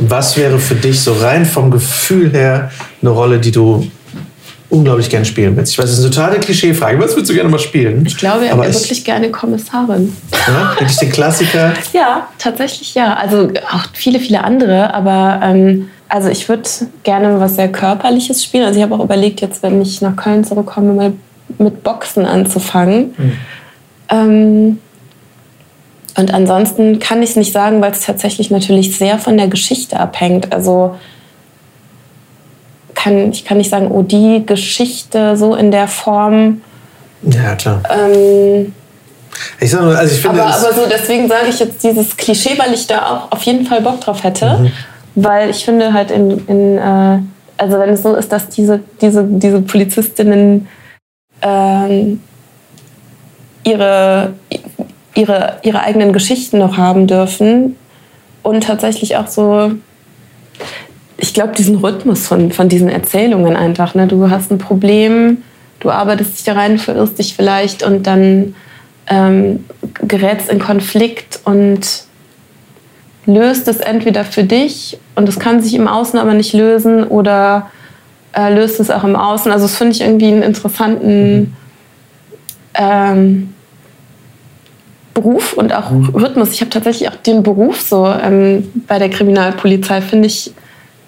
Was 0.08 0.38
wäre 0.38 0.60
für 0.60 0.76
dich 0.76 1.00
so 1.02 1.13
rein 1.13 1.45
vom 1.45 1.69
Gefühl 1.69 2.32
her 2.32 2.71
eine 3.02 3.12
Rolle, 3.12 3.39
die 3.39 3.52
du 3.52 3.86
unglaublich 4.69 5.10
gern 5.10 5.26
spielen 5.26 5.56
willst? 5.58 5.74
Ich 5.74 5.78
weiß, 5.78 5.86
das 5.86 6.00
ist 6.00 6.06
eine 6.06 6.13
totale 6.13 6.39
Klischeefrage. 6.39 6.97
Was 7.00 7.12
würdest 7.12 7.30
du 7.30 7.34
gerne 7.34 7.50
mal 7.50 7.60
spielen? 7.60 8.06
Ich 8.06 8.17
glaube, 8.17 8.47
er 8.47 8.58
wäre 8.58 8.74
wirklich 8.74 9.04
gerne 9.04 9.30
Kommissarin. 9.30 10.15
Ja, 10.47 10.76
wirklich 10.80 10.97
den 10.97 11.12
Klassiker? 11.12 11.74
ja, 11.93 12.28
tatsächlich 12.38 12.95
ja. 12.95 13.13
Also 13.13 13.50
auch 13.71 13.86
viele, 13.93 14.19
viele 14.19 14.43
andere, 14.43 14.93
aber 14.93 15.41
ähm, 15.43 15.89
also 16.08 16.30
ich 16.30 16.47
würde 16.47 16.63
gerne 17.04 17.39
was 17.39 17.56
sehr 17.56 17.69
Körperliches 17.69 18.43
spielen. 18.43 18.65
Also 18.65 18.80
ich 18.80 18.84
habe 18.84 18.95
auch 18.95 19.04
überlegt, 19.04 19.41
jetzt, 19.41 19.63
wenn 19.63 19.82
ich 19.82 20.02
nach 20.02 20.15
Köln 20.15 20.43
zurückkomme, 20.45 20.93
mal 20.93 21.13
mit 21.58 21.84
Boxen 21.84 22.26
anzufangen. 22.26 23.13
Mhm. 23.17 23.34
Ähm, 24.10 24.80
und 26.17 26.34
ansonsten 26.34 27.00
kann 27.00 27.24
ich 27.24 27.32
es 27.32 27.36
nicht 27.36 27.54
sagen, 27.54 27.82
weil 27.82 27.91
es 27.91 28.02
tatsächlich 28.02 28.52
natürlich 28.52 28.97
sehr 28.97 29.17
von 29.19 29.38
der 29.38 29.47
Geschichte 29.47 30.00
abhängt. 30.00 30.54
Also 30.54 30.95
kann, 32.95 33.32
ich 33.32 33.45
kann 33.45 33.58
nicht 33.58 33.69
sagen, 33.69 33.89
oh, 33.89 34.02
die 34.02 34.45
Geschichte 34.45 35.38
so 35.38 35.56
in 35.56 35.71
der 35.71 35.88
Form. 35.88 36.62
Ja, 37.24 37.56
klar. 37.56 37.82
Ähm, 37.89 38.74
ich 39.60 39.71
sag 39.71 39.82
nur, 39.82 39.97
also 39.97 40.13
ich 40.13 40.21
finde. 40.21 40.43
Aber, 40.43 40.54
aber 40.54 40.74
so, 40.74 40.82
deswegen 40.89 41.28
sage 41.28 41.47
ich 41.50 41.60
jetzt 41.60 41.84
dieses 41.84 42.15
Klischee, 42.17 42.58
weil 42.58 42.74
ich 42.74 42.88
da 42.88 43.10
auch 43.10 43.32
auf 43.32 43.43
jeden 43.43 43.65
Fall 43.65 43.82
Bock 43.82 44.02
drauf 44.02 44.24
hätte. 44.24 44.58
Mhm. 44.58 44.71
Weil 45.15 45.50
ich 45.50 45.65
finde 45.65 45.93
halt 45.93 46.12
in, 46.12 46.45
in 46.47 46.78
äh, 46.78 47.19
also 47.58 47.80
wenn 47.80 47.89
es 47.89 48.02
so 48.02 48.15
ist, 48.15 48.32
dass 48.32 48.50
diese, 48.50 48.80
diese, 49.02 49.24
diese 49.24 49.62
Polizistinnen 49.62 50.67
ähm, 51.41 52.21
ihre, 53.63 54.34
ihre, 55.15 55.60
ihre 55.63 55.82
eigenen 55.82 56.13
Geschichten 56.13 56.58
noch 56.60 56.78
haben 56.78 57.08
dürfen 57.08 57.76
und 58.43 58.63
tatsächlich 58.63 59.17
auch 59.17 59.28
so, 59.28 59.71
ich 61.17 61.34
glaube, 61.34 61.54
diesen 61.56 61.78
Rhythmus 61.78 62.28
von, 62.28 62.52
von 62.52 62.69
diesen 62.69 62.89
Erzählungen 62.89 63.56
einfach. 63.56 63.93
Ne? 63.93 64.08
Du 64.08 64.30
hast 64.30 64.52
ein 64.52 64.58
Problem, 64.58 65.43
du 65.80 65.91
arbeitest 65.91 66.38
dich 66.38 66.43
da 66.43 66.54
rein, 66.54 66.78
verirrst 66.78 67.19
dich 67.19 67.36
vielleicht 67.36 67.84
und 67.84 68.08
dann 68.08 68.56
ähm, 69.08 69.65
gerätst 70.08 70.50
in 70.50 70.60
Konflikt 70.60 71.39
und 71.43 72.06
löst 73.26 73.67
es 73.67 73.78
entweder 73.78 74.24
für 74.24 74.43
dich 74.43 74.97
und 75.15 75.30
es 75.30 75.39
kann 75.39 75.62
sich 75.62 75.76
im 75.76 75.88
Außen 75.88 76.17
aber 76.17 76.34
nicht 76.34 76.54
lösen 76.54 77.04
oder 77.04 77.69
äh, 78.34 78.54
löst 78.54 78.80
es 78.80 78.89
auch 78.89 79.04
im 79.04 79.15
Außen. 79.15 79.52
Also 79.52 79.65
das 79.65 79.76
finde 79.76 79.93
ich 79.93 80.02
irgendwie 80.02 80.28
einen 80.28 80.41
interessanten 80.41 81.39
mhm. 81.39 81.54
ähm, 82.74 83.54
Beruf 85.21 85.53
und 85.53 85.73
auch. 85.73 85.91
Rhythmus. 85.91 86.51
Ich 86.53 86.62
habe 86.62 86.69
tatsächlich 86.69 87.10
auch 87.10 87.15
den 87.15 87.43
Beruf 87.43 87.81
so 87.81 88.07
ähm, 88.07 88.69
bei 88.88 88.99
der 88.99 89.10
Kriminalpolizei, 89.10 90.01
finde 90.01 90.27
ich 90.27 90.51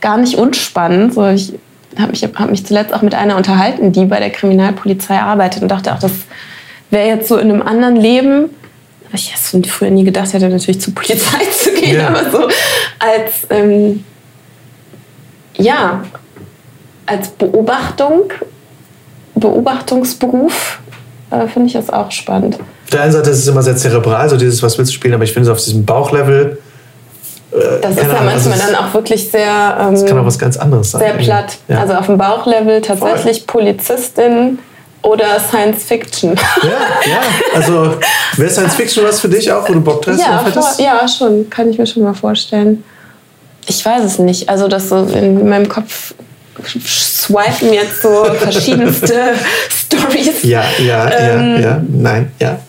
gar 0.02 0.18
nicht 0.18 0.38
unspannend. 0.38 1.14
So, 1.14 1.28
ich 1.28 1.54
habe 1.98 2.12
mich, 2.12 2.24
hab 2.24 2.50
mich 2.50 2.66
zuletzt 2.66 2.94
auch 2.94 3.02
mit 3.02 3.16
einer 3.16 3.38
unterhalten, 3.38 3.92
die 3.92 4.06
bei 4.06 4.20
der 4.20 4.30
Kriminalpolizei 4.30 5.20
arbeitet 5.20 5.64
und 5.64 5.70
dachte 5.70 5.94
auch, 5.94 6.00
das 6.00 6.12
wäre 6.90 7.08
jetzt 7.08 7.28
so 7.28 7.38
in 7.38 7.50
einem 7.50 7.62
anderen 7.62 7.96
Leben. 7.96 8.50
Aber 9.08 9.16
ich 9.16 9.34
hätte 9.34 9.70
früher 9.70 9.90
nie 9.90 10.04
gedacht, 10.04 10.34
hätte 10.34 10.50
natürlich 10.50 10.82
zur 10.82 10.94
Polizei 10.94 11.46
zu 11.52 11.72
gehen, 11.74 11.98
ja. 11.98 12.08
aber 12.08 12.30
so 12.30 12.48
als, 13.00 13.48
ähm, 13.50 14.04
ja, 15.56 16.04
als 17.06 17.30
Beobachtung, 17.30 18.32
Beobachtungsberuf 19.36 20.80
äh, 21.32 21.48
finde 21.48 21.68
ich 21.68 21.74
das 21.74 21.90
auch 21.90 22.12
spannend 22.12 22.60
der 22.94 23.04
einen 23.04 23.12
Seite 23.12 23.30
ist 23.30 23.40
es 23.40 23.48
immer 23.48 23.62
sehr 23.62 23.76
zerebral, 23.76 24.30
so 24.30 24.38
dieses, 24.38 24.62
was 24.64 24.78
willst 24.78 24.92
du 24.92 24.96
spielen, 24.96 25.14
aber 25.14 25.24
ich 25.24 25.34
finde 25.34 25.50
es 25.50 25.56
auf 25.56 25.64
diesem 25.64 25.86
Bauchlevel. 25.86 26.58
Äh, 27.52 27.56
das 27.82 27.92
ist 27.92 28.02
ja 28.02 28.08
manchmal 28.08 28.34
also 28.34 28.50
dann 28.50 28.76
auch 28.76 28.94
wirklich 28.94 29.30
sehr. 29.30 29.78
Ähm, 29.80 29.92
das 29.94 30.06
kann 30.06 30.20
auch 30.20 30.26
was 30.26 30.40
ganz 30.40 30.58
anderes 30.58 30.92
sein. 30.92 31.02
Sehr 31.02 31.14
platt. 31.14 31.58
Ja. 31.68 31.80
Also 31.80 31.94
auf 31.94 32.06
dem 32.08 32.18
Bauchlevel 32.18 32.82
tatsächlich 32.82 33.40
Voll. 33.40 33.62
Polizistin 33.62 34.60
oder 35.02 35.40
Science 35.40 35.84
Fiction. 35.84 36.36
Ja, 36.64 36.70
ja. 36.70 37.20
Also 37.54 37.96
wäre 38.38 38.50
Science 38.50 38.76
Fiction 38.76 39.04
was 39.06 39.20
für 39.20 39.30
dich 39.30 39.52
auch, 39.52 39.68
wo 39.68 39.74
du 39.74 39.82
Bock 39.82 40.08
hast? 40.08 40.20
Ja, 40.20 40.40
vor, 40.40 40.64
ja, 40.78 41.08
schon. 41.08 41.50
Kann 41.50 41.70
ich 41.70 41.78
mir 41.78 41.86
schon 41.86 42.04
mal 42.04 42.14
vorstellen. 42.14 42.84
Ich 43.68 43.86
weiß 43.86 44.04
es 44.04 44.20
nicht. 44.20 44.50
Also 44.50 44.68
das 44.68 44.90
so 44.90 45.06
in 45.06 45.48
meinem 45.48 45.70
Kopf 45.70 46.14
swipen 46.86 47.74
jetzt 47.74 48.02
so 48.02 48.26
verschiedenste 48.26 49.34
Stories. 49.70 50.44
Ja, 50.44 50.64
ja, 50.80 51.10
ähm, 51.12 51.56
ja, 51.56 51.62
ja. 51.62 51.82
Nein, 51.90 52.32
ja. 52.40 52.60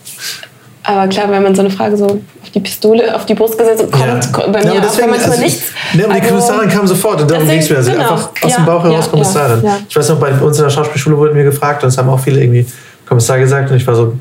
Aber 0.87 1.07
klar, 1.07 1.29
wenn 1.31 1.41
man 1.41 1.55
so 1.55 1.61
eine 1.61 1.71
Frage 1.71 1.97
so 1.97 2.05
auf 2.05 2.49
die 2.53 2.59
Pistole, 2.59 3.15
auf 3.15 3.25
die 3.25 3.33
Brust 3.33 3.57
gesetzt 3.57 3.91
kommt, 3.91 4.05
ja. 4.05 4.47
bei 4.47 4.63
mir 4.63 4.75
ja, 4.75 4.81
deswegen, 4.81 5.09
manchmal 5.09 5.31
also, 5.31 5.43
nichts. 5.43 5.63
Ne, 5.93 6.03
aber 6.03 6.13
also, 6.13 6.23
die 6.23 6.29
Kommissarin 6.29 6.69
kam 6.69 6.87
sofort 6.87 7.21
und 7.21 7.31
darum 7.31 7.47
ging 7.47 7.59
es 7.59 7.69
mir. 7.69 7.77
Also 7.77 7.91
genau. 7.91 8.03
einfach 8.03 8.29
aus 8.41 8.51
ja, 8.51 8.57
dem 8.57 8.65
Bauch 8.65 8.83
heraus 8.83 9.09
Kommissarin. 9.09 9.63
Ich 9.89 9.95
weiß 9.95 10.09
noch, 10.09 10.19
bei 10.19 10.31
uns 10.31 10.57
in 10.57 10.63
der 10.63 10.69
Schauspielschule 10.69 11.17
wurden 11.17 11.35
mir 11.35 11.43
gefragt 11.43 11.83
und 11.83 11.89
es 11.89 11.97
haben 11.97 12.09
auch 12.09 12.19
viele 12.19 12.39
irgendwie 12.41 12.65
Kommissar 13.07 13.39
gesagt 13.39 13.71
und 13.71 13.77
ich 13.77 13.87
war 13.87 13.95
so, 13.95 14.13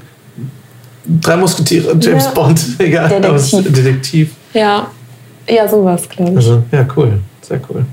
drei 1.06 1.36
Musketiere, 1.36 1.96
James 2.00 2.28
Bond, 2.28 2.60
egal. 2.78 3.08
Detektiv. 3.08 3.72
Detektiv. 3.72 4.30
Ja, 4.54 4.86
ja, 5.48 5.68
sowas, 5.68 6.08
glaube 6.08 6.32
ich. 6.32 6.36
Also, 6.38 6.62
ja, 6.72 6.86
cool, 6.96 7.18
sehr 7.42 7.60
cool. 7.68 7.84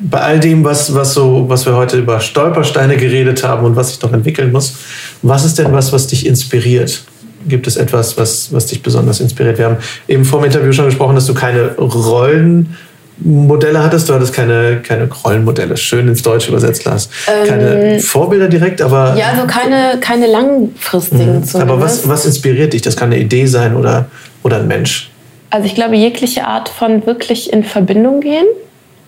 Bei 0.00 0.20
all 0.20 0.40
dem, 0.40 0.64
was, 0.64 0.94
was, 0.94 1.14
so, 1.14 1.44
was 1.48 1.66
wir 1.66 1.74
heute 1.74 1.98
über 1.98 2.20
Stolpersteine 2.20 2.96
geredet 2.96 3.44
haben 3.44 3.66
und 3.66 3.76
was 3.76 3.90
sich 3.90 4.02
noch 4.02 4.12
entwickeln 4.12 4.50
muss, 4.50 4.74
was 5.22 5.44
ist 5.44 5.58
denn 5.58 5.72
was, 5.72 5.92
was 5.92 6.06
dich 6.06 6.26
inspiriert? 6.26 7.02
Gibt 7.48 7.66
es 7.66 7.76
etwas, 7.76 8.18
was, 8.18 8.52
was 8.52 8.66
dich 8.66 8.82
besonders 8.82 9.20
inspiriert? 9.20 9.58
Wir 9.58 9.66
haben 9.66 9.76
eben 10.08 10.24
vor 10.24 10.40
dem 10.40 10.46
Interview 10.46 10.72
schon 10.72 10.86
gesprochen, 10.86 11.14
dass 11.14 11.26
du 11.26 11.34
keine 11.34 11.76
Rollenmodelle 11.76 13.82
hattest. 13.82 14.08
Du 14.08 14.14
hattest 14.14 14.32
keine, 14.32 14.80
keine 14.82 15.08
Rollenmodelle, 15.08 15.76
schön 15.76 16.08
ins 16.08 16.22
Deutsche 16.22 16.50
übersetzt, 16.50 16.84
Lars. 16.84 17.08
Ähm, 17.26 17.48
keine 17.48 18.00
Vorbilder 18.00 18.48
direkt, 18.48 18.82
aber. 18.82 19.14
Ja, 19.16 19.28
also 19.28 19.46
keine, 19.46 19.98
keine 20.00 20.26
langfristigen. 20.26 21.40
Mhm. 21.40 21.60
Aber 21.60 21.80
was, 21.80 22.08
was 22.08 22.26
inspiriert 22.26 22.72
dich? 22.72 22.82
Das 22.82 22.96
kann 22.96 23.12
eine 23.12 23.20
Idee 23.20 23.46
sein 23.46 23.76
oder, 23.76 24.06
oder 24.42 24.58
ein 24.58 24.68
Mensch. 24.68 25.10
Also 25.50 25.66
ich 25.66 25.74
glaube, 25.74 25.96
jegliche 25.96 26.46
Art 26.46 26.68
von 26.68 27.06
wirklich 27.06 27.52
in 27.52 27.64
Verbindung 27.64 28.20
gehen, 28.20 28.46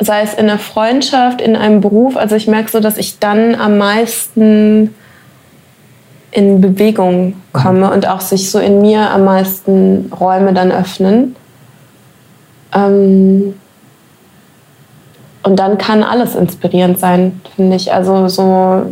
sei 0.01 0.23
es 0.23 0.33
in 0.33 0.51
einer 0.51 0.59
Freundschaft, 0.59 1.41
in 1.41 1.55
einem 1.55 1.81
Beruf. 1.81 2.17
Also 2.17 2.35
ich 2.35 2.49
merke 2.49 2.71
so, 2.71 2.81
dass 2.81 2.99
ich 2.99 3.21
dann 3.21 3.55
am 3.55 3.79
meisten 3.79 4.93
in 6.33 6.61
Bewegung 6.61 7.35
komme 7.53 7.87
mhm. 7.87 7.93
und 7.93 8.09
auch 8.09 8.21
sich 8.21 8.51
so 8.51 8.59
in 8.59 8.81
mir 8.81 9.11
am 9.11 9.25
meisten 9.25 10.11
Räume 10.19 10.53
dann 10.53 10.73
öffnen. 10.73 11.37
Ähm 12.75 13.55
und 15.45 15.57
dann 15.57 15.77
kann 15.77 16.03
alles 16.03 16.35
inspirierend 16.35 16.99
sein, 16.99 17.41
finde 17.57 17.77
ich. 17.77 17.93
Also 17.93 18.29
so 18.29 18.87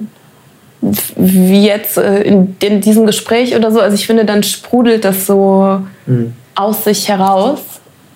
wie 0.83 1.67
jetzt 1.67 1.97
äh, 1.97 2.23
in, 2.23 2.57
in, 2.63 2.81
diesem 2.81 3.07
Gespräch 3.07 3.55
oder 3.55 3.71
so. 3.71 3.81
Also 3.81 3.95
ich 3.95 4.07
finde, 4.07 4.25
dann 4.25 4.43
sprudelt 4.43 5.05
das 5.05 5.27
so 5.27 5.81
mhm. 6.07 6.35
aus 6.55 6.85
sich 6.85 7.09
heraus. 7.09 7.61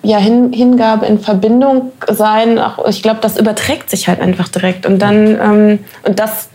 Ja, 0.03 0.19
Hin, 0.19 0.53
Hingabe 0.53 1.07
in 1.07 1.19
Verbindung 1.19 1.93
sein, 2.09 2.59
auch, 2.59 2.87
ich 2.89 3.03
glaube, 3.03 3.21
das 3.23 3.39
überträgt 3.39 3.89
sich 3.89 4.07
halt 4.07 4.21
einfach 4.21 4.49
direkt. 4.49 4.85
Und 4.85 4.99
dann, 4.99 5.39
ähm, 5.41 5.79
und 6.07 6.19
das 6.19 6.49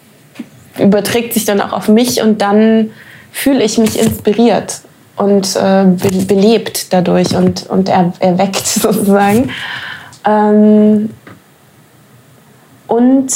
überträgt 0.80 1.34
sich 1.34 1.46
dann 1.46 1.62
auch 1.62 1.74
auf 1.74 1.88
mich 1.88 2.22
und 2.22 2.42
dann 2.42 2.92
fühle 3.32 3.64
ich 3.64 3.78
mich 3.78 4.00
inspiriert 4.00 4.82
und 5.16 5.56
äh, 5.56 5.86
be 5.86 6.26
belebt 6.26 6.94
dadurch 6.94 7.36
und, 7.36 7.70
und 7.70 7.90
er, 7.90 8.14
erweckt 8.20 8.66
sozusagen. 8.68 9.52
Ähm, 10.26 11.10
und 12.88 13.32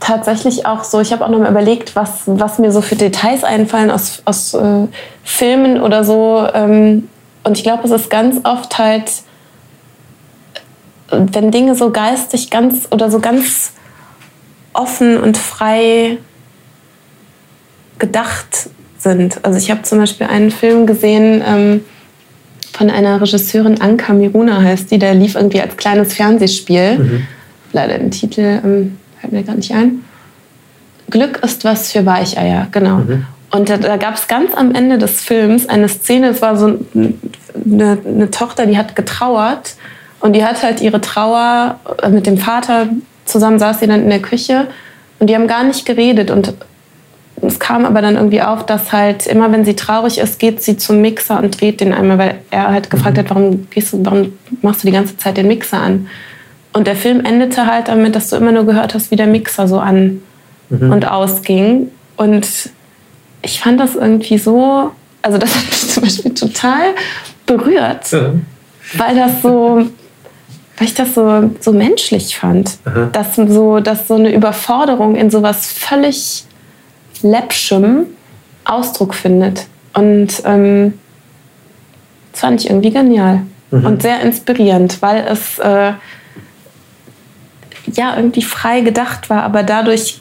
tatsächlich 0.00 0.66
auch 0.66 0.84
so, 0.84 1.00
ich 1.00 1.12
habe 1.12 1.24
auch 1.24 1.28
noch 1.28 1.38
mal 1.38 1.50
überlegt, 1.50 1.96
was, 1.96 2.22
was 2.26 2.58
mir 2.58 2.72
so 2.72 2.80
für 2.80 2.96
Details 2.96 3.42
einfallen 3.42 3.90
aus, 3.90 4.22
aus 4.24 4.54
äh, 4.54 4.86
Filmen 5.24 5.80
oder 5.80 6.04
so. 6.04 6.46
Ähm, 6.54 7.08
und 7.44 7.56
ich 7.56 7.64
glaube, 7.64 7.84
es 7.84 7.90
ist 7.90 8.10
ganz 8.10 8.40
oft 8.44 8.78
halt, 8.78 9.10
wenn 11.10 11.50
Dinge 11.50 11.74
so 11.74 11.90
geistig 11.90 12.50
ganz 12.50 12.86
oder 12.90 13.10
so 13.10 13.18
ganz 13.18 13.72
offen 14.78 15.18
und 15.18 15.36
frei 15.36 16.18
gedacht 17.98 18.70
sind. 18.98 19.44
Also 19.44 19.58
ich 19.58 19.70
habe 19.70 19.82
zum 19.82 19.98
Beispiel 19.98 20.26
einen 20.26 20.50
Film 20.50 20.86
gesehen 20.86 21.42
ähm, 21.46 21.80
von 22.72 22.90
einer 22.90 23.20
Regisseurin, 23.20 23.80
Anka 23.80 24.12
Miruna 24.12 24.62
heißt 24.62 24.90
die, 24.90 24.98
der 24.98 25.14
lief 25.14 25.34
irgendwie 25.34 25.60
als 25.60 25.76
kleines 25.76 26.14
Fernsehspiel. 26.14 26.98
Mhm. 26.98 27.26
Leider 27.72 27.98
den 27.98 28.10
Titel 28.10 28.60
ähm, 28.64 28.98
fällt 29.20 29.32
mir 29.32 29.42
gar 29.42 29.56
nicht 29.56 29.72
ein. 29.72 30.04
Glück 31.10 31.40
ist 31.42 31.64
was 31.64 31.92
für 31.92 32.06
Weicheier, 32.06 32.68
genau. 32.70 32.98
Mhm. 32.98 33.26
Und 33.50 33.70
da, 33.70 33.78
da 33.78 33.96
gab 33.96 34.14
es 34.14 34.28
ganz 34.28 34.54
am 34.54 34.74
Ende 34.74 34.98
des 34.98 35.22
Films 35.22 35.68
eine 35.68 35.88
Szene, 35.88 36.28
es 36.28 36.42
war 36.42 36.56
so 36.56 36.78
eine, 36.94 37.98
eine 38.04 38.30
Tochter, 38.30 38.66
die 38.66 38.76
hat 38.76 38.94
getrauert 38.94 39.74
und 40.20 40.34
die 40.34 40.44
hat 40.44 40.62
halt 40.62 40.80
ihre 40.80 41.00
Trauer 41.00 41.80
äh, 42.02 42.10
mit 42.10 42.26
dem 42.26 42.36
Vater 42.36 42.88
zusammen 43.28 43.58
saß 43.58 43.80
sie 43.80 43.86
dann 43.86 44.02
in 44.02 44.10
der 44.10 44.22
Küche 44.22 44.66
und 45.18 45.28
die 45.28 45.34
haben 45.34 45.46
gar 45.46 45.64
nicht 45.64 45.86
geredet 45.86 46.30
und 46.30 46.54
es 47.42 47.58
kam 47.58 47.84
aber 47.84 48.02
dann 48.02 48.16
irgendwie 48.16 48.42
auf, 48.42 48.66
dass 48.66 48.92
halt 48.92 49.26
immer, 49.26 49.52
wenn 49.52 49.64
sie 49.64 49.76
traurig 49.76 50.18
ist, 50.18 50.38
geht 50.38 50.62
sie 50.62 50.76
zum 50.76 51.00
Mixer 51.00 51.38
und 51.38 51.60
dreht 51.60 51.80
den 51.80 51.92
einmal, 51.92 52.18
weil 52.18 52.40
er 52.50 52.68
halt 52.68 52.90
gefragt 52.90 53.16
mhm. 53.16 53.20
hat, 53.20 53.30
warum, 53.30 53.70
gehst 53.70 53.92
du, 53.92 54.04
warum 54.04 54.32
machst 54.62 54.82
du 54.82 54.88
die 54.88 54.92
ganze 54.92 55.16
Zeit 55.16 55.36
den 55.36 55.46
Mixer 55.46 55.80
an? 55.80 56.08
Und 56.72 56.86
der 56.86 56.96
Film 56.96 57.24
endete 57.24 57.66
halt 57.66 57.88
damit, 57.88 58.14
dass 58.14 58.30
du 58.30 58.36
immer 58.36 58.52
nur 58.52 58.66
gehört 58.66 58.94
hast, 58.94 59.10
wie 59.10 59.16
der 59.16 59.26
Mixer 59.26 59.68
so 59.68 59.78
an 59.78 60.20
mhm. 60.68 60.92
und 60.92 61.08
ausging. 61.08 61.90
Und 62.16 62.48
ich 63.42 63.60
fand 63.60 63.78
das 63.80 63.94
irgendwie 63.94 64.38
so, 64.38 64.90
also 65.22 65.38
das 65.38 65.54
hat 65.54 65.64
mich 65.64 65.90
zum 65.90 66.02
Beispiel 66.02 66.34
total 66.34 66.94
berührt, 67.46 68.10
ja. 68.12 68.32
weil 68.96 69.14
das 69.14 69.42
so, 69.42 69.86
weil 70.78 70.88
ich 70.88 70.94
das 70.94 71.14
so, 71.14 71.50
so 71.60 71.72
menschlich 71.72 72.38
fand, 72.38 72.78
dass 73.12 73.36
so, 73.36 73.80
dass 73.80 74.06
so 74.06 74.14
eine 74.14 74.32
Überforderung 74.32 75.16
in 75.16 75.30
sowas 75.30 75.66
völlig 75.66 76.44
läppschem 77.22 78.06
Ausdruck 78.64 79.14
findet. 79.14 79.66
Und 79.94 80.28
ähm, 80.44 80.94
das 82.32 82.40
fand 82.40 82.60
ich 82.60 82.70
irgendwie 82.70 82.90
genial 82.90 83.42
mhm. 83.70 83.86
und 83.86 84.02
sehr 84.02 84.20
inspirierend, 84.20 85.02
weil 85.02 85.26
es 85.26 85.58
äh, 85.58 85.92
ja 87.92 88.16
irgendwie 88.16 88.42
frei 88.42 88.82
gedacht 88.82 89.30
war, 89.30 89.42
aber 89.42 89.62
dadurch 89.64 90.20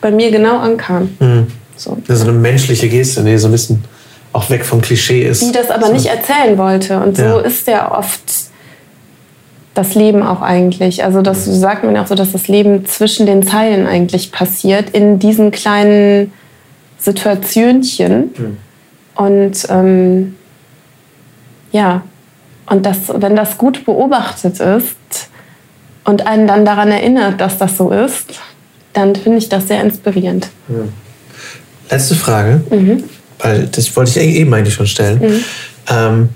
bei 0.00 0.10
mir 0.10 0.30
genau 0.30 0.58
ankam. 0.58 1.16
Mhm. 1.20 1.46
So. 1.76 1.96
Das 2.06 2.18
ist 2.18 2.28
eine 2.28 2.36
menschliche 2.36 2.88
Geste, 2.88 3.22
die 3.22 3.36
so 3.38 3.48
ein 3.48 3.52
bisschen 3.52 3.84
auch 4.32 4.50
weg 4.50 4.64
vom 4.64 4.82
Klischee 4.82 5.22
ist. 5.22 5.42
Die 5.42 5.52
das 5.52 5.70
aber 5.70 5.86
so. 5.86 5.92
nicht 5.92 6.06
erzählen 6.06 6.58
wollte. 6.58 7.00
Und 7.00 7.16
so 7.16 7.22
ja. 7.22 7.40
ist 7.40 7.66
ja 7.66 7.96
oft 7.96 8.20
das 9.76 9.94
Leben 9.94 10.22
auch 10.22 10.42
eigentlich. 10.42 11.04
Also 11.04 11.22
das 11.22 11.44
sagt 11.44 11.84
man 11.84 11.96
auch 11.96 12.06
so, 12.06 12.14
dass 12.14 12.32
das 12.32 12.48
Leben 12.48 12.86
zwischen 12.86 13.26
den 13.26 13.46
Zeilen 13.46 13.86
eigentlich 13.86 14.32
passiert, 14.32 14.90
in 14.90 15.18
diesen 15.18 15.50
kleinen 15.50 16.32
Situationchen. 16.98 18.30
Mhm. 18.36 18.56
Und 19.14 19.66
ähm, 19.68 20.36
ja, 21.72 22.02
und 22.66 22.84
das, 22.84 22.98
wenn 23.14 23.36
das 23.36 23.58
gut 23.58 23.84
beobachtet 23.84 24.60
ist 24.60 24.96
und 26.04 26.26
einen 26.26 26.46
dann 26.46 26.64
daran 26.64 26.90
erinnert, 26.90 27.40
dass 27.40 27.58
das 27.58 27.76
so 27.76 27.90
ist, 27.90 28.40
dann 28.92 29.14
finde 29.14 29.38
ich 29.38 29.48
das 29.48 29.68
sehr 29.68 29.82
inspirierend. 29.82 30.48
Ja. 30.68 30.76
Letzte 31.90 32.14
Frage, 32.14 32.62
mhm. 32.70 33.04
weil 33.38 33.66
das 33.66 33.94
wollte 33.94 34.18
ich 34.20 34.36
eben 34.36 34.52
eigentlich 34.52 34.74
schon 34.74 34.86
stellen. 34.86 35.20
Mhm. 35.20 35.44
Ähm, 35.88 36.28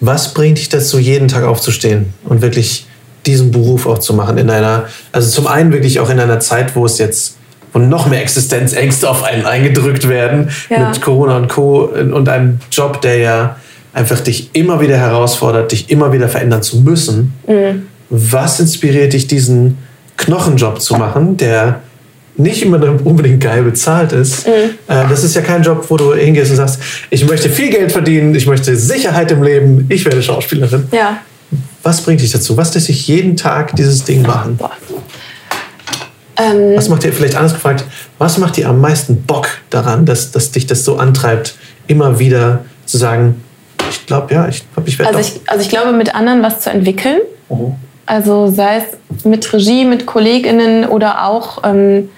was 0.00 0.34
bringt 0.34 0.58
dich 0.58 0.68
dazu, 0.68 0.98
jeden 0.98 1.28
Tag 1.28 1.44
aufzustehen 1.44 2.12
und 2.24 2.42
wirklich 2.42 2.86
diesen 3.26 3.50
Beruf 3.50 3.86
auch 3.86 3.98
zu 3.98 4.14
machen 4.14 4.38
in 4.38 4.48
einer, 4.48 4.84
also 5.12 5.30
zum 5.30 5.46
einen 5.46 5.72
wirklich 5.72 6.00
auch 6.00 6.10
in 6.10 6.20
einer 6.20 6.40
Zeit, 6.40 6.76
wo 6.76 6.86
es 6.86 6.98
jetzt 6.98 7.36
wo 7.72 7.78
noch 7.78 8.06
mehr 8.06 8.22
Existenzängste 8.22 9.10
auf 9.10 9.24
einen 9.24 9.44
eingedrückt 9.44 10.08
werden 10.08 10.50
ja. 10.70 10.88
mit 10.88 11.02
Corona 11.02 11.36
und 11.36 11.48
Co. 11.48 11.84
und 11.84 12.28
einem 12.28 12.60
Job, 12.72 13.02
der 13.02 13.18
ja 13.18 13.56
einfach 13.92 14.20
dich 14.20 14.50
immer 14.54 14.80
wieder 14.80 14.96
herausfordert, 14.96 15.72
dich 15.72 15.90
immer 15.90 16.12
wieder 16.12 16.28
verändern 16.28 16.62
zu 16.62 16.80
müssen. 16.80 17.34
Mhm. 17.46 17.86
Was 18.10 18.60
inspiriert 18.60 19.12
dich, 19.12 19.26
diesen 19.26 19.78
Knochenjob 20.16 20.80
zu 20.80 20.94
machen, 20.94 21.36
der 21.36 21.80
nicht 22.38 22.62
immer 22.62 22.80
unbedingt 23.04 23.42
geil 23.42 23.62
bezahlt 23.62 24.12
ist. 24.12 24.46
Mhm. 24.46 24.52
Äh, 24.52 25.08
das 25.08 25.24
ist 25.24 25.34
ja 25.34 25.42
kein 25.42 25.62
Job, 25.62 25.84
wo 25.88 25.96
du 25.96 26.14
hingehst 26.14 26.50
und 26.50 26.56
sagst, 26.56 26.80
ich 27.10 27.26
möchte 27.26 27.50
viel 27.50 27.70
Geld 27.70 27.92
verdienen, 27.92 28.34
ich 28.34 28.46
möchte 28.46 28.76
Sicherheit 28.76 29.30
im 29.32 29.42
Leben, 29.42 29.86
ich 29.88 30.04
werde 30.04 30.22
Schauspielerin. 30.22 30.88
Ja. 30.92 31.18
Was 31.82 32.00
bringt 32.00 32.20
dich 32.20 32.30
dazu? 32.30 32.56
Was 32.56 32.74
lässt 32.74 32.88
dich 32.88 33.08
jeden 33.08 33.36
Tag 33.36 33.74
dieses 33.76 34.04
Ding 34.04 34.22
machen? 34.22 34.58
Ähm, 36.36 36.76
was 36.76 36.88
macht 36.88 37.02
dir, 37.02 37.12
vielleicht 37.12 37.34
anders 37.34 37.54
gefragt, 37.54 37.84
was 38.18 38.38
macht 38.38 38.56
dir 38.56 38.68
am 38.68 38.80
meisten 38.80 39.22
Bock 39.22 39.48
daran, 39.70 40.06
dass, 40.06 40.30
dass 40.30 40.52
dich 40.52 40.66
das 40.66 40.84
so 40.84 40.96
antreibt, 40.96 41.56
immer 41.88 42.18
wieder 42.20 42.64
zu 42.86 42.98
sagen, 42.98 43.42
ich 43.90 44.06
glaube, 44.06 44.32
ja, 44.34 44.46
ich 44.48 44.62
glaube, 44.72 44.88
ich 44.88 44.98
werde 44.98 45.16
also 45.16 45.28
ich, 45.36 45.40
also 45.50 45.62
ich 45.62 45.68
glaube, 45.68 45.92
mit 45.92 46.14
anderen 46.14 46.42
was 46.42 46.60
zu 46.60 46.70
entwickeln. 46.70 47.20
Mhm. 47.48 47.74
Also 48.06 48.50
sei 48.50 48.78
es 48.78 49.24
mit 49.24 49.52
Regie, 49.52 49.84
mit 49.84 50.06
KollegInnen 50.06 50.86
oder 50.86 51.26
auch 51.26 51.62
ähm, 51.64 52.08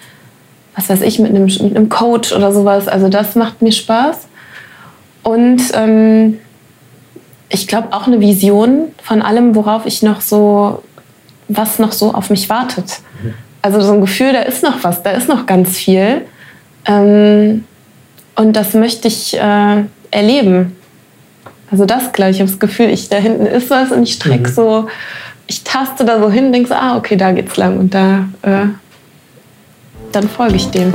was 0.76 0.88
weiß 0.88 1.02
ich, 1.02 1.18
mit 1.18 1.30
einem, 1.30 1.44
mit 1.44 1.76
einem 1.76 1.88
Coach 1.88 2.32
oder 2.32 2.52
sowas. 2.52 2.88
Also 2.88 3.08
das 3.08 3.34
macht 3.34 3.62
mir 3.62 3.72
Spaß. 3.72 4.28
Und 5.22 5.62
ähm, 5.74 6.38
ich 7.48 7.66
glaube 7.66 7.88
auch 7.92 8.06
eine 8.06 8.20
Vision 8.20 8.92
von 9.02 9.22
allem, 9.22 9.54
worauf 9.54 9.86
ich 9.86 10.02
noch 10.02 10.20
so, 10.20 10.82
was 11.48 11.78
noch 11.78 11.92
so 11.92 12.14
auf 12.14 12.30
mich 12.30 12.48
wartet. 12.48 13.00
Also 13.62 13.80
so 13.80 13.92
ein 13.92 14.00
Gefühl, 14.00 14.32
da 14.32 14.40
ist 14.42 14.62
noch 14.62 14.82
was, 14.82 15.02
da 15.02 15.10
ist 15.10 15.28
noch 15.28 15.46
ganz 15.46 15.76
viel. 15.76 16.22
Ähm, 16.86 17.64
und 18.36 18.54
das 18.54 18.74
möchte 18.74 19.08
ich 19.08 19.36
äh, 19.36 19.84
erleben. 20.10 20.76
Also 21.70 21.84
das 21.84 22.12
gleich, 22.12 22.36
ich 22.36 22.40
habe 22.40 22.50
das 22.50 22.58
Gefühl, 22.58 22.88
ich, 22.88 23.08
da 23.08 23.16
hinten 23.16 23.46
ist 23.46 23.70
was 23.70 23.92
und 23.92 24.04
ich 24.04 24.14
strecke 24.14 24.48
mhm. 24.48 24.54
so, 24.54 24.86
ich 25.46 25.62
taste 25.62 26.04
da 26.04 26.18
so 26.18 26.30
hin 26.30 26.52
denke 26.52 26.68
so, 26.68 26.74
ah, 26.74 26.96
okay, 26.96 27.16
da 27.16 27.32
geht's 27.32 27.56
lang 27.56 27.78
und 27.78 27.94
da 27.94 28.28
äh, 28.42 28.66
dann 30.12 30.28
folge 30.28 30.56
ich 30.56 30.70
dem. 30.70 30.92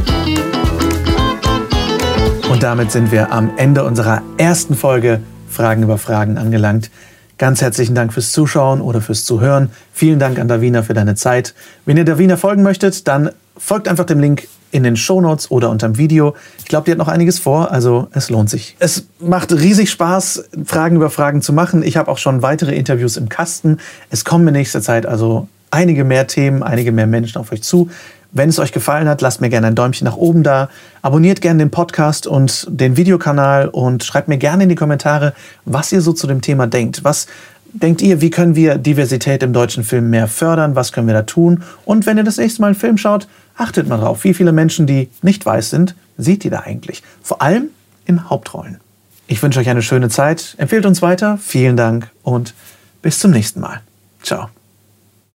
Und 2.51 2.63
damit 2.63 2.91
sind 2.91 3.11
wir 3.11 3.32
am 3.32 3.51
Ende 3.57 3.84
unserer 3.84 4.22
ersten 4.38 4.76
Folge 4.76 5.22
Fragen 5.49 5.84
über 5.84 5.97
Fragen 5.97 6.38
angelangt. 6.38 6.89
Ganz 7.38 7.61
herzlichen 7.61 7.95
Dank 7.95 8.13
fürs 8.13 8.32
Zuschauen 8.32 8.82
oder 8.82 9.01
fürs 9.01 9.26
Zuhören. 9.26 9.70
Vielen 9.91 10.20
Dank 10.20 10.39
an 10.39 10.47
Davina 10.47 10.84
für 10.84 10.93
deine 10.93 11.16
Zeit. 11.16 11.53
Wenn 11.86 11.97
ihr 11.97 12.05
Davina 12.05 12.38
folgen 12.38 12.63
möchtet, 12.63 13.07
dann 13.07 13.32
folgt 13.57 13.88
einfach 13.88 14.05
dem 14.05 14.20
Link 14.20 14.47
in 14.72 14.84
den 14.84 14.95
Shownotes 14.95 15.51
oder 15.51 15.70
unterm 15.70 15.97
Video. 15.97 16.36
Ich 16.59 16.66
glaube, 16.66 16.86
die 16.86 16.91
hat 16.91 16.97
noch 16.97 17.07
einiges 17.07 17.39
vor, 17.39 17.72
also 17.72 18.07
es 18.11 18.30
lohnt 18.30 18.49
sich. 18.49 18.76
Es 18.80 19.07
macht 19.20 19.51
riesig 19.53 19.89
Spaß, 19.89 20.45
Fragen 20.66 20.97
über 20.97 21.09
Fragen 21.09 21.41
zu 21.41 21.53
machen. 21.53 21.84
Ich 21.84 21.97
habe 21.97 22.11
auch 22.11 22.18
schon 22.18 22.41
weitere 22.41 22.76
Interviews 22.76 23.18
im 23.18 23.30
Kasten. 23.30 23.78
Es 24.09 24.26
kommen 24.26 24.47
in 24.47 24.53
nächster 24.53 24.82
Zeit 24.82 25.05
also 25.05 25.47
einige 25.72 26.03
mehr 26.03 26.28
Themen, 26.28 26.63
einige 26.63 26.91
mehr 26.91 27.07
Menschen 27.07 27.39
auf 27.39 27.51
euch 27.51 27.63
zu. 27.63 27.89
Wenn 28.36 28.49
es 28.49 28.59
euch 28.59 28.73
gefallen 28.73 29.07
hat, 29.07 29.21
lasst 29.21 29.39
mir 29.39 29.49
gerne 29.49 29.67
ein 29.67 29.75
Däumchen 29.75 30.03
nach 30.03 30.17
oben 30.17 30.43
da. 30.43 30.67
Abonniert 31.01 31.39
gerne 31.39 31.59
den 31.59 31.71
Podcast 31.71 32.27
und 32.27 32.67
den 32.69 32.97
Videokanal 32.97 33.69
und 33.69 34.03
schreibt 34.03 34.27
mir 34.27 34.38
gerne 34.38 34.63
in 34.63 34.69
die 34.69 34.75
Kommentare, 34.75 35.33
was 35.63 35.93
ihr 35.93 36.01
so 36.01 36.11
zu 36.11 36.27
dem 36.27 36.41
Thema 36.41 36.67
denkt. 36.67 37.05
Was 37.05 37.27
denkt 37.71 38.01
ihr, 38.01 38.19
wie 38.19 38.29
können 38.29 38.57
wir 38.57 38.77
Diversität 38.77 39.41
im 39.41 39.53
deutschen 39.53 39.86
Film 39.86 40.09
mehr 40.09 40.27
fördern? 40.27 40.75
Was 40.75 40.91
können 40.91 41.07
wir 41.07 41.13
da 41.13 41.21
tun? 41.21 41.63
Und 41.86 42.05
wenn 42.05 42.17
ihr 42.17 42.25
das 42.25 42.36
nächste 42.36 42.59
Mal 42.59 42.67
einen 42.67 42.75
Film 42.75 42.97
schaut, 42.97 43.29
achtet 43.55 43.88
mal 43.88 43.97
drauf, 43.97 44.25
wie 44.25 44.33
viele 44.33 44.51
Menschen, 44.51 44.86
die 44.86 45.09
nicht 45.21 45.45
weiß 45.45 45.69
sind, 45.69 45.95
seht 46.17 46.43
ihr 46.43 46.51
da 46.51 46.59
eigentlich? 46.59 47.03
Vor 47.23 47.41
allem 47.41 47.69
in 48.05 48.29
Hauptrollen. 48.29 48.81
Ich 49.27 49.41
wünsche 49.41 49.61
euch 49.61 49.69
eine 49.69 49.81
schöne 49.81 50.09
Zeit. 50.09 50.55
Empfehlt 50.57 50.86
uns 50.86 51.01
weiter. 51.01 51.39
Vielen 51.41 51.77
Dank 51.77 52.11
und 52.21 52.53
bis 53.01 53.19
zum 53.19 53.31
nächsten 53.31 53.61
Mal. 53.61 53.79
Ciao. 54.21 54.49